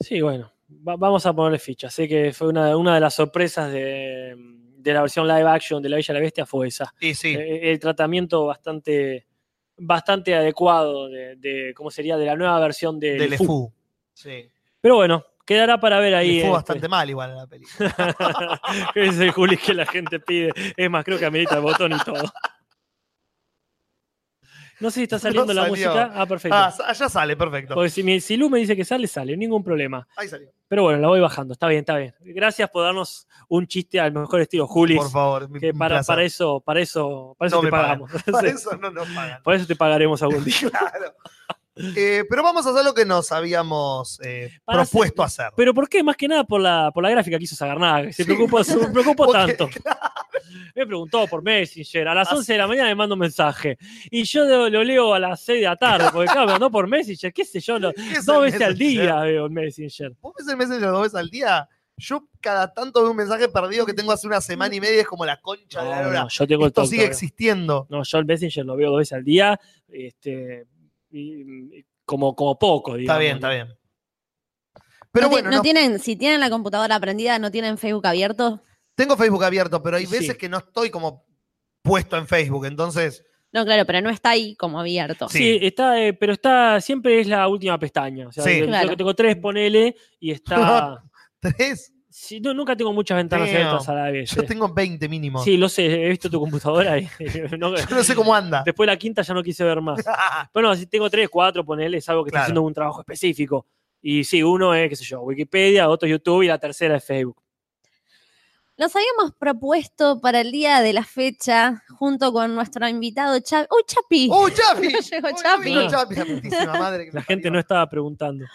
[0.00, 0.52] Sí, bueno,
[0.86, 1.88] va- vamos a ponerle ficha.
[1.88, 5.88] Sé que fue una, una de las sorpresas de, de la versión live action de
[5.88, 6.92] La Bella y la Bestia fue esa.
[7.00, 9.26] Y sí, Eh, el tratamiento bastante,
[9.78, 13.28] bastante adecuado de, de cómo sería de la nueva versión de, de.
[13.28, 13.72] LeFou.
[14.12, 14.50] Sí.
[14.86, 16.34] Pero bueno, quedará para ver ahí.
[16.36, 18.60] Le fue este, bastante mal igual en la película.
[18.94, 20.52] es el Juli que la gente pide.
[20.76, 22.22] Es más, creo que amerita el botón y todo.
[24.78, 26.12] No sé si está saliendo la música.
[26.14, 26.56] Ah, perfecto.
[26.56, 27.74] Ah, allá sale, perfecto.
[27.74, 30.06] Porque si, mi- si Lu me dice que sale, sale, ningún problema.
[30.16, 30.52] Ahí salió.
[30.68, 31.54] Pero bueno, la voy bajando.
[31.54, 32.14] Está bien, está bien.
[32.20, 34.94] Gracias por darnos un chiste al mejor estilo, Juli.
[34.94, 38.02] Por favor, mi- Que para, para eso, para eso, para eso No te pagan.
[38.02, 38.22] pagamos.
[38.30, 39.42] Para eso no nos pagan.
[39.42, 40.70] Por eso te pagaremos algún día.
[40.70, 41.14] Claro.
[41.76, 45.48] Eh, pero vamos a hacer lo que nos habíamos eh, propuesto hacer.
[45.56, 46.02] Pero ¿por qué?
[46.02, 48.10] Más que nada por la, por la gráfica que hizo Sagarnaga.
[48.12, 49.68] Se preocupó, se preocupó tanto.
[49.82, 50.00] claro,
[50.74, 52.08] me preguntó por Messenger.
[52.08, 53.76] A las 11 de la mañana me manda un mensaje.
[54.10, 56.70] Y yo lo, lo leo a las 6 de la tarde, porque claro, me mandó
[56.70, 60.12] por Messenger, qué sé yo, lo- ¿Qué dos veces al día veo el Messenger.
[60.20, 61.68] ¿Vos ves el Messenger dos veces al día?
[61.98, 65.06] Yo cada tanto veo un mensaje perdido que tengo hace una semana y media es
[65.06, 66.20] como la concha de la No, lora.
[66.24, 67.10] no, yo tengo el Esto sigue todavía.
[67.12, 67.86] existiendo.
[67.90, 69.58] No, yo el Messenger lo veo dos veces al día,
[69.88, 70.66] este,
[71.18, 73.02] y- y como, como poco, digamos.
[73.04, 73.68] Está bien, está bien.
[75.12, 78.62] Pero no, bueno, no no- tienen, si tienen la computadora prendida, no tienen Facebook abierto.
[78.94, 80.12] tengo Facebook abierto, pero hay Sí.
[80.12, 81.26] veces que no estoy como
[81.82, 83.22] puesto en Facebook, entonces
[83.52, 85.28] No, claro, pero no está ahí como abierto.
[85.28, 85.38] Sí.
[85.38, 88.28] Sí, está, eh, pero está, siempre es la última pestaña.
[88.28, 88.58] O sea, Sí.
[88.60, 88.90] yo Claro.
[88.90, 91.02] que tengo tres, ponele, y está.
[91.40, 93.56] tres, Sí, no, nunca tengo muchas ventanas Damn.
[93.56, 94.30] abiertas a la vez.
[94.34, 94.46] yo eh.
[94.46, 95.44] tengo 20 mínimo.
[95.44, 97.06] Sí, lo sé, he visto tu computadora y
[97.58, 98.62] no- Yo no sé cómo anda.
[98.64, 100.00] después de la quinta ya no quise ver más.
[100.52, 102.40] Pero no, si tengo tres, cuatro, ponele, es algo que Claro.
[102.40, 103.66] está haciendo un trabajo específico.
[104.00, 107.04] Y sí, uno es, qué sé yo, Wikipedia, otro es YouTube y la tercera es
[107.04, 107.36] Facebook.
[108.78, 113.66] Nos habíamos propuesto para el día de la fecha, junto con nuestro invitado Chapi.
[113.70, 114.28] ¡Uy, Chapi!
[114.30, 114.88] ¡Oh, Chapi!
[115.10, 116.14] Llegó ¡Oh, Chapi.
[116.14, 117.50] La putísima madre que me La gente parió.
[117.52, 118.46] no estaba preguntando.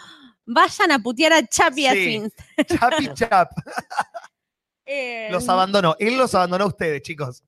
[0.46, 2.04] Vayan a putear a Chapi a Sí.
[2.04, 2.32] Sins.
[2.66, 3.50] Chapi Chap.
[4.86, 5.94] Eh, Los abandonó.
[5.98, 7.42] Él los abandonó a ustedes, chicos.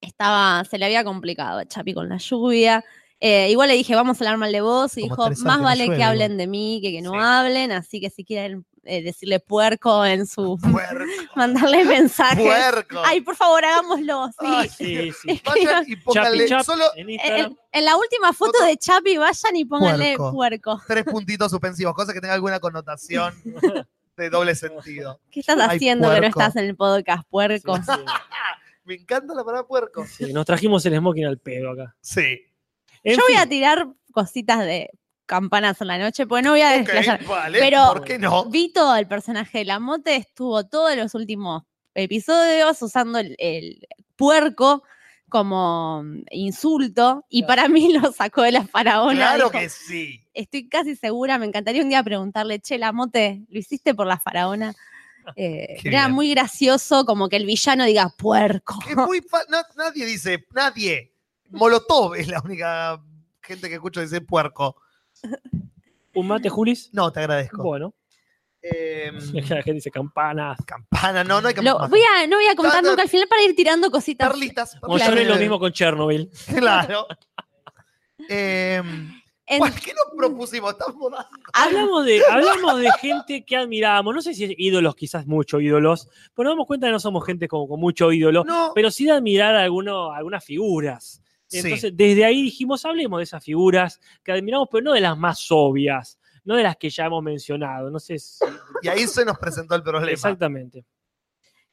[0.00, 2.84] estaba, se le había complicado a Chapi con la lluvia.
[3.20, 4.96] Eh, igual le dije, vamos a hablar mal de vos.
[4.96, 7.18] Y Como dijo, más vale llueve, que hablen de mí que que no Sí.
[7.20, 7.72] hablen.
[7.72, 10.58] Así que si quieren eh, decirle puerco en su.
[10.72, 11.04] Puerco.
[11.36, 12.44] mandarle mensajes.
[12.44, 13.00] Puerco.
[13.04, 14.28] Ay, por favor, hagámoslo.
[14.28, 14.46] Sí.
[14.46, 15.42] Ay, Sí, sí.
[15.44, 17.56] Vayan y pónganle Chapi Chap solo en En, Instagram.
[17.72, 20.32] en la última foto de Chapi, vayan y pónganle Puerco.
[20.32, 20.82] puerco.
[20.86, 23.34] tres puntitos suspensivos, cosa que tenga alguna connotación
[24.16, 25.20] de doble sentido.
[25.30, 27.76] ¿Qué estás Ay, haciendo que no estás en el podcast, puerco?
[27.76, 28.04] Sí, sí.
[28.84, 30.06] Me encanta la palabra puerco.
[30.06, 31.94] Sí, nos trajimos el smoking al pedo acá.
[32.00, 32.40] Sí.
[33.04, 34.90] En Yo voy a tirar cositas de
[35.28, 37.22] campanas en la noche, porque no voy a desplayar.
[37.26, 37.58] vale.
[37.60, 38.46] Pero- ¿Por qué no?
[38.46, 41.62] Vito, el personaje de la mote, estuvo todos los últimos
[41.94, 43.86] episodios usando el, el
[44.16, 44.82] puerco
[45.28, 49.14] como mm, insulto y para mí lo sacó de la faraona.
[49.34, 50.24] Claro Dijo, que sí.
[50.32, 54.18] Estoy casi segura, me encantaría un día preguntarle, che, la mote, ¿lo hiciste por la
[54.18, 54.74] faraona?
[55.36, 56.12] Eh, era bien.
[56.12, 58.78] muy gracioso como que el villano diga puerco.
[58.88, 61.12] Es muy fa- no- nadie dice, nadie.
[61.50, 62.98] Molotov es la única
[63.42, 64.76] gente que escucho decir puerco.
[66.14, 66.90] Un mate, Julis.
[66.92, 67.62] No, te agradezco.
[67.62, 67.94] Bueno,
[68.60, 69.12] Eh,
[69.50, 70.58] la gente dice campanas.
[70.66, 71.88] campana, no, no hay Lo- campana.
[71.88, 74.28] voy a, no voy a contar nunca al final para ir tirando cositas.
[74.28, 74.76] Perlitas.
[74.80, 75.12] Como Claro.
[75.14, 76.28] yo haré lo mismo con Chernobyl.
[76.58, 77.06] Claro.
[78.28, 78.82] Eh,
[79.50, 80.72] En- ¿Qué nos propusimos?
[80.72, 85.26] Estamos dando- Hablamos de, hablamos de gente que admiramos, no sé si es ídolos, quizás
[85.26, 88.72] mucho ídolos, pero nos damos cuenta que no somos gente como con mucho ídolo, No,
[88.74, 91.22] pero sí de admirar a alguno- algunas figuras.
[91.48, 91.58] Sí.
[91.60, 95.46] Entonces, desde ahí dijimos, hablemos de esas figuras que admiramos, pero no de las más
[95.50, 97.90] obvias, no de las que ya hemos mencionado.
[97.90, 98.44] No sé si-
[98.82, 100.12] y ahí se nos presentó el problema.
[100.12, 100.84] exactamente.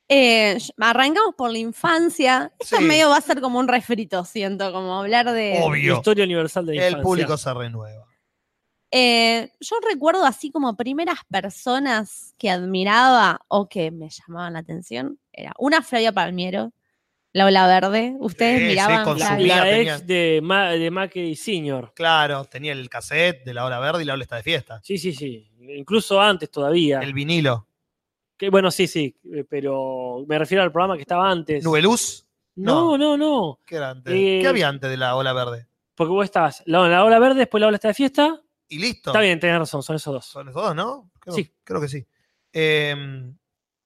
[0.08, 2.54] Eh, arrancamos por la infancia.
[2.60, 2.84] Esto Sí.
[2.84, 5.60] medio va a ser como un refrito, siento, como hablar de.
[5.64, 5.96] Obvio.
[5.98, 7.04] Historia universal de la El infancia.
[7.04, 8.06] público se renueva.
[8.92, 15.20] Eh, yo recuerdo así como primeras personas que admiraba o que me llamaban la atención.
[15.34, 16.72] Era una Flavia Palmiero,
[17.36, 18.16] la Ola Verde.
[18.20, 19.44] Ustedes Sí, sí, miraban con su Flavia?
[19.44, 21.92] vida La tenía- ex de, Ma- de Macri Senior.
[21.94, 24.80] Claro, tenía el cassette de la hora verde y la ola está de fiesta.
[24.84, 25.52] Sí, sí, sí.
[25.76, 27.00] Incluso antes todavía.
[27.02, 27.68] El vinilo.
[28.38, 31.62] Que, bueno, sí, sí, eh, pero me refiero al programa que estaba antes.
[31.64, 32.26] Nubeluz.
[32.56, 33.60] No, no, no.
[33.66, 34.14] ¿Qué era antes?
[34.14, 35.68] Eh, ¿Qué había antes de la ola verde?
[35.94, 38.42] Porque vos estabas la, la ola verde, después la ola está de fiesta.
[38.70, 39.10] Y listo.
[39.10, 40.26] Está bien, tenés razón, son esos dos.
[40.26, 41.12] Son esos dos, ¿no?
[41.20, 41.54] Creo, Sí.
[41.66, 42.06] Creo que sí.
[42.54, 42.96] Eh,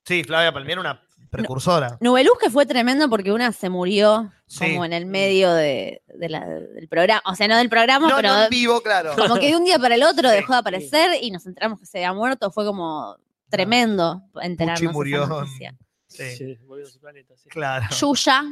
[0.06, 1.98] sí, Flavia Palmiero, una precursora.
[2.02, 4.60] Nubeluz que fue tremendo porque una se murió Sí.
[4.74, 7.22] como en el medio de, de la- del programa.
[7.26, 9.16] O sea, no del programa, No, pero no en vivo, claro.
[9.16, 11.80] como que de un día para el otro Sí, dejó de aparecer y nos enteramos
[11.80, 12.50] que se había muerto.
[12.52, 13.16] Fue como
[13.50, 15.24] tremendo enterarnos Pucci murió.
[15.24, 15.78] esa noticia.
[16.08, 17.48] Sí, Sí, volvió a su planeta, sí.
[17.50, 17.86] claro.
[18.00, 18.44] Yuya,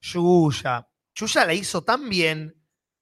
[0.00, 0.86] Yuya.
[1.14, 2.54] Yuya la hizo tan bien.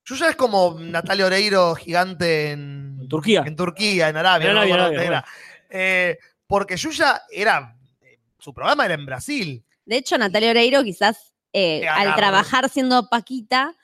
[0.05, 3.43] Yuya es como Natalia Oreiro gigante en, En Turquía.
[3.47, 4.49] En Turquía, en Arabia.
[4.49, 6.11] En no me Arabia, acuerdo Arabia, dónde era.
[6.11, 7.77] Eh, porque Yuya era.
[8.39, 9.65] Su programa era en Brasil.
[9.85, 13.75] de hecho, Natalia Oreiro quizás eh, al trabajar siendo Paquita,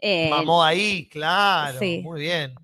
[0.00, 1.78] eh, Mamó ahí, claro.
[1.78, 2.00] sí.
[2.02, 2.54] Muy bien.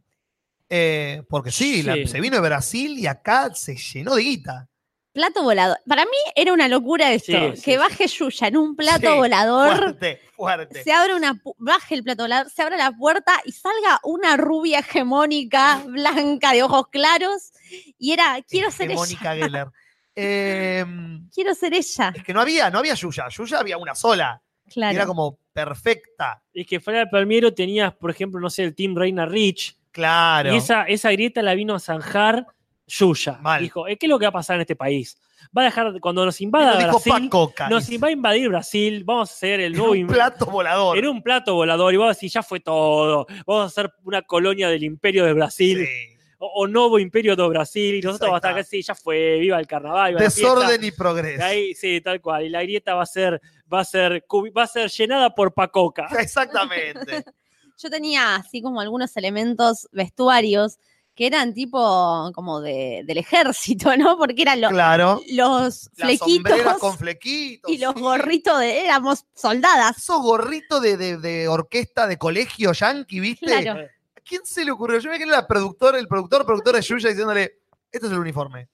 [0.68, 4.68] Eh, porque sí, la- se vino de Brasil y acá se llenó de guita.
[5.12, 5.78] plato volador.
[5.86, 7.76] Para mí era una locura esto, Sí, que sí.
[7.78, 9.76] baje Yuya en un plato Sí, volador.
[9.78, 10.82] Fuerte, fuerte.
[10.84, 14.80] Se abre una, baje el plato volador, se abre la puerta y salga una rubia
[14.80, 17.52] hegemónica, blanca, de ojos claros.
[17.98, 19.68] Y era, quiero ser ella, Mónica Geller.
[20.16, 20.84] Eh,
[21.32, 22.12] quiero ser ella.
[22.16, 23.28] es que no había, no había Yuya.
[23.28, 24.42] Yuya había una sola.
[24.66, 24.96] y Claro.
[24.96, 26.42] Era como perfecta.
[26.52, 29.76] Es que fuera de Palmiero tenías, por ejemplo, no sé, el Team Reina Rich.
[29.92, 30.52] Claro.
[30.52, 32.46] Y esa, esa grieta la vino a zanjar
[32.86, 33.38] Yuya.
[33.40, 33.62] Mal.
[33.62, 35.18] Dijo, "Eh, ¿qué es lo que va a pasar en este país?
[35.56, 37.68] Va a dejar, cuando nos invada Brasil, Pacoca.
[37.68, 40.98] nos va a invadir Brasil, vamos a hacer el En nuevo un in- plato volador.
[40.98, 44.22] en un plato volador y vamos a decir, ya fue todo, vamos a hacer una
[44.22, 45.86] colonia del imperio de Brasil.
[45.86, 46.15] Sí.
[46.54, 49.38] O, o Novo Imperio do Brasil, y nosotros vamos a estar acá, sí, ya fue,
[49.38, 50.24] viva el carnaval, viva la.
[50.26, 51.44] Desorden y progreso.
[51.44, 52.44] Ahí, sí, tal cual.
[52.44, 53.40] Y la grieta va a ser,
[53.72, 54.24] va a ser,
[54.56, 56.06] va a ser llenada por Pacoca.
[56.18, 57.24] Exactamente.
[57.78, 60.78] Yo tenía así como algunos elementos vestuarios
[61.14, 64.18] que eran tipo como de, del ejército, ¿no?
[64.18, 65.20] Porque eran lo- Claro.
[65.30, 67.70] los Las flequitos sombreras con flequitos.
[67.72, 68.00] y los sí.
[68.00, 69.96] gorritos de éramos soldadas.
[69.96, 73.46] Esos gorritos de, de- de orquesta de colegio yankee, ¿viste?
[73.46, 73.80] Claro.
[74.26, 74.98] ¿A quién se le ocurrió?
[74.98, 77.60] Yo me quedé la productora, el productor, productor de Yuya diciéndole,
[77.92, 78.68] este es el uniforme.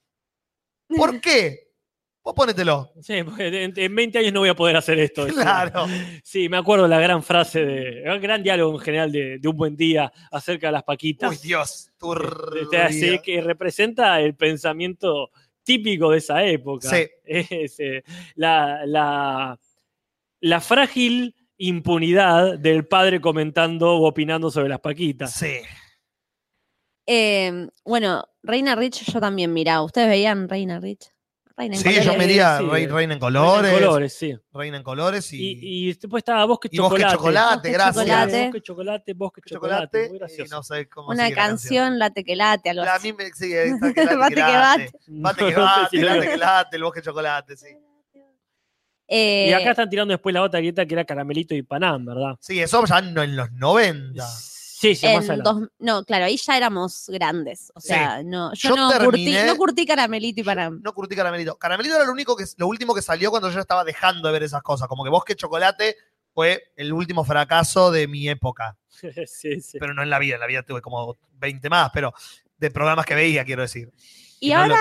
[0.89, 1.73] ¿Por qué?
[2.25, 2.91] Vos ponételo.
[3.03, 5.27] Sí, porque en, en 20 años no voy a poder hacer esto.
[5.35, 5.85] Claro.
[6.25, 9.57] Sí, me acuerdo la gran frase de, el gran diálogo en general de, de un
[9.59, 11.31] buen día acerca de las paquitas.
[11.31, 11.91] Uy, Dios.
[12.59, 13.23] Este, así turbia.
[13.23, 16.89] que representa el pensamiento típico de esa época.
[16.89, 17.07] Sí.
[17.27, 18.03] Es, eh,
[18.37, 19.61] la, la,
[20.41, 21.35] la frágil
[21.67, 25.33] impunidad del padre comentando o opinando sobre las paquitas.
[25.33, 25.59] Sí.
[27.07, 29.83] Eh, bueno, Reina Rich yo también miraba.
[29.83, 31.09] ¿Ustedes veían Reina Rich?
[31.57, 32.19] Reina en Sí, yo colores.
[32.19, 32.65] me diría Sí.
[32.65, 33.73] Reina, Reina en Reina colores.
[33.73, 34.37] en colores, sí.
[34.55, 37.17] Reina en colores y, Y, y después estaba Bosque y Bosque Chocolate.
[37.17, 37.95] Chocolate, Bosque gracias.
[38.07, 38.45] Chocolate.
[38.47, 39.77] Bosque Chocolate, Bosque Chocolate.
[39.99, 40.09] chocolate.
[40.09, 40.57] Muy y gracioso.
[40.57, 44.05] no sé cómo Una canción, late que late, La, a mí me sigue esta que
[44.05, 44.91] late, Bate que late.
[45.09, 45.39] bate.
[45.47, 45.61] Que lo-
[46.15, 47.67] late que late, el bosque chocolate, sí.
[49.15, 52.37] Eh, Y acá están tirando después la otra grieta que era Caramelito y Panam, ¿verdad?
[52.41, 54.27] Sí, eso ya no en los 90.
[54.27, 55.43] Sí, sí, más en adelante.
[55.45, 57.71] dos- no, claro, ahí ya éramos grandes.
[57.75, 57.89] O Sí.
[57.89, 60.71] sea, no, yo, Yo no, curtí, terminé- no curtí caramelito y para.
[60.71, 61.57] No curtí Caramelito.
[61.57, 64.43] Caramelito era lo único que lo último que salió cuando yo estaba dejando de ver
[64.45, 64.89] esas cosas.
[64.89, 65.95] Como que Bosque Chocolate
[66.35, 68.77] fue el último fracaso de mi época.
[69.27, 69.79] sí, sí.
[69.79, 72.13] Pero no en la vida, en la vida tuve como 20 más, pero
[72.57, 73.93] de programas que veía, quiero decir.
[74.41, 74.77] Y no ahora.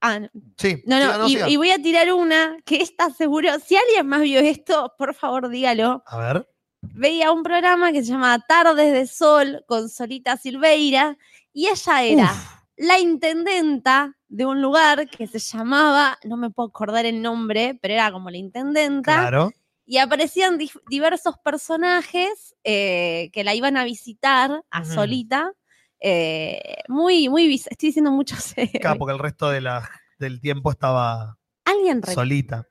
[0.00, 0.82] Ah, no, Sí.
[0.86, 3.50] no, no, y, voy a tirar una que está seguro.
[3.64, 6.02] Si alguien más vio esto, por favor dígalo.
[6.06, 6.48] A ver.
[6.80, 11.18] Veía un programa que se llamaba Tardes de Sol con Solita Silveira
[11.52, 12.52] y ella era Uf.
[12.76, 17.94] la intendenta de un lugar que se llamaba, no me puedo acordar el nombre, pero
[17.94, 19.20] era como la intendenta.
[19.20, 19.52] Claro.
[19.86, 20.58] y aparecían
[20.90, 24.84] diversos personajes eh, que la iban a visitar a.
[24.84, 25.52] Solita.
[26.00, 28.54] Eh, muy, muy, estoy diciendo muchos.
[28.74, 29.88] Acá, porque el resto de la,
[30.18, 32.66] del tiempo estaba ¿Alguien, solita.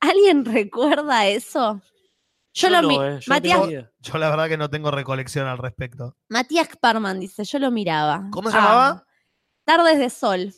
[0.00, 1.80] ¿Alguien recuerda eso?
[2.54, 3.90] Yo, lo no, mi- eh, yo Matías, tengo idea.
[4.00, 6.16] Yo la verdad que no tengo recolección al respecto.
[6.28, 8.26] Matías Parman dice, yo lo miraba.
[8.30, 9.06] ¿Cómo se Ah, llamaba?
[9.64, 10.52] Tardes de Sol,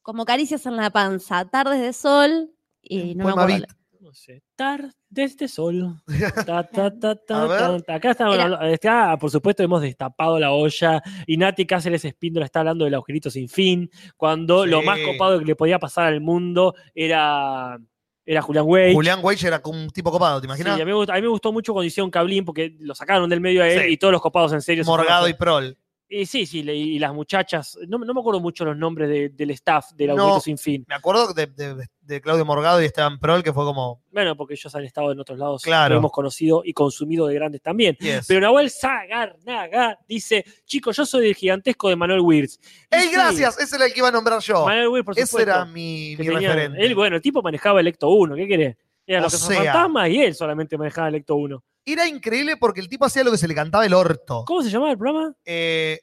[0.00, 1.44] como caricias en la panza.
[1.44, 3.66] Tardes de Sol y no me acuerdo.
[4.04, 4.42] No sé.
[4.54, 5.96] Tardes de sol.
[6.44, 7.76] Ta, ta, ta.
[7.88, 11.02] Acá estamos hablando- está, por supuesto, hemos destapado la olla.
[11.26, 13.88] Y Nati Cáceres Espíndola está hablando del agujerito sin fin.
[14.18, 14.86] Cuando lo Sí.
[14.86, 17.78] más copado que le podía pasar al mundo era,
[18.26, 18.92] era Julián Wey.
[18.92, 20.74] Julián Weich era como un tipo copado, ¿te Sí, imaginas?
[20.74, 23.30] a, mí me gustó, a mí me gustó mucho cuando hicieron Cablín porque lo sacaron
[23.30, 23.92] del medio a él Sí.
[23.92, 24.84] y todos los copados en serio.
[24.84, 25.78] se Morgado y Prol.
[26.20, 29.50] Y sí, sí, y las muchachas, no, no me acuerdo mucho los nombres de- del
[29.50, 30.14] staff del No.
[30.14, 30.84] Agujerito Sin Fin.
[30.88, 34.02] Me acuerdo de, de- de Claudio Morgado y Esteban Prol, que fue como.
[34.12, 35.94] Bueno, porque ellos han estado en otros lados, Claro.
[35.94, 37.96] lo hemos conocido y consumido de grandes también.
[37.98, 38.26] yes.
[38.28, 42.58] Pero Nahuel Zagarnaga dice, chicos, yo soy el gigantesco de Manuel Wirtz.
[42.90, 43.58] ¡Ey, gracias!
[43.58, 44.64] Ese era el que iba a nombrar yo.
[44.66, 45.50] Manuel Wirtz, por Ese supuesto.
[45.50, 46.84] era mi, que mi tenía- referente.
[46.84, 48.76] Él, bueno, el tipo manejaba el Ecto 1, ¿qué querés?
[49.06, 49.56] Era O los sea.
[49.56, 51.62] fantasmas y él solamente manejaba el Ecto 1.
[51.86, 54.44] Era increíble porque el tipo hacía lo que se le cantaba el orto.
[54.46, 55.34] ¿Cómo se llamaba el programa?
[55.44, 56.00] Eh,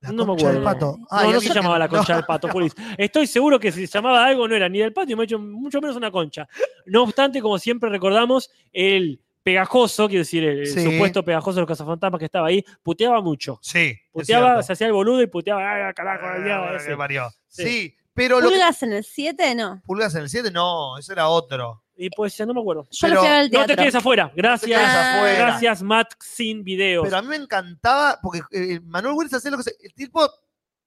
[0.00, 0.78] la no me concha del acuerdo.
[0.80, 0.96] pato.
[0.98, 2.16] No, Ay, no se que- llamaba la concha no.
[2.18, 2.74] del pato, Julis.
[2.98, 5.24] Estoy seguro que si se llamaba algo no era ni del pato y me ha
[5.24, 6.46] hecho mucho menos una concha.
[6.86, 10.82] No obstante, como siempre recordamos, el pegajoso, quiero decir, el, Sí.
[10.82, 13.58] supuesto pegajoso de los cazafantasmas que estaba ahí, puteaba mucho.
[13.60, 13.94] Sí.
[14.12, 16.24] Puteaba, se hacía el boludo y puteaba, ¡ay, carajo!
[16.26, 16.88] Ah, el diablo bueno, ese".
[16.88, 17.28] que parió.
[17.48, 17.62] Sí.
[17.64, 19.54] Sí, pero lo que- ¿Pulgas en el 7?
[19.54, 19.82] No.
[19.84, 21.83] Pulgas en el 7, no, ese era otro.
[21.96, 22.88] Y pues ya no me acuerdo.
[22.90, 24.32] Yo Pero lo fui a ver al No te quedes afuera.
[24.34, 24.70] Gracias.
[24.70, 25.38] quedes afuera.
[25.38, 27.04] Gracias, Matt Sin Videos.
[27.04, 29.76] Pero a mí me encantaba porque eh, Manuel Wills hacía lo que se.
[29.80, 30.28] El tipo.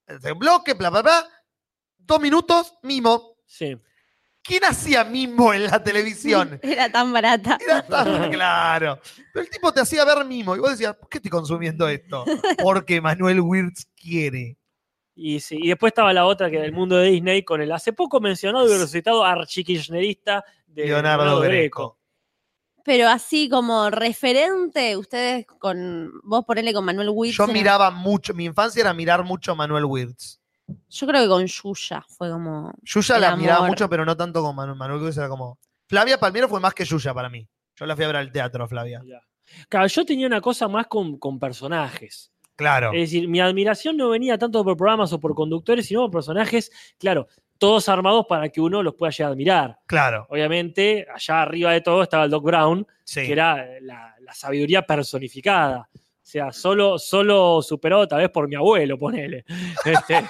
[0.08, 1.28] El bloque, bla, bla, bla.
[1.98, 3.38] Dos minutos, mimo.
[3.46, 3.78] Sí.
[4.48, 6.58] ¿Quién hacía mimo en la televisión?
[6.64, 7.58] Era tan barata.
[7.62, 9.00] Era tan claro.
[9.34, 12.24] Pero el tipo te hacía ver mimo y vos decías, ¿por qué estoy consumiendo esto?
[12.64, 14.58] Porque Manuel Wirtz quiere.
[15.20, 17.72] Y, sí, y después estaba la otra que era el mundo de Disney con el
[17.72, 21.98] hace poco mencionado y resucitado archikirchnerista de Leonardo Greco.
[22.84, 26.12] Pero así como referente, ustedes con.
[26.24, 27.34] Vos ponele con Manuel Witt.
[27.34, 30.40] Yo miraba mucho, mi infancia era mirar mucho Manuel Wirtz.
[30.88, 32.72] Yo creo que con Yuya fue como.
[32.84, 34.78] Yuya la miraba mucho, pero no tanto como Manuel.
[34.78, 35.58] Manuel Wirtz era como.
[35.88, 37.50] Flavia Palmiero fue más que Yuya para mí.
[37.76, 39.02] Yo la fui a ver al teatro, Flavia.
[39.04, 39.20] Ya.
[39.68, 42.32] Claro, yo tenía una cosa más con, con personajes.
[42.58, 42.92] Claro.
[42.92, 46.70] Es decir, mi admiración no venía tanto por programas o por conductores, sino por personajes.
[46.98, 47.28] Claro,
[47.58, 49.80] todos armados para que uno los pueda llegar a admirar.
[49.86, 50.28] Claro.
[50.30, 53.22] Obviamente, allá arriba de todo estaba el Doc Brown, Sí.
[53.26, 55.88] que era la, la sabiduría personificada.
[55.94, 59.46] O sea, solo, solo superado tal vez por mi abuelo, ponele.
[59.86, 60.26] Este,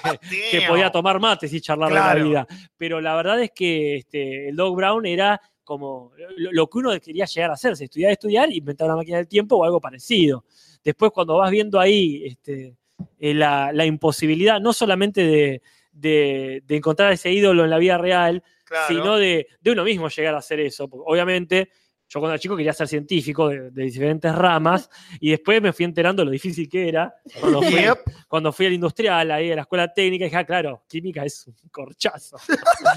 [0.52, 2.46] que podía tomar mates y charlar de la vida.
[2.76, 7.00] Pero la verdad es que este, el Doc Brown era como lo, lo que uno
[7.00, 10.44] quería llegar a hacerse, estudiar, estudiar, inventar una máquina del tiempo o algo parecido.
[10.88, 12.74] Después, cuando vas viendo ahí este,
[13.18, 15.62] eh, la, la imposibilidad, no solamente de,
[15.92, 18.86] de- de encontrar ese ídolo en la vida real, Claro.
[18.88, 20.88] sino de, de uno mismo llegar a hacer eso.
[20.90, 21.70] Obviamente,
[22.08, 24.88] yo cuando era chico quería ser científico de, de diferentes ramas
[25.20, 27.14] y después me fui enterando lo difícil que era.
[27.40, 27.98] Cuando fui, Yep.
[28.28, 31.54] cuando fui al industrial, ahí a la escuela técnica, dije, ah, claro, química es un
[31.70, 32.36] corchazo.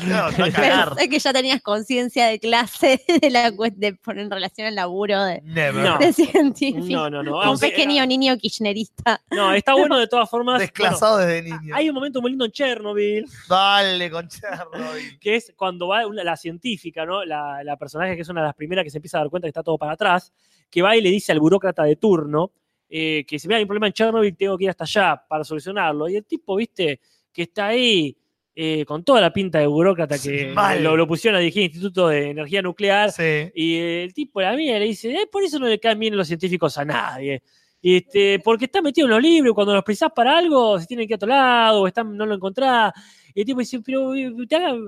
[0.07, 0.27] No.
[0.35, 5.23] Pensé que ya tenías conciencia de clase de, la, de poner en relación al laburo
[5.23, 5.83] de, Never.
[5.83, 5.97] No.
[5.97, 6.85] de científico.
[6.89, 7.38] No, no, no.
[7.38, 9.21] Un aunque- pequeño niño kirchnerista.
[9.31, 10.59] No, está bueno de todas formas.
[10.59, 11.75] Desclasado desde niño.
[11.75, 15.19] hay un momento muy lindo en Chernobyl, Dale, con Chernobyl.
[15.19, 17.23] que es cuando va una- la científica, ¿no?
[17.25, 19.48] La, la personaje que es una de las primeras que se empieza a dar cuenta
[19.48, 20.32] que está todo para atrás,
[20.69, 22.52] que va y le dice al burócrata de turno
[22.94, 25.45] eh, que si me hay un problema en Chernobyl tengo que ir hasta allá para
[25.45, 26.10] solucionarlo.
[26.10, 26.99] Y el tipo, viste,
[27.32, 28.18] que está ahí
[28.53, 32.10] eh, con toda la pinta de burócrata que lo, lo pusieron a dirigir el Instituto
[32.10, 33.11] de Energía Nuclear.
[33.11, 33.49] Sí.
[33.56, 36.28] Y el tipo la mía le dice, "Eh, por eso no le caen bien los
[36.28, 37.41] científicos a nadie.
[37.82, 41.14] Este, porque está metido en los libros, cuando los precisás para algo, se tienen que
[41.14, 42.91] ir a otro lado, o están, no lo encontrás.
[43.33, 44.31] Y el tipo dice, pero eh,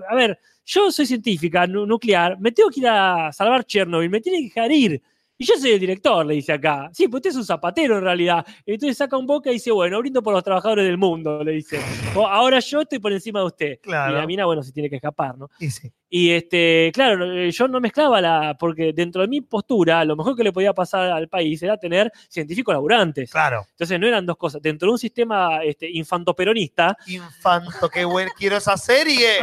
[0.10, 4.22] a ver, yo soy científica nu- nuclear, me tengo que ir a salvar Chernobyl, me
[4.22, 5.02] tiene que dejar ir.
[5.36, 6.90] Y yo soy el director, le dice acá.
[6.94, 8.46] Sí, pues usted es un zapatero en realidad.
[8.66, 11.80] Entonces saca un boca y dice, bueno, brindo por los trabajadores del mundo, le dice.
[12.16, 13.80] O, ahora yo estoy por encima de usted.
[13.82, 14.14] Claro.
[14.14, 15.50] Y la mina, bueno, se tiene que escapar, ¿no?
[15.60, 15.92] Y sí.
[16.16, 20.36] Y este, claro, eh, yo no mezclaba la, porque dentro de mi postura, lo mejor
[20.36, 23.32] que le podía pasar al país era tener científicos laburantes.
[23.32, 23.66] Claro.
[23.72, 24.62] Entonces no eran dos cosas.
[24.62, 28.32] Dentro de un sistema este, infantoperonista, Infanto, qué bueno.
[28.38, 29.40] Quiero esa serie.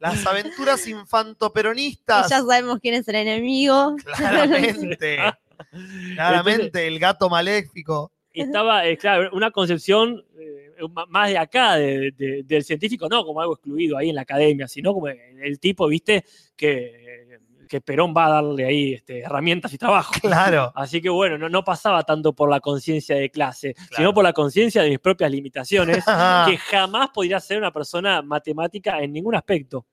[0.00, 2.28] Las aventuras infantoperonistas.
[2.28, 3.96] Ya sabemos quién es el enemigo.
[4.04, 5.16] Claramente.
[6.14, 8.12] Claramente, el gato maléfico.
[8.34, 10.51] estaba, eh, claro, una concepción eh,
[10.88, 14.66] más de acá, de- de- del científico, no como algo excluido ahí en la academia,
[14.68, 16.24] sino como el tipo, viste,
[16.56, 17.38] que,
[17.68, 20.12] que Perón va a darle ahí este, herramientas y trabajo.
[20.20, 20.70] Claro.
[20.76, 23.90] Así que bueno, no, no pasaba tanto por la conciencia de clase, Claro.
[23.96, 26.04] sino por la conciencia de mis propias limitaciones,
[26.46, 29.86] que jamás podría ser una persona matemática en ningún aspecto.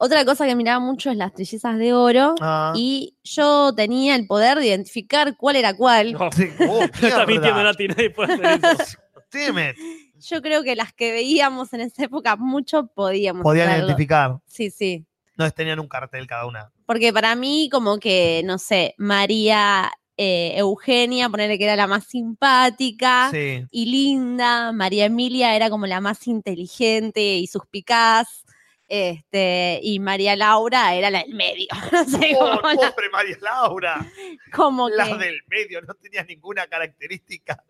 [0.00, 2.36] Otra cosa que miraba mucho es las trillizas de oro.
[2.40, 2.72] Ah.
[2.76, 6.12] Y yo tenía el poder de identificar cuál era cuál.
[6.12, 7.64] No, Sí, oh, no está mintiendo.
[7.64, 8.98] Nati, nadie puede hacer eso.
[9.32, 9.76] Damn it.
[10.20, 13.86] Yo creo que las que veíamos en esa época mucho podíamos Podían verlo.
[13.86, 14.38] identificar.
[14.46, 15.04] Sí, sí.
[15.36, 16.72] No tenían un cartel cada una.
[16.86, 22.04] Porque para mí, como que, no sé, María eh, Eugenia, ponerle que era la más
[22.06, 23.64] simpática Sí.
[23.70, 24.72] y linda.
[24.72, 28.44] María Emilia era como la más inteligente y suspicaz.
[28.88, 31.68] Este, y María Laura era la del medio.
[31.92, 34.06] No sé Oh, cómo, la- pobre María Laura.
[34.52, 37.62] como La que- del medio no tenía ninguna característica.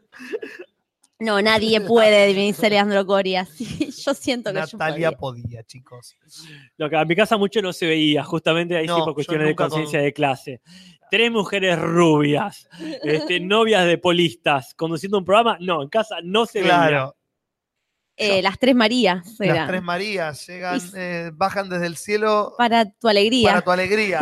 [1.21, 3.45] No, nadie puede venirse Leandro Coria.
[3.47, 5.43] Sí, yo siento que Natalia yo podía.
[5.49, 6.17] podía, chicos.
[6.77, 9.49] Lo que a mi casa mucho no se veía, justamente ahí No, sí por cuestiones
[9.49, 10.61] de con- conciencia de clase.
[11.11, 12.69] Tres mujeres rubias,
[13.03, 16.75] este, novias de polistas, conduciendo un programa, no, en casa no se veía.
[16.89, 17.15] Claro.
[18.21, 22.91] Eh, las tres Marías Las tres Marías llegan, Y- eh, bajan desde el cielo Para
[22.91, 23.49] tu alegría.
[23.49, 24.21] para tu alegría.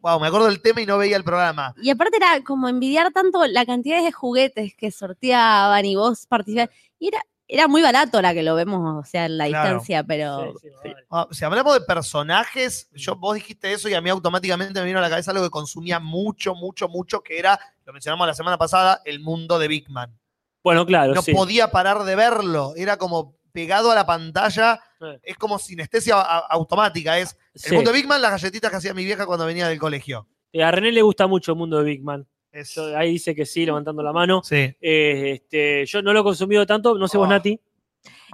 [0.00, 1.74] Wow, me acuerdo del tema y no veía el programa.
[1.82, 6.70] Y aparte era como envidiar tanto la cantidad de juguetes que sorteaban y vos participabas.
[6.98, 9.68] Y era, era muy barato la que lo vemos, o sea, en la Claro.
[9.68, 11.26] distancia, pero Sí, sí, vale.
[11.34, 15.02] Si hablamos de personajes, yo, vos dijiste eso y a mí automáticamente me vino a
[15.02, 19.00] la cabeza algo que consumía mucho, mucho, mucho, que era, lo mencionamos la semana pasada,
[19.04, 20.16] el mundo de Big Man.
[20.62, 21.32] Bueno, claro, No sí.
[21.32, 24.80] podía parar de verlo, era como pegado a la pantalla,
[25.22, 27.68] es como sinestesia a- automática, es Sí.
[27.70, 30.26] el mundo de Big Man, las galletitas que hacía mi vieja cuando venía del colegio.
[30.52, 32.26] Eh, A René le gusta mucho el mundo de Big Man.
[32.52, 34.42] Es- Yo- ahí dice que sí, levantando la mano.
[34.44, 34.56] sí.
[34.80, 37.30] Eh, este, yo no lo he consumido tanto, no sé vos, Oh.
[37.30, 37.60] Nati.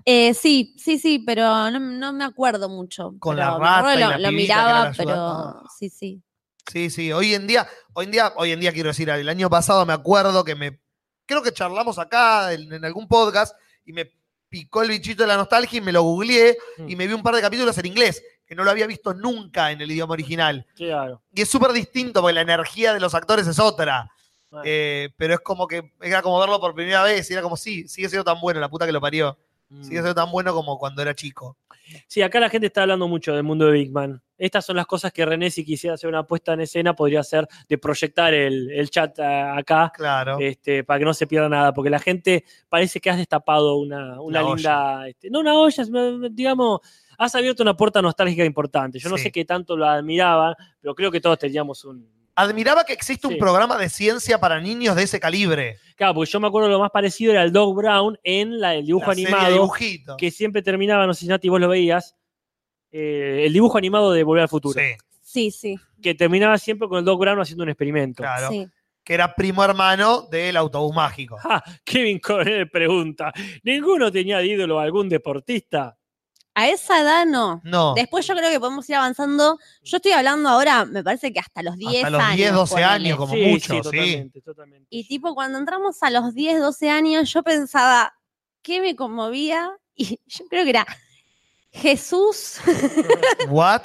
[0.04, 3.14] eh, sí, sí, sí, pero no, no me acuerdo mucho.
[3.18, 5.12] Con la rata y lo, la lo miraba, pero.
[5.14, 5.62] Ah.
[5.78, 6.22] sí, sí.
[6.70, 9.48] Sí, sí, hoy en día, hoy en día, hoy en día quiero decir, el año
[9.48, 10.80] pasado me acuerdo que me,
[11.24, 14.10] creo que charlamos acá en, en algún podcast y me
[14.48, 16.88] picó el bichito de la nostalgia y me lo googleé Mm.
[16.88, 19.70] y me vi un par de capítulos en inglés, que no lo había visto nunca
[19.72, 20.66] en el idioma original.
[20.76, 21.22] Claro.
[21.34, 24.10] Y es súper distinto porque la energía de los actores es otra.
[24.48, 24.62] Bueno.
[24.64, 27.88] Eh, pero es como que era como verlo por primera vez y era como, sí,
[27.88, 29.36] sigue siendo tan bueno, la puta que lo parió.
[29.68, 29.82] Mm.
[29.82, 31.56] Sigue siendo tan bueno como cuando era chico.
[32.06, 34.22] Sí, acá la gente está hablando mucho del mundo de Big Man.
[34.38, 37.46] Estas son las cosas que René, si quisiera hacer una puesta en escena, podría hacer
[37.68, 40.36] de proyectar el, el chat a- acá Claro.
[40.40, 44.20] este, para que no se pierda nada, porque la gente parece que has destapado una,
[44.20, 45.84] una linda, este, no una olla,
[46.30, 46.80] digamos,
[47.18, 48.98] has abierto una puerta nostálgica importante.
[48.98, 49.24] Yo no Sí.
[49.24, 52.15] sé qué tanto lo admiraban, pero creo que todos teníamos un.
[52.36, 55.78] Admiraba que existe un programa de ciencia para niños de ese calibre.
[55.96, 58.84] Claro, porque yo me acuerdo lo más parecido era el Dog Brown en la, el
[58.84, 59.72] dibujo La serie de animado,
[60.18, 62.14] que siempre terminaba, no sé si Nati vos lo veías,
[62.92, 65.76] eh, el dibujo animado de Volver al Futuro, Sí, Sí, sí.
[66.02, 68.22] que terminaba siempre con el Dog Brown haciendo un experimento.
[68.22, 68.48] claro.
[68.50, 68.66] sí.
[69.02, 71.36] Que era primo hermano del autobús mágico.
[71.38, 73.32] Ja, Kevin Coronel pregunta:
[73.62, 75.96] ¿Ninguno tenía de ídolo a algún deportista?
[76.58, 77.60] A esa edad no.
[77.64, 77.92] No.
[77.94, 79.58] Después yo creo que podemos ir avanzando.
[79.82, 82.36] Yo estoy hablando ahora, me parece que hasta los 10 Hasta los años.
[82.38, 82.86] 10, 12 ponele.
[82.90, 83.82] años, como sí, mucho, sí, sí.
[83.82, 84.86] totalmente, totalmente.
[84.88, 88.14] Y tipo, cuando entramos a los 10, 12 años, yo pensaba,
[88.62, 89.70] ¿qué me conmovía?
[89.94, 90.86] Y yo creo que era
[91.72, 92.56] Jesús,
[93.48, 93.82] What?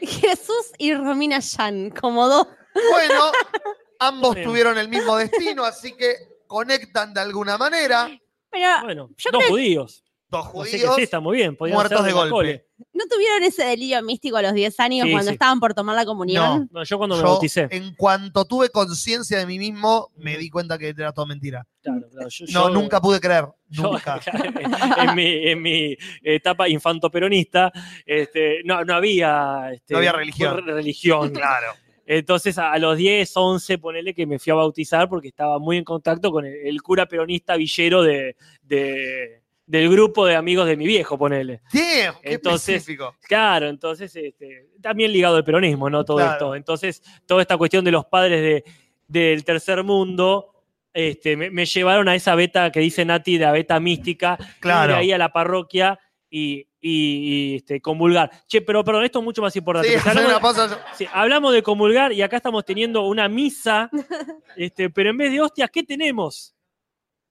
[0.00, 2.48] Jesús y Romina Yan, como dos.
[2.90, 3.30] Bueno,
[4.00, 6.14] ambos tuvieron el mismo destino, así que
[6.48, 8.10] conectan de alguna manera.
[8.50, 10.02] Pero Bueno, yo dos creo- judíos.
[10.30, 10.94] Dos judíos.
[10.96, 11.56] sí, está muy bien.
[11.56, 12.30] podían muertos de golpe.
[12.30, 12.66] cole.
[12.94, 15.34] ¿no tuvieron ese delirio místico a los 10 años Sí, cuando sí.
[15.34, 16.68] estaban por tomar la comunión?
[16.72, 17.66] No, yo cuando me Yo, bauticé.
[17.70, 21.66] en cuanto tuve conciencia de mí mismo, me di cuenta que era todo mentira.
[21.82, 23.46] Claro, claro, yo- No, yo- nunca pude creer.
[23.68, 24.20] yo- Nunca.
[24.98, 27.72] en, mi, en mi etapa infantoperonista,
[28.06, 30.64] este, no, no había, este, No había religión.
[30.66, 31.30] re- religión.
[31.34, 31.72] Claro.
[32.06, 35.76] Entonces, a, a los 10, 11, ponele que me fui a bautizar porque estaba muy
[35.76, 40.76] en contacto con el, el cura peronista villero de, de- del grupo de amigos de
[40.76, 41.60] mi viejo, ponele.
[41.72, 43.14] Damn, qué Entonces, específico.
[43.22, 46.04] Claro, entonces, este, también ligado al peronismo, ¿no?
[46.04, 46.32] Todo Claro.
[46.32, 46.54] esto.
[46.56, 48.64] Entonces, toda esta cuestión de los padres de,
[49.06, 50.48] del tercer mundo.
[50.92, 54.90] Este, me, me llevaron a esa beta que dice Nati, de la beta mística, Claro.
[54.94, 58.28] ir ahí a la parroquia y, y- y, este, comulgar.
[58.48, 59.88] Che, pero perdón, esto es mucho más importante.
[59.88, 60.84] Sí, hablamos, una pausa.
[60.94, 63.88] sí, hablamos de comulgar y acá estamos teniendo una misa,
[64.56, 66.56] este, pero en vez de hostias, ¿qué tenemos?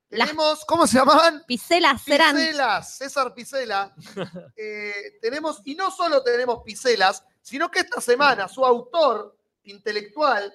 [0.09, 1.43] Tenemos, ¿cómo se llamaban?
[1.45, 2.35] Picelas eran.
[2.35, 3.93] Picelas, César Picela.
[4.55, 10.53] Eh, tenemos, y no solo tenemos Picelas, sino que esta semana su autor intelectual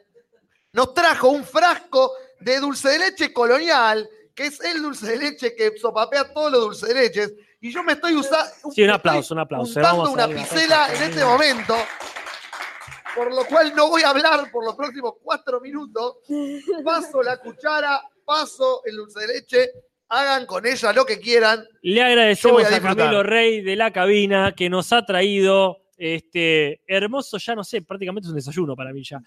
[0.73, 5.55] nos trajo un frasco de dulce de leche colonial, que es el dulce de leche
[5.55, 7.33] que sopapea todos los dulces de leches.
[7.61, 8.71] Y yo me estoy usando.
[8.73, 9.81] Sí, un aplauso, un aplauso.
[9.81, 11.77] Vamos una picela en este momento.
[13.15, 16.17] Por lo cual no voy a hablar por los próximos cuatro minutos.
[16.85, 19.71] Paso la cuchara, paso el dulce de leche.
[20.09, 21.65] Hagan con ella lo que quieran.
[21.83, 22.81] Le agradecemos a.
[22.81, 28.27] Camilo Rey de la cabina que nos ha traído este hermoso, ya no sé, prácticamente
[28.27, 29.21] es un desayuno para mí ya.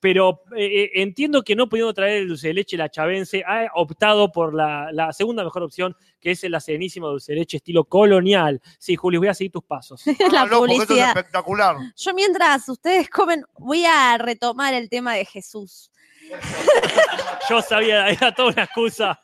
[0.00, 3.66] Pero eh, eh, entiendo que no pudiendo traer el dulce de leche la chavense, ha
[3.74, 7.84] optado por la, la segunda mejor opción, que es la serenísima dulce de leche estilo
[7.84, 8.60] colonial.
[8.78, 10.02] Sí, Julio, voy a seguir tus pasos.
[10.32, 11.08] la Ah, no, porque esto es publicidad.
[11.08, 11.76] espectacular.
[11.96, 15.90] Yo mientras ustedes comen, voy a retomar el tema de Jesús.
[17.50, 19.20] Yo sabía, era toda una excusa.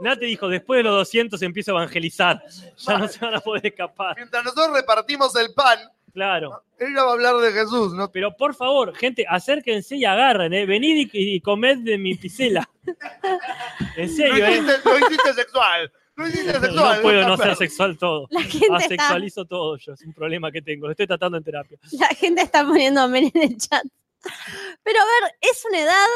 [0.00, 2.42] Nate dijo, después de los 200 empiezo a evangelizar.
[2.78, 4.14] Ya no se van a poder escapar.
[4.16, 5.78] Mientras nosotros repartimos el pan,
[6.12, 6.62] Claro.
[6.78, 8.10] ella va a hablar de Jesús, ¿no?
[8.10, 10.66] Pero por favor, gente, acérquense y agarren, ¿eh?
[10.66, 12.68] Venid y, y comed de mi pisela.
[13.96, 14.52] En Lo serio, ¿eh?
[14.52, 15.92] hiciste, lo hiciste sexual.
[16.16, 16.96] Lo hiciste sexual.
[16.96, 18.26] No puedo no está ser sexual todo.
[18.30, 20.86] La gente, está, Asexualizo todo yo, es un problema que tengo.
[20.86, 21.78] Lo estoy tratando en terapia.
[21.92, 23.84] la gente está poniendo amén en el chat.
[24.82, 26.06] Pero a ver, es una edad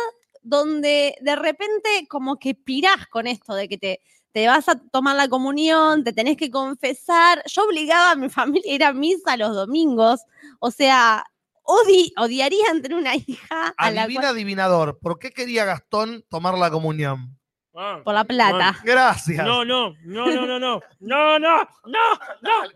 [0.42, 4.00] donde de repente como que pirás con esto de que te,
[4.32, 7.42] te vas a tomar la comunión, te tenés que confesar.
[7.46, 10.20] Yo obligaba a mi familia a ir a misa los domingos.
[10.58, 11.24] O sea,
[11.62, 14.98] odi- odiaría entre una hija a la Adivina, cual- adivinador.
[14.98, 17.38] ¿Por qué quería Gastón tomar la comunión?
[17.74, 18.78] Ah, por la plata.
[18.84, 19.46] Gracias.
[19.46, 21.38] No, no, no, no, no, no, no, no,
[21.86, 22.68] no, no.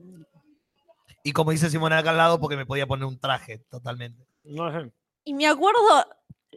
[1.27, 4.25] Y como dice Simón acá al lado, porque me podía poner un traje totalmente.
[4.45, 4.93] No sé.
[5.25, 6.05] Y me acuerdo,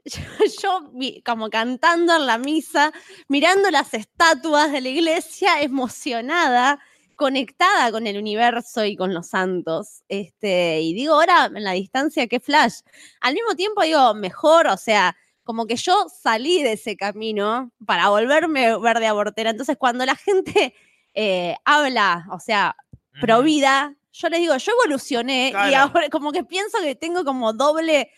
[0.62, 0.92] yo,
[1.26, 2.92] como cantando en la misa,
[3.26, 6.78] mirando las estatuas de la iglesia, emocionada,
[7.16, 10.04] conectada con el universo y con los santos.
[10.06, 12.74] Este, y digo, ahora en la distancia, qué flash.
[13.20, 18.10] Al mismo tiempo digo, mejor, o sea, como que yo salí de ese camino para
[18.10, 19.50] volverme verde abortera.
[19.50, 20.76] Entonces, cuando la gente
[21.14, 22.76] eh, habla, o sea,
[23.20, 27.52] pro vida, yo les digo, yo evolucioné y ahora como que pienso que tengo como
[27.52, 28.10] doble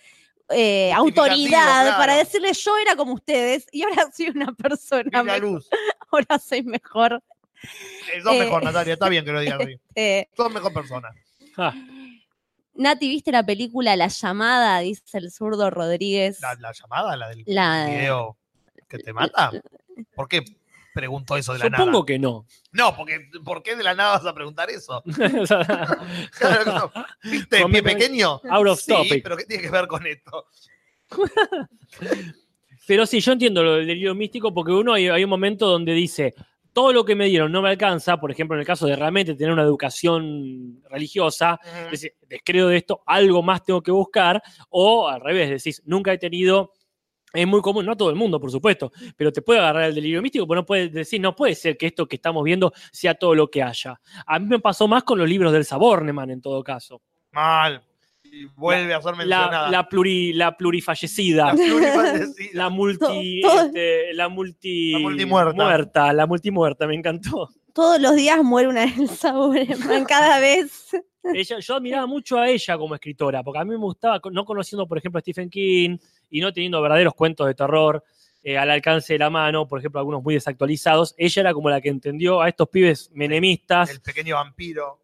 [0.48, 1.96] eh, autoridad claro.
[1.98, 5.68] para decirles yo era como ustedes y ahora soy una persona, mejor, luz.
[6.10, 7.22] ahora soy mejor.
[8.12, 8.94] Eh, Sos Eh, mejor, Natalia.
[8.94, 9.78] Está bien que lo digas así.
[9.94, 11.08] Eh, Sos mejor persona.
[11.56, 11.72] Ah,
[12.74, 14.78] Nati, ¿viste la película La llamada?
[14.80, 16.40] Dice el zurdo Rodríguez.
[16.40, 18.36] La, la llamada, la del La- video
[18.88, 19.52] que te mata.
[20.14, 20.42] ¿Por qué
[20.92, 22.04] preguntó eso de la supongo nada?
[22.06, 22.46] que no.
[22.72, 25.02] No, porque ¿por qué de la nada vas a preguntar eso?
[26.38, 26.92] Claro, no.
[27.24, 27.64] ¿Viste?
[27.66, 28.40] Pie pequeño.
[28.50, 29.22] Out of Sí, topic.
[29.22, 30.46] pero ¿qué tiene que ver con esto?
[32.86, 35.92] Pero sí, yo entiendo lo del delirio místico porque uno hay, hay un momento donde
[35.92, 36.34] dice,
[36.72, 39.34] todo lo que me dieron no me alcanza, por ejemplo, en el caso de realmente
[39.36, 41.60] tener una educación religiosa,
[41.90, 46.18] decir, descreo de esto, algo más tengo que buscar, o al revés, decís, nunca he
[46.18, 46.72] tenido,
[47.32, 50.20] es muy común, no todo el mundo, por supuesto, pero te puede agarrar el delirio
[50.22, 53.34] místico, pero no puedes decir, no puede ser que esto que estamos viendo sea todo
[53.34, 54.00] lo que haya.
[54.26, 57.00] A mí me pasó más con los libros del Saborneman, en todo caso.
[57.32, 57.82] Mal.
[58.24, 59.64] Y vuelve a ser mencionada.
[59.64, 61.48] La, la, pluri, la plurifallecida.
[61.48, 62.50] La plurifallecida.
[62.54, 65.64] La multi, este, la multi, La multimuerta.
[65.64, 67.50] muerta, la multimuerta, me encantó.
[67.74, 70.90] Todos los días muere una Elsa Boreman, cada vez.
[71.22, 74.86] Ella, yo admiraba mucho a ella como escritora, porque a mí me gustaba, no conociendo,
[74.86, 75.96] por ejemplo, a Stephen King
[76.32, 78.02] y no teniendo verdaderos cuentos de terror
[78.42, 81.80] eh, al alcance de la mano, por ejemplo, algunos muy desactualizados, ella era como la
[81.80, 83.90] que entendió a estos pibes menemistas.
[83.90, 85.00] El pequeño vampiro.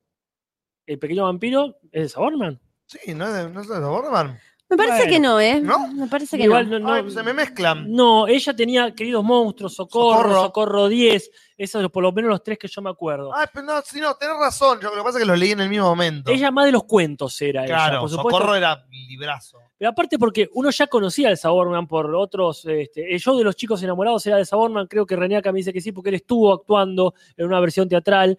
[0.86, 2.58] El, pequeño vampiro es de Saborman.
[2.86, 4.40] Sí, ¿no es de, no es de Borman?
[4.70, 5.10] Me parece Bueno.
[5.12, 5.60] que no, ¿eh?
[5.62, 5.88] ¿No?
[5.94, 6.78] Me parece que Igual no.
[6.78, 7.90] no, no- Ay, pues se me mezclan.
[7.90, 10.42] no, ella tenía Queridos Monstruos, Socorro, Socorro.
[10.42, 13.34] Socorro, 10, esos son por lo menos los tres que yo me acuerdo.
[13.34, 14.78] Ay, pero no, sí, no, tenés razón.
[14.80, 16.30] Yo, lo que pasa es que los leí en el mismo momento.
[16.30, 18.30] Ella más de los cuentos era ella, claro, por supuesto.
[18.30, 19.58] Socorro era librazo.
[19.78, 23.56] Pero aparte porque uno ya conocía el Saborman por otros, este, el show de los
[23.56, 26.52] chicos enamorados era de Saborman, creo que Reñaca me dice que sí, porque él estuvo
[26.52, 28.38] actuando en una versión teatral.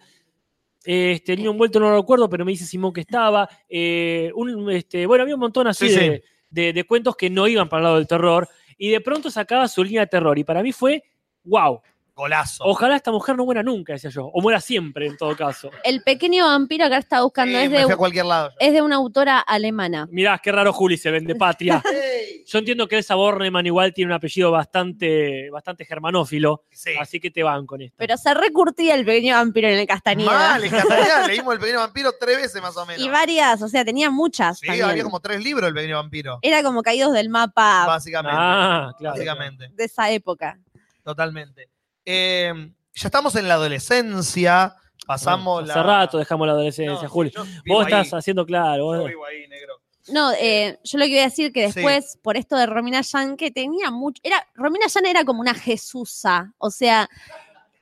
[0.83, 3.47] Este, Niño Envuelto no lo recuerdo, pero me dice Simón que estaba.
[3.67, 7.47] Eh, un, este, bueno, había un montón así Sí, de, de- de cuentos que no
[7.47, 8.47] iban para el lado del terror.
[8.77, 10.37] Y de pronto sacaba su línea de terror.
[10.39, 11.03] Y para mí fue,
[11.43, 11.81] wow,
[12.19, 12.63] Golazo.
[12.65, 14.25] ojalá esta mujer no muera nunca, decía yo.
[14.25, 15.71] O muera siempre, en todo caso.
[15.83, 18.51] El pequeño vampiro acá está buscando, Sí, es, de, a cualquier lado.
[18.59, 20.07] es de una autora alemana.
[20.11, 21.81] Mirá, qué raro Juli se vende patria.
[22.45, 26.91] Yo entiendo que Elsa Bornemann igual tiene un apellido bastante, bastante germanófilo, Sí.
[26.99, 27.95] así que te van con esto.
[27.97, 30.31] Pero se recurtía el pequeño vampiro en el Castañeda.
[30.31, 33.01] Mal, en Castañeda leímos El Pequeño Vampiro tres veces más o menos.
[33.01, 34.59] Y varias, o sea, tenía muchas.
[34.59, 34.89] Sí, también.
[34.89, 36.39] había como tres libros del Pequeño Vampiro.
[36.41, 38.37] Era como caídos del mapa Básicamente.
[38.39, 39.13] Ah, claro.
[39.15, 39.69] básicamente.
[39.73, 40.59] de esa época.
[41.03, 41.69] Totalmente.
[42.05, 42.53] Eh,
[42.93, 44.75] ya estamos en la adolescencia.
[45.05, 45.83] Pasamos Hace la.
[45.83, 47.29] rato dejamos la adolescencia, No, Juli.
[47.29, 47.93] sí, yo vivo Vos ahí.
[47.93, 48.85] estás haciendo claro.
[48.85, 49.75] vos- Yo vivo ahí, negro.
[50.09, 51.73] No, eh, yo lo que iba a decir que Sí.
[51.81, 54.19] después, por esto de Romina Yan, que tenía mucho.
[54.23, 56.53] Era, Romina Yan era como una Jesusa.
[56.57, 57.07] O sea,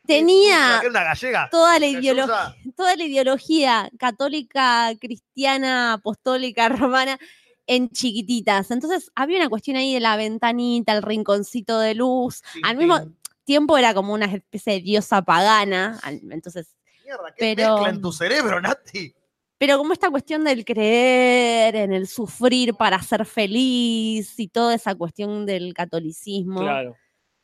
[0.06, 1.50] tenía ¿Qué, una gallega?
[1.52, 7.18] toda la ideología, toda la ideología católica, cristiana, apostólica, romana
[7.66, 8.72] en chiquititas.
[8.72, 12.42] Entonces había una cuestión ahí de la ventanita, el rinconcito de luz.
[12.64, 13.00] Al mismo.
[13.48, 16.00] Tiempo era como una especie de diosa pagana.
[16.30, 19.16] Entonces, Mierda, ¿qué pero- mezcla en tu cerebro, Nati?
[19.58, 24.94] pero como esta cuestión del creer, en el sufrir para ser feliz y toda esa
[24.94, 26.60] cuestión del catolicismo.
[26.60, 26.96] Claro.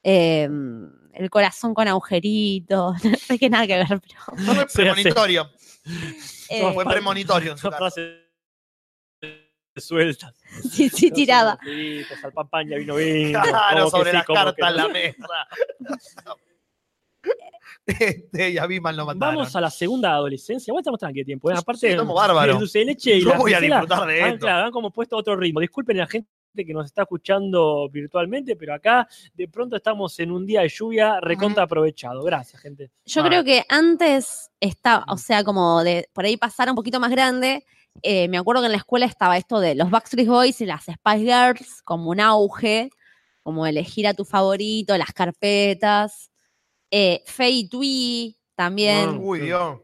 [0.03, 0.47] eh,
[1.13, 2.97] el corazón con agujeritos.
[3.03, 4.37] No hay que nada que ver, pero.
[4.43, 5.49] No fue premonitorio.
[6.49, 8.01] eh, Fue premonitorio en su caso.
[9.81, 10.33] Sueltas.
[10.71, 11.57] sí, sí, tiraba.
[12.23, 13.41] Al pan pan ya vino vino.
[13.43, 14.71] Claro, sobre sí, las que en no.
[14.71, 15.27] la mesa.
[17.85, 19.35] Este, y a Bisman lo mataron.
[19.35, 20.71] Vamos a la segunda adolescencia.
[20.71, 21.51] Igual estamos tranqui de tiempo.
[21.51, 21.55] ¿eh?
[21.57, 22.53] Aparte, estamos bárbaros.
[22.55, 24.45] el dulce de leche y Yo la voy a disfrutar de han, esto.
[24.45, 25.59] claro, han como puesto otro ritmo.
[25.59, 30.31] Disculpen a la gente que nos está escuchando virtualmente, pero acá de pronto estamos en
[30.31, 32.23] un día de lluvia recontra aprovechado.
[32.23, 32.91] Gracias, gente.
[33.05, 33.27] Yo Ah.
[33.27, 37.65] creo que antes estaba, o sea, como de por ahí pasar un poquito más grande.
[38.01, 40.83] Eh, me acuerdo que en la escuela estaba esto de los Backstreet Boys y las
[40.85, 42.89] Spice Girls como un auge,
[43.43, 46.31] como elegir a tu favorito, las carpetas.
[46.91, 49.79] Eh, Faye y Twee también, Uy, Dios.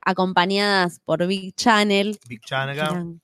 [0.00, 2.18] acompañadas por Big Channel.
[2.28, 2.90] Big Chan que acá.
[2.92, 3.20] eran,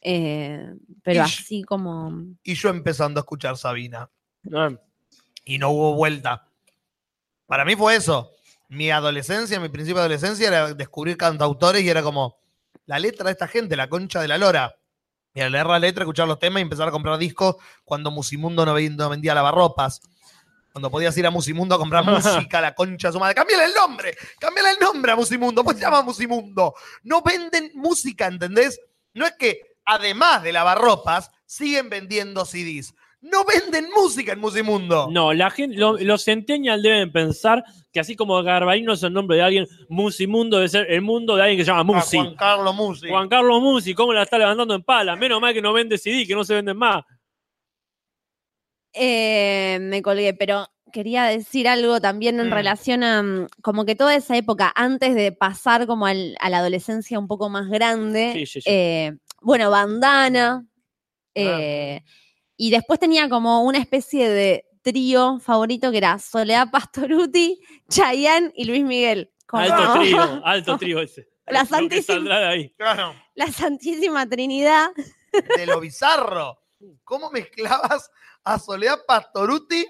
[0.00, 2.12] eh, pero Y- así como.
[2.42, 4.10] Y yo empezando a escuchar Sabina.
[4.54, 4.70] Ah,
[5.46, 6.48] Y no hubo vuelta.
[7.46, 8.30] Para mí fue eso.
[8.68, 12.38] Mi adolescencia, mi principio de adolescencia era descubrir cantautores y era como
[12.86, 14.76] la letra de esta gente, la concha de la lora.
[15.32, 18.64] Y al leer la letra, escuchar los temas y empezar a comprar discos cuando Musimundo
[18.64, 20.00] no vendía, no vendía lavarropas.
[20.72, 23.34] Cuando podías ir a Musimundo a comprar música, la concha de su madre.
[23.34, 24.16] ¡Cámbiale el nombre!
[24.38, 25.64] ¡Cámbiale el nombre a Musimundo!
[25.64, 26.74] ¿Cómo se llama Musimundo?
[27.02, 28.80] No venden música, ¿entendés?
[29.12, 32.94] No es que, además de lavarropas, siguen vendiendo CDs.
[33.26, 35.08] No venden música en Musimundo.
[35.10, 39.38] No, la gente, lo- los centennial deben pensar que así como Garbarino es el nombre
[39.38, 42.18] de alguien, Musimundo debe ser el mundo de alguien que se llama Ah, Musi.
[42.18, 43.08] Juan Carlos Musi.
[43.08, 45.16] Juan Carlos Musi, ¿cómo la está levantando en pala?
[45.16, 47.02] Menos mal que no vende CD, que no se venden más.
[48.92, 52.52] Eh, me colgué, pero quería decir algo también en Mm.
[52.52, 56.58] relación a mm, como que toda esa época, antes de pasar como al- a la
[56.58, 58.70] adolescencia un poco más grande, Sí, sí, sí.
[58.70, 60.64] eh, bueno, bandana,
[61.34, 62.02] eh,
[62.56, 67.58] y después tenía como una especie de trío favorito que era Soledad Pastoruti,
[67.88, 69.30] Chayanne y Luis Miguel.
[69.46, 71.28] Como- Alto trío, alto trío ese.
[71.46, 72.70] La Santísima- saldrá de ahí.
[72.76, 74.90] Claro, La Santísima Trinidad.
[75.56, 76.58] de lo bizarro.
[77.04, 78.10] ¿Cómo mezclabas
[78.44, 79.86] a Soledad Pastoruti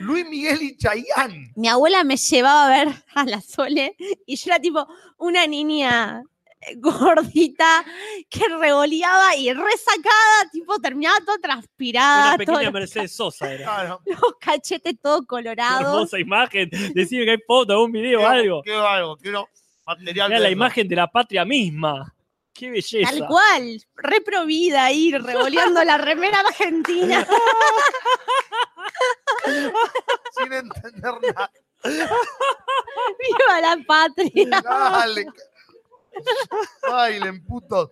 [0.00, 1.52] Luis Miguel y Chayanne.
[1.56, 3.96] Mi abuela me llevaba a ver a la Sole
[4.26, 4.86] y yo era tipo
[5.16, 6.22] una niña
[6.76, 7.84] gordita
[8.28, 13.64] que revoleaba y resacada, tipo terminaba toda transpirada, Una pequeña Mercedes Sosa era.
[13.64, 14.00] Claro.
[14.06, 15.94] los cachetes todo colorados.
[15.94, 16.68] hermosa imagen.
[16.94, 18.62] Decime que hay foto, algún video, algo.
[18.62, 19.48] Quiero algo, quiero
[19.86, 20.30] material.
[20.30, 20.52] Era la eso.
[20.52, 22.14] imagen de la patria misma.
[22.52, 23.10] Qué belleza.
[23.10, 27.26] Tal cual, reprovida ahí, revoleando la remera argentina.
[30.36, 31.50] Sin entender nada.
[31.84, 34.60] ¡Viva la patria!
[34.60, 35.26] Dale.
[36.90, 37.90] Bailen, putos.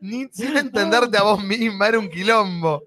[0.00, 2.82] Ni sin entenderte a vos misma, era un quilombo.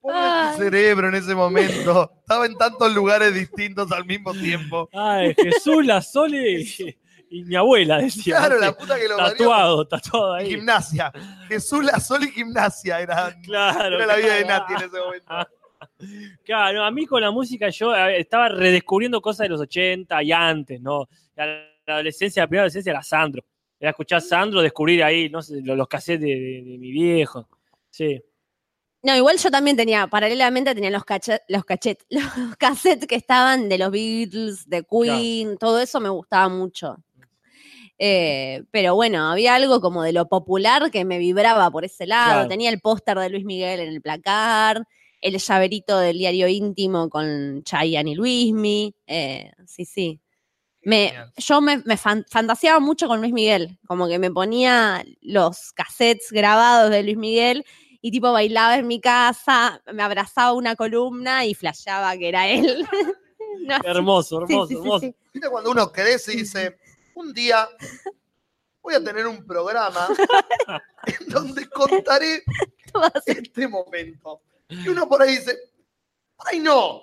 [0.00, 0.16] Pobre
[0.52, 2.12] tu cerebro en ese momento.
[2.20, 4.88] Estaba en tantos lugares distintos al mismo tiempo.
[4.92, 6.96] Ay, Jesús, la Sole y,
[7.30, 8.36] y mi abuela, decía.
[8.36, 9.36] Claro, la puta que lo parió.
[9.36, 10.50] Tatuado, tatuado ahí.
[10.50, 11.10] Gimnasia.
[11.48, 13.00] Jesús, la Sol y gimnasia.
[13.00, 13.96] Era, Claro.
[13.96, 14.44] era la vida de.
[14.44, 15.26] Nati en ese momento.
[16.44, 20.32] Claro, a mí con la música yo eh, estaba redescubriendo cosas de los 80 y
[20.32, 21.08] antes, ¿no?
[21.36, 23.44] La adolescencia, la primera adolescencia era Sandro.
[23.84, 27.46] Era escuchar Sandro, descubrir ahí, no sé, los, los cassettes de, de- de mi viejo.
[27.90, 28.18] Sí.
[29.02, 33.68] No, igual yo también tenía, paralelamente tenía los cachet, los cachet, los cassettes que estaban
[33.68, 36.96] de los Beatles, de Queen, todo eso me gustaba mucho.
[37.98, 42.32] Eh, pero bueno, había algo como de lo popular que me vibraba por ese lado.
[42.32, 42.48] Claro.
[42.48, 44.82] Tenía el póster de Luis Miguel en el placar,
[45.20, 48.94] el llaverito del diario íntimo con Chayanne y Luismi.
[49.06, 50.20] eh, sí, sí.
[50.84, 51.32] Me, Genial.
[51.36, 56.30] yo me, me fan- fantaseaba mucho con Luis Miguel, como que me ponía los cassettes
[56.30, 57.64] grabados de Luis Miguel
[58.02, 62.86] y tipo bailaba en mi casa, me abrazaba una columna y flasheaba que era él.
[63.66, 65.00] No, Hermoso, sí, hermoso, sí, sí, hermoso.
[65.00, 65.14] sí.
[65.32, 66.76] ¿Viste cuando uno crece y dice,
[67.14, 67.66] un día
[68.82, 70.08] voy a tener un programa
[71.06, 72.42] en donde contaré
[73.24, 74.42] este momento?
[74.68, 75.56] Y uno por ahí dice,
[76.38, 77.02] ay no,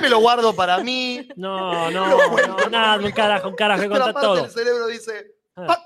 [0.00, 1.28] me lo guardo para mí.
[1.36, 4.36] No, no, no, nada, un carajo, un carajo, contar todo.
[4.36, 5.84] del cerebro dice, Ah.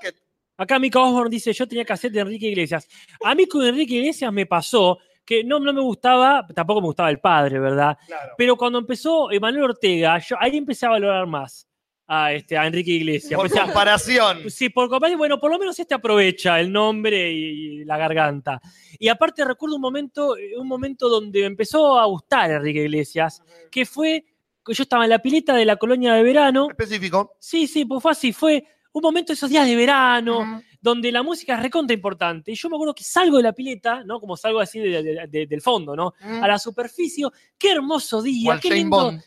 [0.57, 2.87] Acá Mica Osborne dice, yo tenía cassette de Enrique Iglesias.
[3.23, 7.09] A mí con Enrique Iglesias me pasó que no, no me gustaba, tampoco me gustaba
[7.09, 7.97] el padre, ¿verdad?
[8.05, 8.33] Claro.
[8.37, 11.67] Pero cuando empezó Emanuel Ortega, yo ahí empecé a valorar más
[12.07, 13.35] a, este, a Enrique Iglesias.
[13.35, 14.49] Por Empecé a- comparación.
[14.49, 18.61] Sí, por comparación, bueno, por lo menos este aprovecha el nombre y, y la garganta.
[18.99, 23.41] Y aparte recuerdo un momento, eh, un momento donde me empezó a gustar Enrique Iglesias,
[23.71, 24.25] que fue,
[24.63, 26.67] que yo estaba en la pileta de la colonia de verano.
[26.69, 27.35] Específico.
[27.39, 28.63] Sí, sí, pues fue así, fue
[28.93, 32.51] un momento esos días de verano, donde la música es recontra importante.
[32.51, 34.19] Y yo me acuerdo que salgo de la pileta, ¿no?
[34.19, 36.13] Como salgo así de- de- de- del fondo, ¿no?
[36.21, 37.25] A la superficie.
[37.57, 38.95] Qué hermoso día, qué lindo.
[38.97, 39.21] Bond.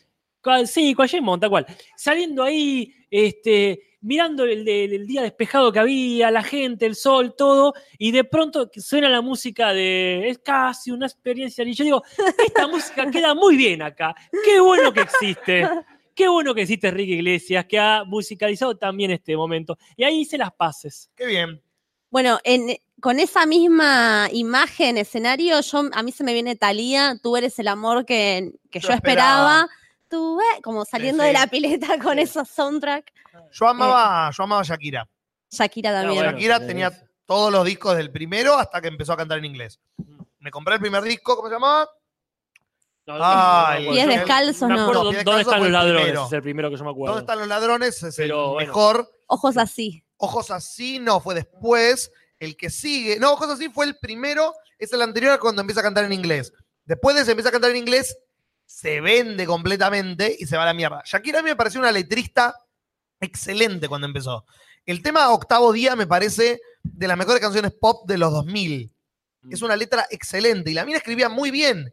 [0.65, 1.65] Sí, cual James Bond, tal cual.
[1.95, 7.73] Saliendo ahí, este, mirando el, el día despejado que había, la gente, el sol, todo,
[7.97, 10.29] y de pronto suena la música de.
[10.29, 11.63] Es casi una experiencia.
[11.65, 12.03] Y yo digo,
[12.45, 14.15] esta música queda muy bien acá.
[14.45, 15.67] Qué bueno que existe.
[16.15, 19.77] Qué bueno que existe Enrique Iglesias, que ha musicalizado también este momento.
[19.95, 21.09] Y ahí hice las paces.
[21.15, 21.61] Qué bien.
[22.09, 27.37] Bueno, en- con esa misma imagen, escenario, yo, a mí se me viene Talía, tú
[27.37, 29.61] eres el amor que, que yo, Yo esperaba.
[29.61, 29.69] esperaba.
[30.11, 31.27] Eh, como saliendo sí.
[31.27, 33.11] de la pileta con esos soundtrack.
[33.51, 35.07] Yo amaba, yo amaba a Shakira.
[35.51, 36.15] Shakira también.
[36.15, 36.31] Bueno.
[36.31, 36.97] Shakira sí, tenía sí.
[37.25, 39.79] todos los discos del primero hasta que empezó a cantar en inglés.
[40.39, 41.89] Me compré el primer disco, ¿cómo se llamaba?
[43.05, 44.19] No, Ay, no Pies acuerdo.
[44.19, 44.93] descalzos, no.
[44.93, 46.01] No, dónde están los ladrones.
[46.03, 46.25] primero.
[46.27, 47.13] Es el primero que yo me acuerdo.
[47.15, 48.03] ¿Dónde están los ladrones?
[48.03, 48.67] Es Pero el bueno.
[48.67, 49.09] mejor.
[49.27, 50.03] Ojos así.
[50.17, 52.11] Ojos así no, fue después.
[52.39, 53.19] El que sigue.
[53.19, 54.53] No, Ojos así fue el primero.
[54.77, 56.53] Es el anterior cuando empieza a cantar en inglés.
[56.85, 58.15] Después de ese empieza a cantar en inglés,
[58.69, 61.01] se vende completamente y se va a la mierda.
[61.03, 62.53] Shakira a mí me pareció una letrista
[63.19, 64.45] excelente cuando empezó.
[64.85, 68.91] El tema Octavo Día me parece de las mejores canciones pop de los 2000.
[69.49, 71.91] Es una letra excelente y la mina escribía muy bien.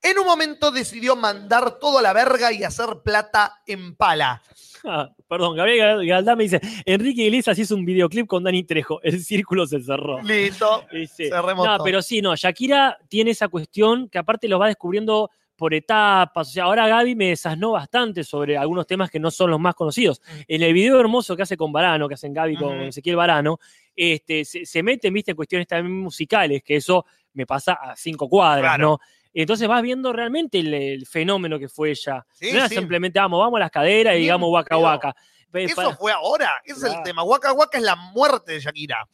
[0.00, 4.42] En un momento decidió mandar todo a la verga y hacer plata en pala.
[4.84, 9.24] Ah, perdón, Gabriel Galdá me dice, Enrique Iglesias hizo un videoclip con Dani Trejo, el
[9.24, 10.22] círculo se cerró.
[10.22, 10.84] Listo.
[10.92, 15.30] Dice, Se no, pero sí, no, Shakira tiene esa cuestión que aparte lo va descubriendo
[15.56, 16.48] por etapas.
[16.48, 19.74] O sea, ahora Gaby me desasnó bastante sobre algunos temas que no son los más
[19.74, 20.20] conocidos.
[20.48, 22.84] En el video hermoso que hace con Varano, que hacen Gaby con Ujú.
[22.88, 23.58] Ezequiel Varano,
[23.94, 27.04] este, se, se meten, viste, en cuestiones también musicales, que eso
[27.34, 28.82] me pasa a cinco cuadras, Claro.
[28.90, 28.98] ¿no?
[29.34, 32.26] Entonces vas viendo realmente el, el fenómeno que fue ella.
[32.32, 32.74] Sí, no era sí.
[32.74, 35.14] simplemente, vamos, vamos a las caderas y digamos waka.
[35.50, 36.50] Pe- Eso fue ahora.
[36.64, 37.22] Ese es el tema.
[37.22, 39.08] Waka Waka es la muerte de Shakira.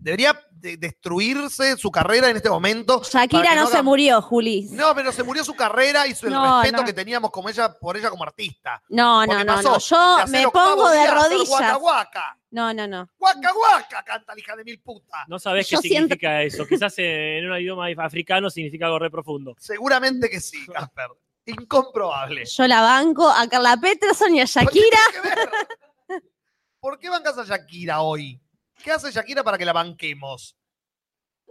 [0.00, 3.02] Debería de- destruirse su carrera en este momento.
[3.04, 4.66] Shakira no, se haga- murió, Juli.
[4.70, 6.86] No, pero se murió su carrera y su, el No, respeto no.
[6.86, 8.82] que teníamos como ella, por ella como artista.
[8.88, 9.78] No, no, Porque no, no.
[9.78, 11.78] Yo me pongo de rodillas.
[11.80, 12.36] Waka.
[12.50, 13.08] No, no, no.
[13.18, 15.20] Waka Waka, canta la hija de mil putas.
[15.28, 16.66] No sabés qué Yo siento- significa eso.
[16.66, 19.54] Quizás en un idioma africano significa algo re profundo.
[19.58, 21.08] Seguramente que sí, Casper.
[21.46, 22.44] Incomprobable.
[22.46, 24.98] Yo la banco a Carla Peterson y a Shakira.
[26.80, 28.40] ¿Por qué bancas a Shakira hoy?
[28.82, 30.56] ¿Qué hace Shakira para que la banquemos?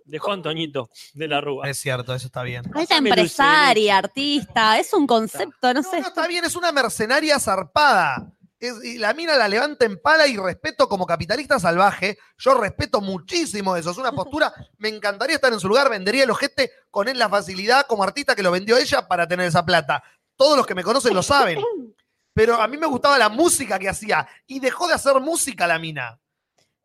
[0.05, 1.69] Dejó a Antoñito de la Rúa.
[1.69, 2.63] Es cierto, eso está bien.
[2.63, 6.01] De empresaria, artista, es un concepto, no No, sé.
[6.01, 8.31] no, está bien, es una mercenaria zarpada.
[8.59, 12.17] Es- y la mina la levanta en pala y respeto como capitalista salvaje.
[12.37, 13.91] Yo respeto muchísimo eso.
[13.91, 14.51] Es una postura.
[14.77, 15.89] Me encantaría estar en su lugar.
[15.89, 19.45] Vendería el ojete con él la facilidad como artista que lo vendió ella para tener
[19.45, 20.03] esa plata.
[20.35, 21.59] Todos los que me conocen lo saben.
[22.33, 24.27] Pero a mí me gustaba la música que hacía.
[24.47, 26.19] Y dejó de hacer música la mina.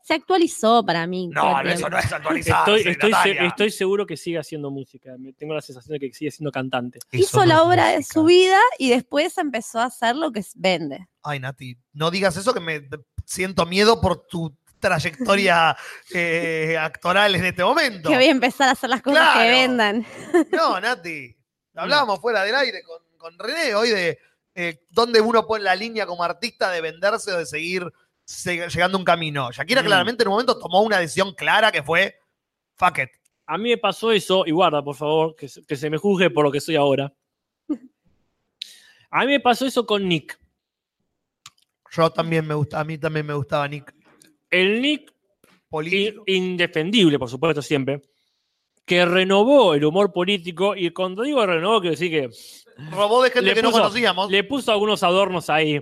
[0.06, 1.28] Se actualizó para mí.
[1.28, 5.14] No, eso no es actualizarse, Estoy, estoy, se- estoy seguro que sigue haciendo música.
[5.38, 6.98] Tengo la sensación de que sigue siendo cantante.
[7.10, 10.44] Eso Hizo no la obra de su vida y después empezó a hacer lo que
[10.56, 11.08] vende.
[11.22, 12.86] Ay, Nati, no digas eso que me
[13.24, 15.74] siento miedo por tu trayectoria
[16.14, 18.10] eh, actoral en este momento.
[18.10, 20.06] Que voy a empezar a hacer las cosas que vendan.
[20.52, 21.34] No, Nati.
[21.74, 24.18] Hablábamos fuera del aire con, con René hoy de
[24.54, 27.90] eh, dónde uno pone la línea como artista de venderse o de seguir se-
[28.26, 29.50] llegando a un camino.
[29.52, 29.86] Shakira Mm.
[29.86, 32.18] claramente en un momento tomó una decisión clara que fue
[32.76, 33.10] fuck it.
[33.46, 36.30] A mí me pasó eso, y guarda, por favor, que, se- que se me juzgue
[36.30, 37.12] por lo que soy ahora.
[39.10, 40.38] A mí me pasó eso con Nick.
[41.92, 43.94] Yo también me gusta, a mí también me gustaba Nick.
[44.50, 45.12] El Nick,
[45.68, 46.24] Político.
[46.26, 48.02] indefendible, por supuesto, siempre,
[48.84, 52.30] que renovó el humor político, y cuando digo renovó, quiero decir que
[52.90, 54.30] Robó de gente que no conocíamos.
[54.30, 55.80] le puso algunos adornos ahí.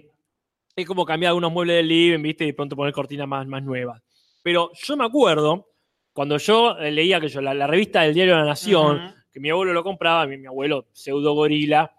[0.75, 2.45] Es como cambiar algunos muebles del living, ¿viste?
[2.45, 4.01] Y de pronto poner cortinas más, más nuevas.
[4.43, 5.69] Pero yo me acuerdo,
[6.13, 9.51] cuando yo eh, leía que yo, la, la revista del diario La Nación, que mi
[9.51, 11.93] abuelo lo compraba, mi, mi abuelo, pseudo gorila,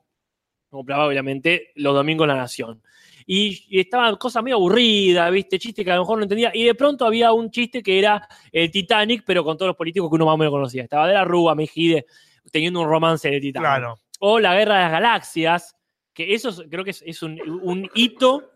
[0.69, 2.81] compraba obviamente los domingos La Nación.
[3.27, 5.57] Y, y estaba cosa medio aburrida, ¿viste?
[5.59, 6.51] Chiste que a lo mejor no entendía.
[6.53, 10.09] Y de pronto había un chiste que era el Titanic, pero con todos los políticos
[10.09, 10.83] que uno más o menos conocía.
[10.83, 12.05] Estaba de la Rúa, Mejide,
[12.51, 13.99] teniendo un romance de Titanic Claro.
[14.19, 15.75] o la guerra de las galaxias,
[16.11, 18.49] que eso es- creo que es, es un, un hito,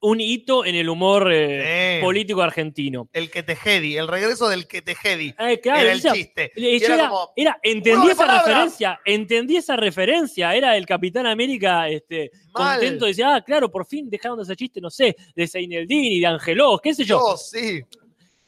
[0.00, 3.08] un hito en el humor eh, político argentino.
[3.12, 5.34] El que te jedi, el regreso del que te jedi.
[5.38, 6.52] Eh, claro, era el chiste.
[6.54, 10.86] yo era era, como, era- entendí ¡Juego de esa referencia, entendí esa referencia, era el
[10.86, 12.78] Capitán América este, Mal.
[12.78, 16.26] contento, decía, ah, claro, por fin dejaron de hacer chiste, no sé, de Seineldini, de
[16.26, 17.18] Angelos, qué sé yo.
[17.18, 17.82] Dios, sí.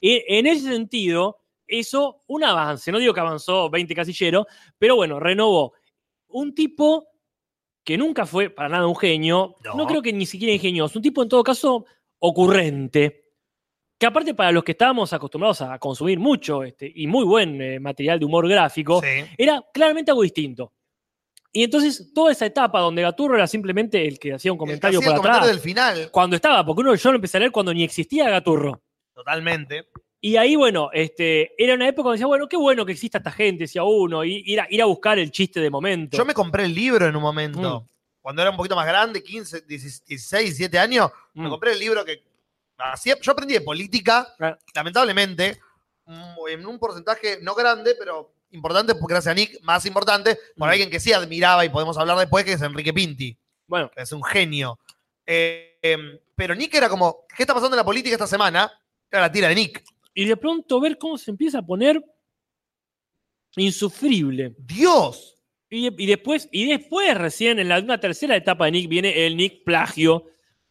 [0.01, 4.47] Y en ese sentido, eso, un avance, no digo que avanzó 20 casilleros,
[4.78, 5.72] pero bueno, renovó.
[6.28, 7.09] Un tipo
[7.85, 9.74] que nunca fue para nada un genio, No.
[9.74, 11.86] no, creo que ni siquiera ingenioso, un tipo en todo caso
[12.19, 13.24] ocurrente,
[13.98, 17.81] que aparte para los que estábamos acostumbrados a consumir mucho este, y muy buen eh,
[17.81, 19.24] material de humor gráfico, Sí.
[19.36, 20.73] era claramente algo distinto.
[21.52, 25.09] Y entonces toda esa etapa donde Gaturro era simplemente el que hacía un comentario por
[25.09, 26.11] el comentario atrás, del final.
[26.12, 28.81] cuando estaba, porque uno yo lo empecé a leer cuando ni existía Gaturro.
[29.15, 29.89] Totalmente.
[30.22, 33.30] Y ahí, bueno, este, era una época donde decía, bueno, qué bueno que exista esta
[33.32, 36.16] gente, decía uno, y ir a, ir a buscar el chiste de momento.
[36.18, 37.80] Yo me compré el libro en un momento.
[37.80, 37.88] Mm.
[38.20, 41.51] Cuando era un poquito más grande, 15, 16, 17 años, me Mm.
[41.51, 42.22] compré el libro que
[42.76, 43.16] hacía.
[43.20, 44.59] Yo aprendí de política, Ah.
[44.74, 45.59] lamentablemente,
[46.05, 50.68] mm, en un porcentaje no grande, pero importante, porque gracias a Nick, más importante, por
[50.68, 50.70] Mm.
[50.70, 53.36] alguien que sí admiraba y podemos hablar después, que es Enrique Pinti,
[53.66, 54.78] Bueno, que es un genio.
[55.24, 58.70] Eh, em, pero Nick era como, ¿qué está pasando en la política esta semana?
[59.10, 59.82] Era la tira de Nick.
[60.14, 62.02] Y de pronto ver cómo se empieza a poner
[63.56, 64.54] insufrible.
[64.58, 65.36] Dios.
[65.68, 69.36] Y, y después, y después recién en la, una tercera etapa de Nick viene el
[69.36, 70.26] Nick plagio,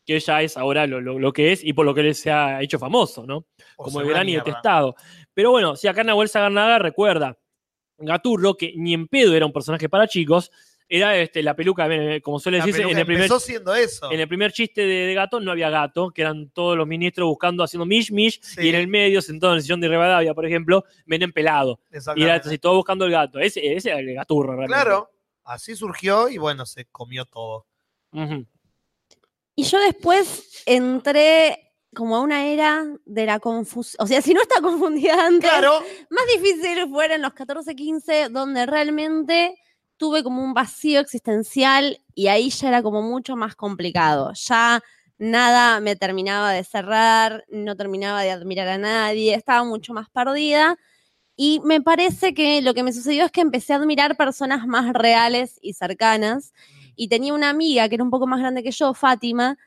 [0.06, 2.32] que ya es ahora lo, lo- lo que es y por lo que él se
[2.32, 3.46] ha hecho famoso, ¿no?
[3.78, 4.96] O Como el gran y detestado.
[5.34, 7.38] Pero bueno, si acá Nahuel Sagarnaga recuerda,
[7.98, 10.52] Gaturro, que ni en pedo era un personaje para chicos,
[10.92, 14.12] era este, la peluca, eh, como suele decirse, en el, primer, empezó siendo eso.
[14.12, 17.28] en el primer chiste de, de gato no había gato, que eran todos los ministros
[17.28, 18.62] buscando, haciendo mish mish, Sí.
[18.64, 21.80] y en el medio, sentado en el sillón de Rivadavia, por ejemplo, Menem pelado.
[22.16, 23.40] Y era así, todo buscando el gato.
[23.40, 24.74] Ese, ese era el gaturro, realmente.
[24.74, 25.12] Claro,
[25.44, 27.68] así surgió y bueno, se comió todo.
[29.56, 34.04] Y yo después entré como a una era de la confusión.
[34.04, 38.66] O sea, si no está confundida antes, Claro, más difícil fueron los 14, 15, donde
[38.66, 39.56] realmente
[40.00, 44.32] tuve como un vacío existencial y ahí ya era como mucho más complicado.
[44.34, 44.82] Ya
[45.20, 50.78] nada me terminaba de cerrar, no terminaba de admirar a nadie, estaba mucho más perdida.
[51.36, 54.94] Y me parece que lo que me sucedió es que empecé a admirar personas más
[54.94, 56.54] reales y cercanas.
[56.96, 59.58] Y tenía una amiga que era un poco más grande que yo, Fátima,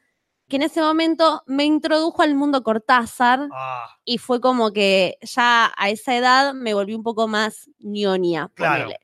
[0.48, 5.72] que en ese momento me introdujo al mundo Cortázar ah, y fue como que ya
[5.76, 8.50] a esa edad me volví un poco más ñoña.
[8.54, 8.84] Claro.
[8.84, 9.00] ponele.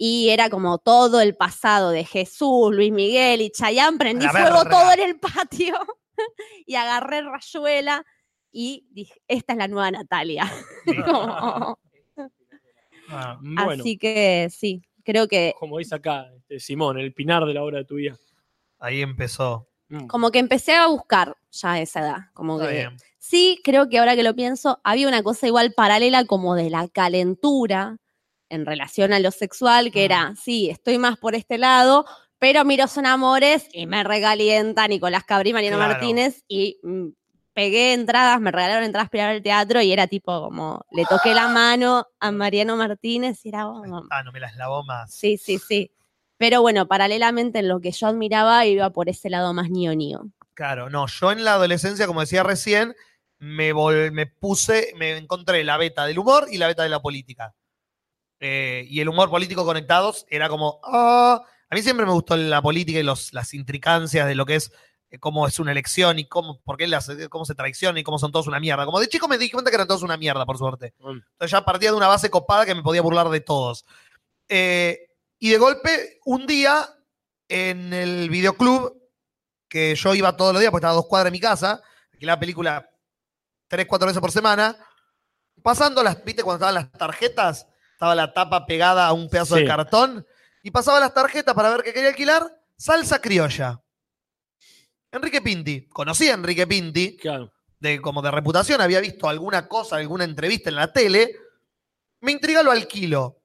[0.00, 4.64] Y era como todo el pasado de Jesús, Luis Miguel y Chayán, prendí La fuego
[4.64, 5.74] todo en el patio
[6.66, 8.06] y agarré rayuela
[8.52, 10.50] y dije, esta es la nueva Natalia.
[11.04, 11.78] Como-
[13.08, 13.38] ah.
[13.40, 17.62] Bueno, Así que sí, creo que como dice acá, de Simón, el pinar de la
[17.64, 18.16] obra de tu vida.
[18.78, 19.66] Ahí empezó.
[19.88, 20.06] Mm.
[20.06, 22.18] Como que empecé a buscar ya a esa edad.
[22.34, 22.96] Como Está que bien.
[23.18, 26.86] sí, creo que ahora que lo pienso, había una cosa igual paralela como de la
[26.88, 27.96] calentura
[28.50, 32.04] en relación a lo sexual, que era, sí, estoy más por este lado,
[32.38, 35.92] pero miro Son Amores y me regalienta Nicolás Cabrí, Mariano Claro.
[35.92, 37.08] Martínez y mm,
[37.52, 41.34] pegué entradas, me regalaron entradas para ir al teatro y era tipo como, le toqué
[41.34, 45.12] la mano a Mariano Martínez y era como, Ah, no me las lavó más.
[45.12, 45.90] sí, sí, sí.
[46.36, 50.30] Pero bueno, paralelamente en lo que yo admiraba iba por ese lado más ñoño.
[50.54, 52.94] Claro, no, yo en la adolescencia, como decía recién,
[53.40, 57.00] me, vol- me puse, me encontré la beta del humor y la beta de la
[57.00, 57.54] política.
[58.40, 62.62] Eh, y el humor político conectados era como, ah, a mí siempre me gustó la
[62.62, 64.72] política y los, las intricancias de lo que es,
[65.10, 68.18] eh, cómo es una elección y cómo, por qué las, cómo se traiciona y cómo
[68.18, 68.84] son todos una mierda.
[68.84, 70.94] Como de chico me di cuenta que eran todos una mierda, por suerte.
[70.98, 73.84] Entonces ya partía de una base copada que me podía burlar de todos.
[74.48, 75.08] Eh,
[75.38, 76.88] y de golpe, un día,
[77.48, 78.96] en el videoclub,
[79.68, 81.82] que yo iba todos los días, porque estaba a dos cuadras de mi casa,
[82.20, 82.88] la película
[83.68, 84.76] tres, cuatro veces por semana,
[85.62, 87.67] pasando las, viste, cuando estaban las tarjetas,
[87.98, 89.62] estaba la tapa pegada a un pedazo Sí.
[89.62, 90.24] de cartón,
[90.62, 93.82] y pasaba las tarjetas para ver qué quería alquilar, salsa criolla.
[95.10, 97.52] Enrique Pinti, conocí a Enrique Pinti, Claro.
[97.80, 101.34] de, como de reputación, había visto alguna cosa, alguna entrevista en la tele,
[102.20, 103.40] me intriga lo alquilo.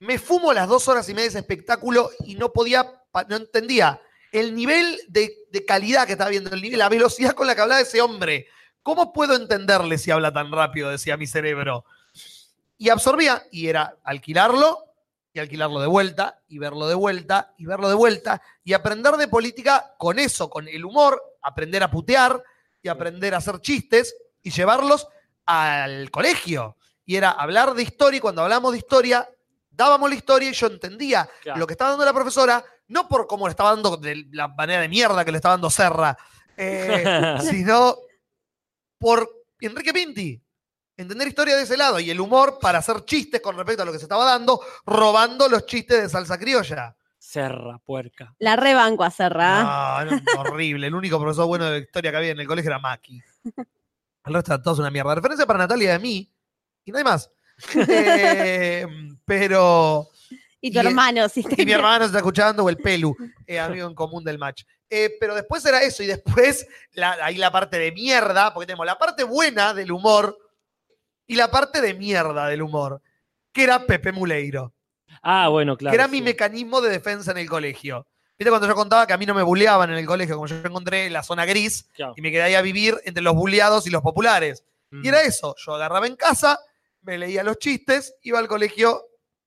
[0.00, 2.84] Me fumo las dos horas y media de ese espectáculo y no podía,
[3.28, 3.98] no entendía
[4.30, 7.62] el nivel de, de calidad que estaba viendo, el nivel, la velocidad con la que
[7.62, 8.46] hablaba ese hombre.
[8.82, 10.90] ¿Cómo puedo entenderle si habla tan rápido?
[10.90, 11.86] Decía mi cerebro.
[12.80, 14.86] Y absorbía, y era alquilarlo,
[15.34, 19.28] y alquilarlo de vuelta, y verlo de vuelta, y verlo de vuelta, y aprender de
[19.28, 22.42] política con eso, con el humor, aprender a putear,
[22.80, 25.06] y aprender a hacer chistes, y llevarlos
[25.44, 26.78] al colegio.
[27.04, 29.28] Y era hablar de historia, y cuando hablamos de historia,
[29.68, 31.58] dábamos la historia y yo entendía Claro.
[31.60, 34.80] lo que estaba dando la profesora, no por cómo le estaba dando de la manera
[34.80, 36.16] de mierda que le estaba dando Serra,
[36.56, 37.98] eh, sino
[38.96, 39.30] por
[39.60, 40.40] Enrique Pinti.
[41.00, 43.92] Entender historia de ese lado y el humor para hacer chistes con respecto a lo
[43.92, 46.94] que se estaba dando, robando los chistes de salsa criolla.
[47.18, 48.34] Serra, puerca.
[48.38, 50.04] La rebanco a Serra.
[50.04, 50.86] No, horrible.
[50.88, 53.18] El único profesor bueno de historia que había en el colegio era Maki.
[54.26, 55.14] El resto era todos una mierda.
[55.14, 56.30] Referencia para Natalia de mí
[56.84, 57.30] y nadie más.
[57.88, 58.86] Eh,
[59.24, 60.08] pero.
[60.60, 61.44] y tu y- hermano, sí.
[61.56, 63.16] Y mi hermano se está escuchando, o el Pelu,
[63.46, 64.64] eh, amigo en común del match.
[64.88, 68.84] Eh, pero después era eso, y después la, ahí la parte de mierda, porque tenemos
[68.84, 70.36] la parte buena del humor
[71.30, 73.00] y la parte de mierda del humor,
[73.52, 74.72] que era Pepe Muleiro,
[75.22, 75.92] Ah, bueno, claro.
[75.92, 78.06] que era mi mecanismo de defensa en el colegio.
[78.38, 80.56] ¿Viste cuando yo contaba que a mí no me bulleaban en el colegio, como yo
[80.56, 82.14] encontré la zona gris Claro.
[82.16, 84.64] y me quedé ahí a vivir entre los bulleados y los populares?
[84.90, 85.04] Mm.
[85.04, 86.58] Y era eso, yo agarraba en casa,
[87.02, 89.04] me leía los chistes, iba al colegio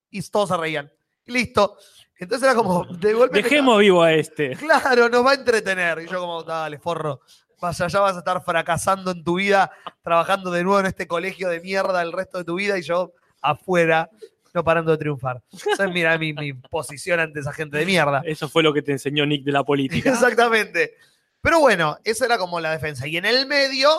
[0.10, 0.90] y todos se reían.
[1.26, 1.78] Y listo.
[2.18, 3.42] Entonces era como, de golpe...
[3.42, 4.56] Dejemos vivo a este.
[4.56, 6.00] Claro, nos va a entretener.
[6.00, 7.22] Y yo como, dale, forro,
[7.64, 9.72] vas allá, vas a estar fracasando en tu vida,
[10.02, 13.14] trabajando de nuevo en este colegio de mierda el resto de tu vida y yo
[13.42, 14.10] afuera,
[14.54, 15.42] no parando de triunfar.
[15.52, 18.22] Esa es mira, mi, mi posición ante esa gente de mierda.
[18.26, 20.12] Eso fue lo que te enseñó Nick de la política.
[20.12, 20.96] Exactamente.
[21.42, 23.08] Pero bueno, esa era como la defensa.
[23.08, 23.90] Y en el medio,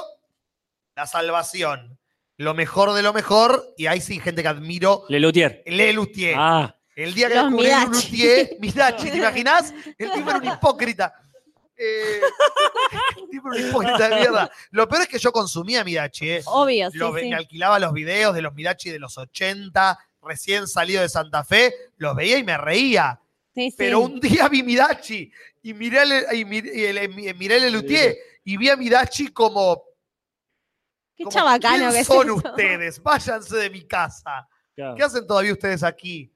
[0.95, 1.99] la salvación.
[2.37, 5.63] Lo mejor de lo mejor, y ahí sí, gente que admiro, Lelutier.
[5.67, 6.35] Le Luthier.
[6.37, 7.69] Ah, El día que descubrí.
[7.91, 9.73] Luthier, Midachi, ¿te imaginas?
[9.97, 11.15] El tipo era un hipócrita.
[11.77, 12.21] Eh,
[13.17, 14.51] el tipo era un hipócrita de mierda.
[14.71, 16.43] Lo peor es que yo consumía Midachi, ¿eh?
[16.47, 17.29] Obvio, sí, Lo sí.
[17.29, 21.75] Me alquilaba los videos de los Midachi de los 80, recién salido de Santa Fe,
[21.97, 23.21] los veía y me reía.
[23.55, 23.77] Sí, sí.
[23.79, 25.31] Pero un día vi Midachi
[25.63, 29.29] y miré el, y miré, y el- y miré el Luthier y vi a Midachi
[29.29, 29.83] como,
[31.17, 32.35] Qué como, chabacano ¿quién que es son eso?
[32.49, 33.03] ustedes?
[33.03, 34.49] Váyanse de mi casa.
[34.75, 34.97] claro.
[34.97, 36.33] ¿Qué hacen todavía ustedes aquí?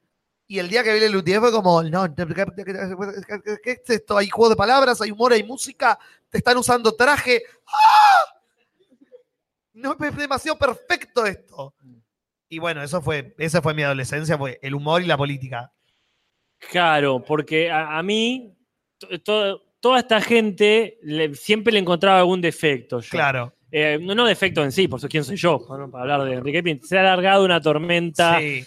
[0.50, 4.16] Y el día que vi el Luthier fue como, no, ¿qué, es esto?
[4.16, 5.98] Hay juego de palabras, hay humor, hay música,
[6.30, 7.42] te están usando traje.
[7.66, 8.34] ¡Ah!
[9.74, 11.74] No, es demasiado perfecto esto.
[12.48, 15.70] Y bueno, eso fue, esa fue mi adolescencia, fue el humor y la política.
[16.70, 18.56] Claro, porque a, a mí,
[18.96, 23.00] to- to- toda esta gente le- siempre le encontraba algún defecto.
[23.00, 23.10] yo.
[23.10, 23.54] Claro.
[23.70, 26.36] Eh, no, no defecto en sí, por eso quién soy yo, para, para hablar de
[26.36, 26.86] Enrique Pinti.
[26.88, 28.38] Se ha alargado una tormenta.
[28.38, 28.64] Sí.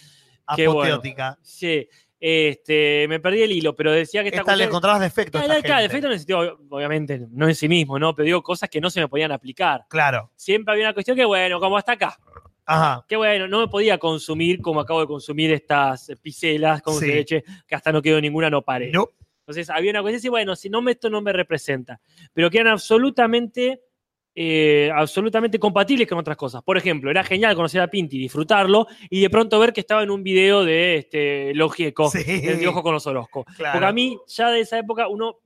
[0.55, 0.95] Qué bueno.
[0.95, 1.37] Apoteótica.
[1.41, 1.87] Sí,
[2.19, 5.41] este, me perdí el hilo, pero decía que esta Esta le encontrabas defectos.
[5.43, 5.87] Claro, claro, gente.
[5.87, 8.13] defecto en el sentido, obviamente, no en sí mismo, ¿no?
[8.13, 9.85] Pero digo cosas que no se me podían aplicar.
[9.89, 10.31] Claro.
[10.35, 12.17] Siempre había una cuestión que, bueno, como hasta acá.
[12.65, 13.03] Ajá.
[13.07, 17.07] Que bueno, no me podía consumir como acabo de consumir estas piselas con Sí.
[17.07, 18.91] leche, que hasta no quedó ninguna, no paré.
[18.91, 19.09] No.
[19.39, 21.99] Entonces había una cuestión así, bueno, si no me, esto no me representa.
[22.33, 23.81] Pero que eran absolutamente
[24.33, 26.63] eh, absolutamente compatibles con otras cosas.
[26.63, 30.09] Por ejemplo, era genial conocer a Pinti, disfrutarlo y de pronto ver que estaba en
[30.11, 32.23] un video de este, Logieco, Sí.
[32.27, 33.43] el de Ojo con los Orozco.
[33.57, 33.73] Claro.
[33.73, 35.37] Porque a mí, ya de esa época, uno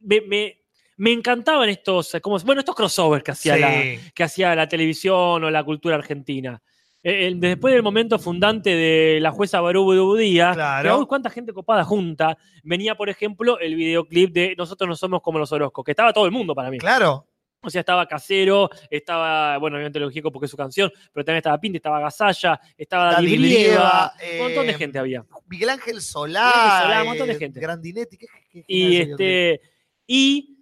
[0.00, 0.58] me, me-
[0.98, 3.60] me encantaban estos, como, bueno, estos crossovers que hacía, Sí.
[3.60, 6.62] la, que hacía la televisión o la cultura argentina.
[7.02, 11.08] Eh, el- después del momento fundante de la jueza Barú Budía, Claro.
[11.08, 15.50] cuánta gente copada junta, venía, por ejemplo, el videoclip de Nosotros no somos como los
[15.50, 16.78] Orozco, que estaba todo el mundo para mí.
[16.78, 17.26] Claro.
[17.62, 21.58] O sea, estaba Casero, estaba, bueno, obviamente Lógico porque es su canción, pero también estaba
[21.58, 25.24] Pinti, estaba Gasalla, estaba Daddy Brieva, Brieva, un montón de eh, gente había.
[25.48, 26.98] Miguel Ángel Solá.
[27.02, 27.60] Un montón de eh, gente.
[27.60, 28.16] Grandinetti.
[28.16, 29.60] qué- qué Y este
[30.06, 30.58] y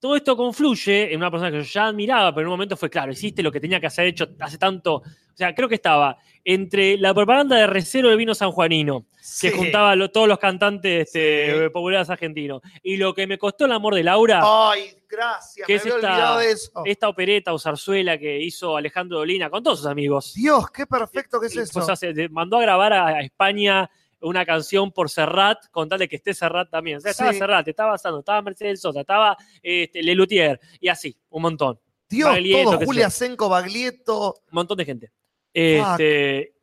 [0.00, 2.90] todo esto confluye en una persona que yo ya admiraba, pero en un momento fue
[2.90, 5.02] claro, hiciste lo que tenía que hacer hecho hace tanto.
[5.32, 9.48] O sea, creo que estaba entre la propaganda de recero del vino sanjuanino, Sí.
[9.50, 11.68] que juntaba lo- todos los cantantes este, Sí.
[11.70, 15.66] populares argentinos, y lo que me costó el amor de Laura, Ay, gracias.
[15.66, 16.82] que me es había esta, de eso.
[16.84, 20.34] esta opereta o zarzuela que hizo Alejandro Dolina con todos sus amigos.
[20.34, 21.72] Dios, qué perfecto que es Y, eso.
[21.74, 23.88] pues, hace- de- mandó a grabar a, a España
[24.20, 26.98] una canción por Serrat, con tal de que esté Serrat también.
[26.98, 27.38] O sea, estaba Sí.
[27.38, 31.78] Serrat, estaba Sando, estaba Mercedes Sosa, estaba este, Lelutier, y así, un montón.
[32.08, 32.84] Dios, Baglietto, todo.
[32.84, 33.08] Julia.
[33.10, 34.34] Senco, Baglietto.
[34.48, 35.10] Un montón de gente.
[35.54, 36.54] Este,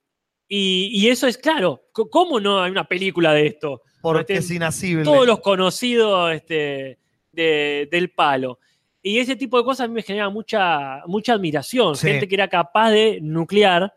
[0.47, 1.83] y, y eso es claro.
[1.93, 3.81] ¿Cómo no hay una película de esto?
[4.01, 5.03] Porque Este, es inasible.
[5.03, 6.99] Todos los conocidos este,
[7.31, 8.59] de- del palo.
[9.01, 11.95] Y ese tipo de cosas a mí me genera mucha, mucha admiración.
[11.95, 12.07] Sí.
[12.07, 13.93] Gente que era capaz de nuclear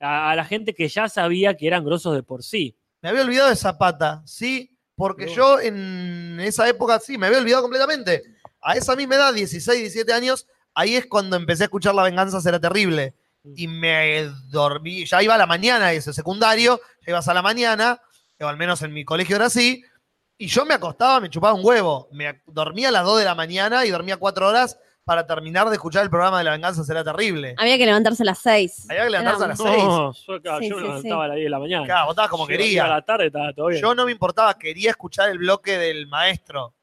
[0.00, 2.76] a, a la gente que ya sabía que eran grosos de por sí.
[3.00, 5.32] Me había olvidado de Zapata, sí, porque No.
[5.32, 8.22] yo en esa época sí, me había olvidado completamente.
[8.60, 12.40] A esa misma edad, 16, 17 años, ahí es cuando empecé a escuchar La venganza
[12.40, 13.14] será terrible.
[13.44, 18.00] Y me dormí, ya iba a la mañana ese secundario, ya ibas a la mañana,
[18.40, 19.82] o al menos en mi colegio era así,
[20.38, 22.08] y yo me acostaba, me chupaba un huevo.
[22.12, 25.74] Me dormía a las 2 de la mañana y dormía 4 horas para terminar de
[25.74, 27.54] escuchar el programa de La venganza será terrible.
[27.58, 28.86] Había que levantarse a las seis.
[28.88, 29.84] Había que levantarse a las Era- 6.
[29.84, 31.86] No, yo, claro, Sí, yo me sí, levantaba a las 10 de la mañana.
[31.86, 32.84] Claro, vos estabas como Yo quería.
[32.84, 33.82] A la tarde estaba todo bien.
[33.82, 36.74] Yo no me importaba, quería escuchar el bloque del maestro,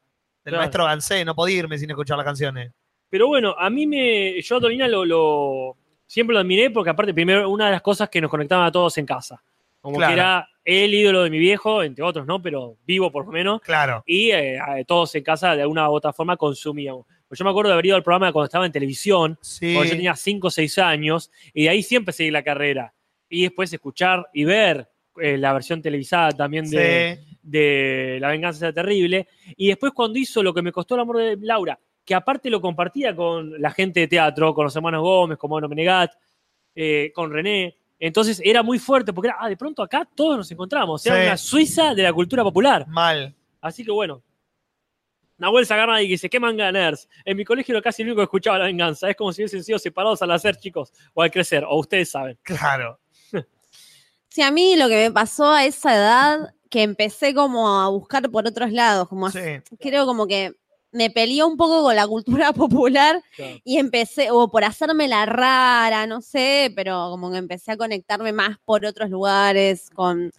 [0.44, 0.58] del Claro.
[0.58, 2.72] maestro Gansé, no podía irme sin escuchar las canciones.
[3.08, 4.40] Pero bueno, a mí me.
[4.42, 5.76] Yo a Dolina lo, lo-
[6.10, 8.98] siempre lo admiré porque, aparte, primero, una de las cosas que nos conectaban a todos
[8.98, 9.40] en casa.
[9.80, 10.12] Como Claro.
[10.14, 12.42] que era el ídolo de mi viejo, entre otros, ¿no?
[12.42, 13.60] Pero vivo por lo menos.
[13.62, 14.02] Claro.
[14.06, 17.06] Y eh, todos en casa de alguna u otra forma consumíamos.
[17.28, 19.72] Pues yo me acuerdo de haber ido al programa cuando estaba en televisión, Sí.
[19.72, 22.92] cuando yo tenía 5 o 6 años, y de ahí siempre seguí la carrera.
[23.28, 24.88] Y después escuchar y ver
[25.20, 27.36] eh, la versión televisada también de, Sí.
[27.42, 29.28] de La venganza terrible.
[29.56, 31.78] Y después cuando hizo lo que me costó el amor de Laura,
[32.10, 35.68] que aparte lo compartía con la gente de teatro, con los hermanos Gómez, con Mono
[35.68, 36.10] Menegat,
[36.74, 37.76] eh, con René.
[38.00, 41.06] Entonces era muy fuerte porque era, ah, de pronto acá todos nos encontramos.
[41.06, 41.22] Era Sí.
[41.28, 42.84] una Suiza de la cultura popular.
[42.88, 43.32] Mal.
[43.60, 44.24] Así que bueno.
[45.38, 47.08] Nahuel Zagarna y dice, ¿qué manga nerds?
[47.24, 49.08] En mi colegio era casi el único que escuchaba la venganza.
[49.08, 52.36] Es como si hubiesen sido separados al nacer, chicos, o al crecer, o ustedes saben.
[52.42, 52.98] Claro.
[54.32, 58.28] Sí, a mí lo que me pasó a esa edad, que empecé como a buscar
[58.30, 59.38] por otros lados, como a- Sí.
[59.78, 60.52] creo como que
[60.92, 63.58] me peleó un poco con la cultura popular Claro.
[63.64, 68.32] y empecé, o por hacerme la rara, no sé, pero como que empecé a conectarme
[68.32, 70.30] más por otros lugares, con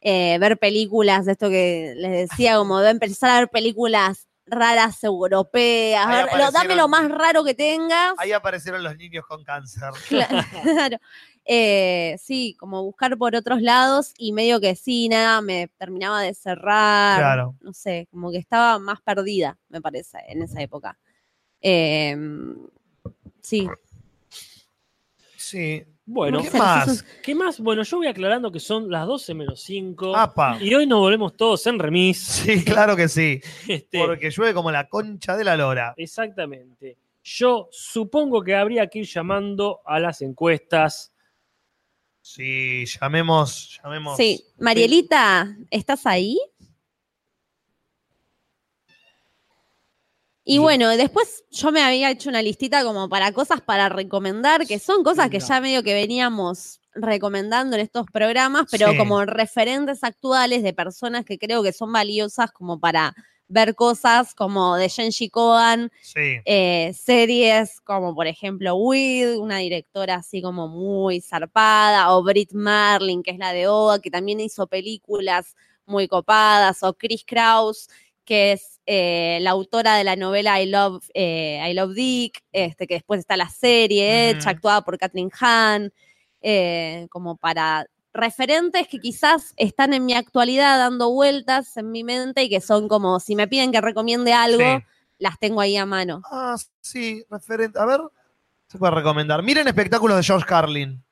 [0.00, 5.02] eh, ver películas, de esto que les decía, como de empezar a ver películas raras
[5.04, 8.14] europeas, Ahí ver- lo- dame lo más raro que tengas.
[8.18, 9.90] Ahí aparecieron los niños con cáncer.
[10.08, 10.98] Claro.
[11.44, 16.34] Eh, sí, como buscar por otros lados y medio que sí, nada, me terminaba de
[16.34, 17.18] cerrar.
[17.18, 17.56] Claro.
[17.60, 20.98] No sé, como que estaba más perdida, me parece, en esa época.
[21.60, 22.16] Eh,
[23.40, 23.68] sí.
[25.36, 25.84] Sí.
[26.04, 27.04] Bueno, ¿Qué más?
[27.22, 27.60] ¿qué más?
[27.60, 30.16] Bueno, yo voy aclarando que son las 12 menos 5.
[30.16, 30.58] Apa.
[30.60, 32.18] Y hoy nos volvemos todos en remis.
[32.18, 33.40] Sí, claro que sí.
[33.68, 35.94] Este, Porque llueve como la concha de la lora.
[35.96, 36.98] Exactamente.
[37.22, 41.12] Yo supongo que habría que ir llamando a las encuestas.
[42.20, 44.16] Sí, llamemos, llamemos.
[44.16, 44.44] Sí.
[44.58, 46.38] Marielita, ¿estás ahí?
[50.44, 54.78] Y bueno, después yo me había hecho una listita como para cosas para recomendar, que
[54.80, 58.96] son cosas que ya medio que veníamos recomendando en estos programas, pero Sí.
[58.96, 63.14] como referentes actuales de personas que creo que son valiosas como para
[63.48, 66.38] ver cosas como de Genji Kogan, Sí.
[66.44, 73.22] eh, series como por ejemplo Weed, una directora así como muy zarpada, o Brit Marlin,
[73.22, 75.54] que es la de Oda, que también hizo películas
[75.86, 77.88] muy copadas, o Chris Kraus,
[78.24, 82.86] que es eh, la autora de la novela I Love, eh, I Love Dick, este,
[82.86, 85.92] que después está la serie hecha, actuada por Kathleen Hahn,
[86.40, 92.42] eh, como para referentes que quizás están en mi actualidad dando vueltas en mi mente
[92.42, 94.84] y que son como, si me piden que recomiende algo, Sí.
[95.18, 96.20] las tengo ahí a mano.
[96.30, 97.78] Ah, sí, referente.
[97.78, 98.00] A ver,
[98.66, 99.42] se puede recomendar.
[99.42, 101.02] Miren espectáculos de George Carlin.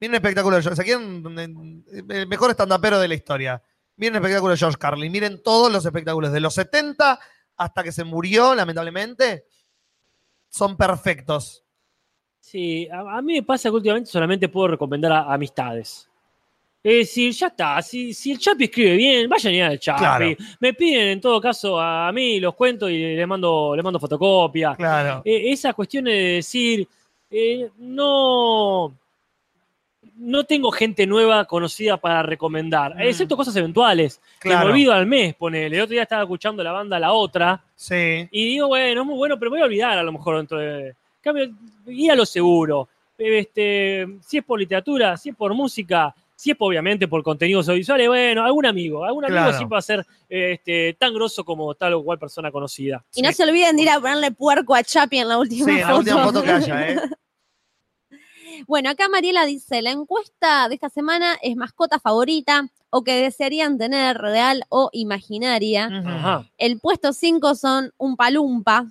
[0.00, 0.76] Miren espectáculos de George.
[0.76, 1.84] ¿Se quieren?
[2.10, 3.62] El mejor estandapero de la historia.
[3.96, 5.12] Miren espectáculos de George Carlin.
[5.12, 7.18] Miren todos los espectáculos de los 70
[7.56, 9.46] hasta que se murió, lamentablemente.
[10.48, 11.64] Son perfectos.
[12.40, 16.08] Sí, a, a mí me pasa que últimamente solamente puedo recomendar a, amistades.
[16.82, 17.80] Es decir, ya está.
[17.80, 20.00] Si, si el Chapi escribe bien, vayan a ir al Chapi.
[20.00, 20.36] Claro.
[20.60, 24.74] Me piden en todo caso a mí, los cuento y le mando, le mando fotocopia.
[24.74, 25.22] Claro.
[25.24, 26.86] Eh, esa cuestión de decir,
[27.30, 28.94] eh, no,
[30.16, 33.00] no tengo gente nueva conocida para recomendar, Mm.
[33.00, 34.20] excepto cosas eventuales.
[34.40, 34.66] Que Claro.
[34.66, 35.76] me olvido al mes, ponele.
[35.76, 38.28] El otro día estaba escuchando la banda La Otra Sí.
[38.30, 40.58] y digo, bueno, es muy bueno, pero me voy a olvidar a lo mejor dentro
[40.58, 40.94] de.
[41.20, 41.50] Cambio,
[41.86, 42.88] y a lo seguro.
[43.18, 47.68] Este, si es por literatura, si es por música, si es por, obviamente por contenidos
[47.68, 49.56] audiovisuales, bueno, algún amigo, algún amigo Claro.
[49.56, 53.04] siempre va a ser este, tan grosso como tal o cual persona conocida.
[53.14, 55.70] Y no se olviden de ir a ponerle puerco a Chapi en la última Sí,
[55.70, 55.98] en la foto.
[55.98, 56.96] última foto que haya, ¿eh?
[58.66, 63.78] Bueno, acá Mariela dice, la encuesta de esta semana es mascota favorita o que desearían
[63.78, 65.86] tener real o imaginaria.
[65.86, 66.50] Ajá.
[66.58, 68.86] El puesto 5 son un palumpa.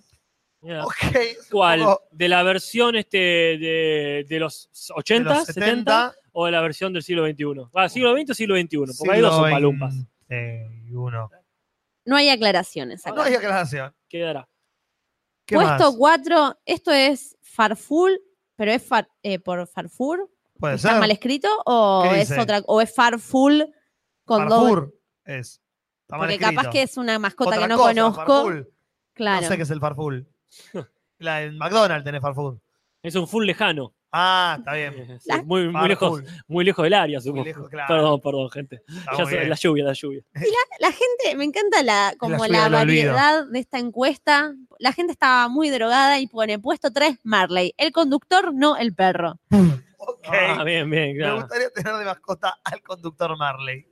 [1.51, 1.79] ¿Cuál?
[1.81, 6.61] poco ¿De la versión este de, de los de 80, los 70 o de la
[6.61, 7.69] versión del siglo XXI?
[7.73, 9.93] Ah, siglo XX o siglo XXI, porque ahí dos son palumpas.
[10.91, 11.29] uno.
[12.05, 13.15] No hay aclaraciones acá.
[13.15, 13.93] No hay aclaración.
[14.07, 14.47] Quedará.
[15.45, 15.95] ¿Qué Puesto más?
[15.97, 18.21] 4, esto es Farful,
[18.55, 20.29] pero es far- eh, por Farfur.
[20.59, 20.99] Puede ¿Está ser.
[20.99, 21.47] mal escrito?
[21.65, 22.41] ¿O ¿Qué es dice?
[22.41, 22.61] otra?
[22.67, 23.73] ¿O es Farful
[24.25, 24.47] con?
[24.49, 24.93] Farfur
[25.25, 25.61] es.
[26.03, 28.25] Está mal Porque capaz que es una mascota Otra que no cosa, conozco.
[28.25, 28.73] Farful.
[29.13, 29.41] Claro.
[29.41, 30.27] No sé qué es el Farful.
[31.19, 32.59] La, en McDonald's tenés Farful.
[33.01, 33.93] Es un full lejano.
[34.15, 35.19] Ah, está bien.
[35.19, 37.45] Sí, muy, muy lejos, muy lejos del área, supongo.
[37.45, 37.87] lejos, claro.
[37.87, 38.83] Perdón, perdón, gente.
[39.17, 40.21] Ya muy la lluvia, la lluvia.
[40.79, 44.53] La gente, me encanta la, como la variedad de esta encuesta.
[44.77, 47.73] La gente estaba muy drogada y pone puesto 3, Marley.
[47.75, 49.39] El conductor, no el perro.
[49.97, 50.27] Ok.
[50.27, 53.87] Ah, bien, bien, Me gustaría tener de mascota al conductor Marley.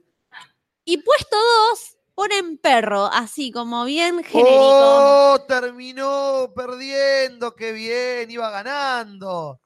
[0.86, 1.36] Y puesto
[1.72, 4.56] 2, ponen perro, así como bien genérico.
[4.56, 5.42] ¡Oh!
[5.48, 7.56] Terminó perdiendo.
[7.56, 8.30] ¡Qué bien!
[8.30, 9.60] Iba ganando.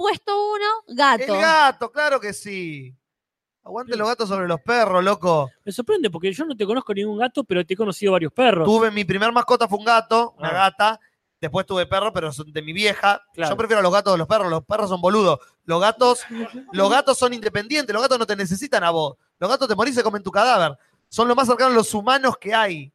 [0.00, 1.34] Puesto 1, gato.
[1.34, 2.96] El gato, claro que sí.
[3.62, 5.50] Aguante los gatos sobre los perros, loco.
[5.62, 8.64] Me sorprende porque yo no te conozco ningún gato, pero te he conocido varios perros.
[8.66, 10.52] Tuve mi primer mascota fue un gato, una Ah.
[10.70, 11.00] gata.
[11.38, 13.22] Después tuve perro, pero son de mi vieja.
[13.34, 13.50] Claro.
[13.52, 14.48] Yo prefiero a los gatos de los perros.
[14.48, 15.38] Los perros son boludos.
[15.64, 16.22] Los gatos,
[16.72, 17.92] los gatos son independientes.
[17.92, 19.18] Los gatos no te necesitan a vos.
[19.38, 20.78] Los gatos te morís y se comen tu cadáver.
[21.10, 22.90] Son lo más cercano a los humanos que hay.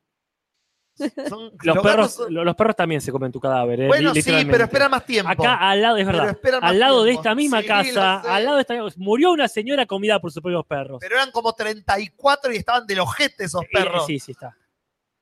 [0.96, 3.82] Son- Los, los perros, son- los perros también se comen tu cadáver.
[3.82, 5.30] eh, Bueno, sí, pero esperan más tiempo.
[5.32, 6.38] Acá al lado, es verdad.
[6.62, 10.20] Al lado de esta misma Sí, casa, al lado de esta murió una señora comida
[10.20, 10.98] por sus propios perros.
[11.02, 14.06] Pero eran como 34 y estaban del ojete esos Eh, perros.
[14.06, 14.56] sí, sí, está.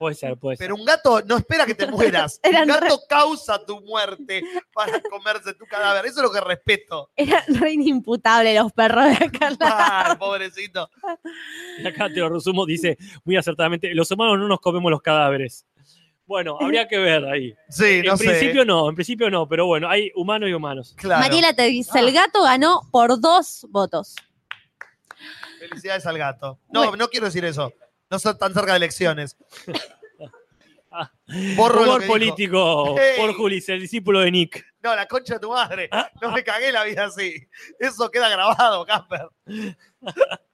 [0.04, 0.66] Puede ser, puede ser.
[0.66, 2.40] Pero un gato no espera que te mueras.
[2.44, 4.44] Eran un gato causa tu muerte
[4.74, 6.06] para comerse tu cadáver.
[6.06, 7.10] Eso es lo que respeto.
[7.16, 9.50] Eran re inimputables los perros de acá.
[9.62, 10.90] Ay, pobrecito.
[11.82, 15.66] Y acá te lo resumo, dice muy acertadamente, los humanos no nos comemos los cadáveres.
[16.26, 17.54] Bueno, habría que ver ahí.
[17.70, 18.26] Sí, no en sé.
[18.26, 20.94] principio no, en principio no, pero bueno, hay humanos y humanos.
[20.98, 21.22] Claro.
[21.22, 22.00] Mariela te dice, Ah.
[22.02, 24.16] el gato ganó por dos votos.
[25.60, 26.60] Felicidades al gato.
[26.70, 27.72] No, no quiero decir eso.
[28.14, 29.36] No son tan cerca de elecciones.
[30.92, 31.12] Ah.
[31.58, 33.16] Borro Humor político Hey.
[33.18, 34.64] por Julis, el discípulo de Nick.
[34.84, 35.90] No, la concha de tu madre.
[36.22, 37.34] No me cagué la vida así.
[37.80, 39.30] Eso queda grabado, Casper.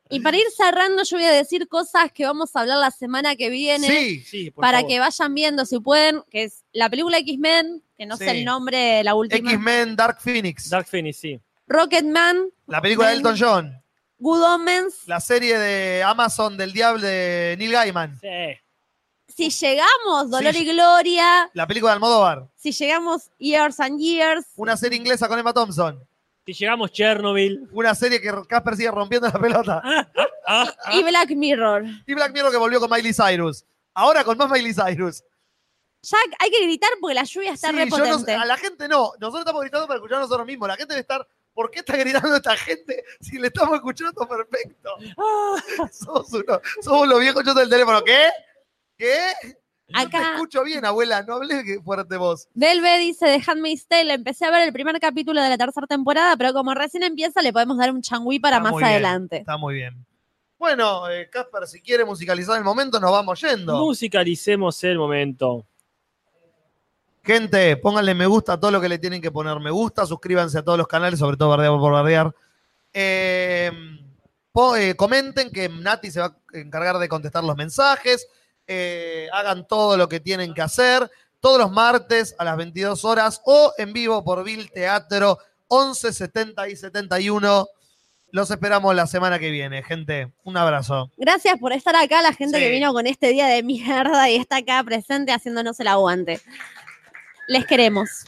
[0.09, 3.35] Y para ir cerrando, yo voy a decir cosas que vamos a hablar la semana
[3.35, 3.85] que viene.
[3.85, 4.21] Sí.
[4.21, 4.89] Sí, por para favor.
[4.89, 9.03] que vayan viendo si pueden, que es la película X-Men, que no sé el nombre,
[9.03, 9.51] la última.
[9.51, 10.69] X-Men Dark Phoenix.
[10.69, 11.37] Dark Phoenix, sí.
[11.67, 13.15] Rocketman, La película de.
[13.15, 13.83] Elton John.
[14.19, 15.07] Good Omens.
[15.07, 18.19] La serie de Amazon del Diablo de Neil Gaiman.
[18.19, 18.27] Sí.
[19.27, 20.61] Si llegamos, Dolor Sí.
[20.67, 21.49] y Gloria.
[21.53, 22.47] La película de Almodóvar.
[22.55, 24.45] Si llegamos, Years and Years.
[24.57, 26.05] Una serie inglesa con Emma Thompson.
[26.45, 27.69] Si llegamos Chernobyl.
[27.71, 29.81] Una serie que Casper sigue rompiendo la pelota.
[30.47, 31.85] Ah, Y Black Mirror.
[32.07, 33.63] Y Black Mirror que volvió con Miley Cyrus.
[33.93, 35.23] Ahora con más Miley Cyrus.
[36.01, 38.33] Ya hay que gritar porque la lluvia está Sí, re yo no sé- potente.
[38.33, 39.11] a la gente no.
[39.19, 40.67] Nosotros estamos gritando para escuchar a nosotros mismos.
[40.67, 41.27] La gente debe estar.
[41.59, 44.91] ¿Por qué está gritando esta gente si le estamos escuchando perfecto?
[45.91, 48.01] somos, uno, somos los viejos chotos del teléfono.
[48.01, 48.29] ¿Qué?
[48.95, 49.17] ¿Qué?
[49.89, 51.21] Yo te Acá, escucho bien, abuela.
[51.23, 52.47] No hables fuerte voz.
[52.53, 56.37] Belve dice de Handmaid's Tale, empecé a ver el primer capítulo de la tercera temporada,
[56.37, 59.37] pero como recién empieza, le podemos dar un changüí para Está más bien, adelante.
[59.39, 60.05] Está muy bien.
[60.57, 63.77] Bueno, eh, Casper, si quiere musicalizar el momento, nos vamos yendo.
[63.79, 65.65] Musicalicemos el momento.
[67.23, 70.57] Gente, pónganle me gusta a todo lo que le tienen que poner me gusta, suscríbanse
[70.59, 72.33] a todos los canales, sobre todo Bardear por Bardear.
[72.93, 73.71] Eh,
[74.51, 78.27] po- eh, comenten que Nati se va a encargar de contestar los mensajes.
[78.71, 81.09] eh, hagan todo lo que tienen que hacer.
[81.39, 85.39] Todos los martes a las 22 horas o en vivo por Vil Teatro
[85.69, 87.67] 11, 70 y 71.
[88.31, 90.31] Los esperamos la semana que viene, gente.
[90.43, 91.09] Un abrazo.
[91.17, 92.63] Gracias por estar acá, la gente Sí.
[92.63, 96.39] que vino con este día de mierda y está acá presente haciéndonos el aguante.
[97.49, 98.25] Les queremos.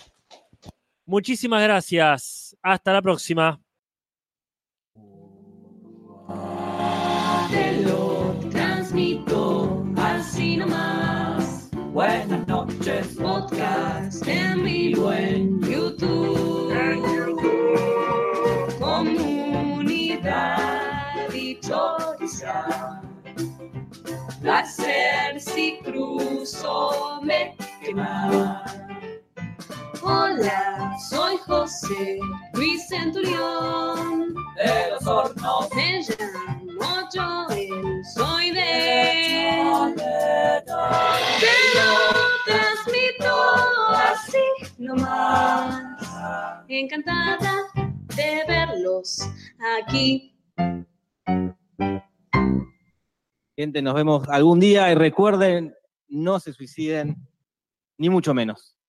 [1.05, 2.57] Muchísimas gracias.
[2.59, 3.61] Hasta la próxima.
[7.51, 11.69] Te lo transmito así nomás.
[11.93, 16.73] Buenas noches, podcast en vivo en YouTube.
[18.79, 20.17] Comunidad
[21.31, 23.03] dichosa.
[24.41, 28.80] Placer si cruzo me quema.
[30.13, 32.19] Hola, soy José
[32.53, 34.33] Luis Centurión.
[34.57, 35.69] De los hornos.
[35.73, 39.63] Me llamo Joel, soy de.
[41.39, 41.93] Te lo
[42.45, 43.33] transmito
[43.95, 45.95] así nomás.
[46.67, 47.53] Encantada
[48.17, 49.21] de verlos
[49.77, 50.35] aquí.
[53.55, 55.73] Gente, nos vemos algún día y recuerden,
[56.09, 57.15] no se suiciden,
[57.97, 58.80] ni mucho menos.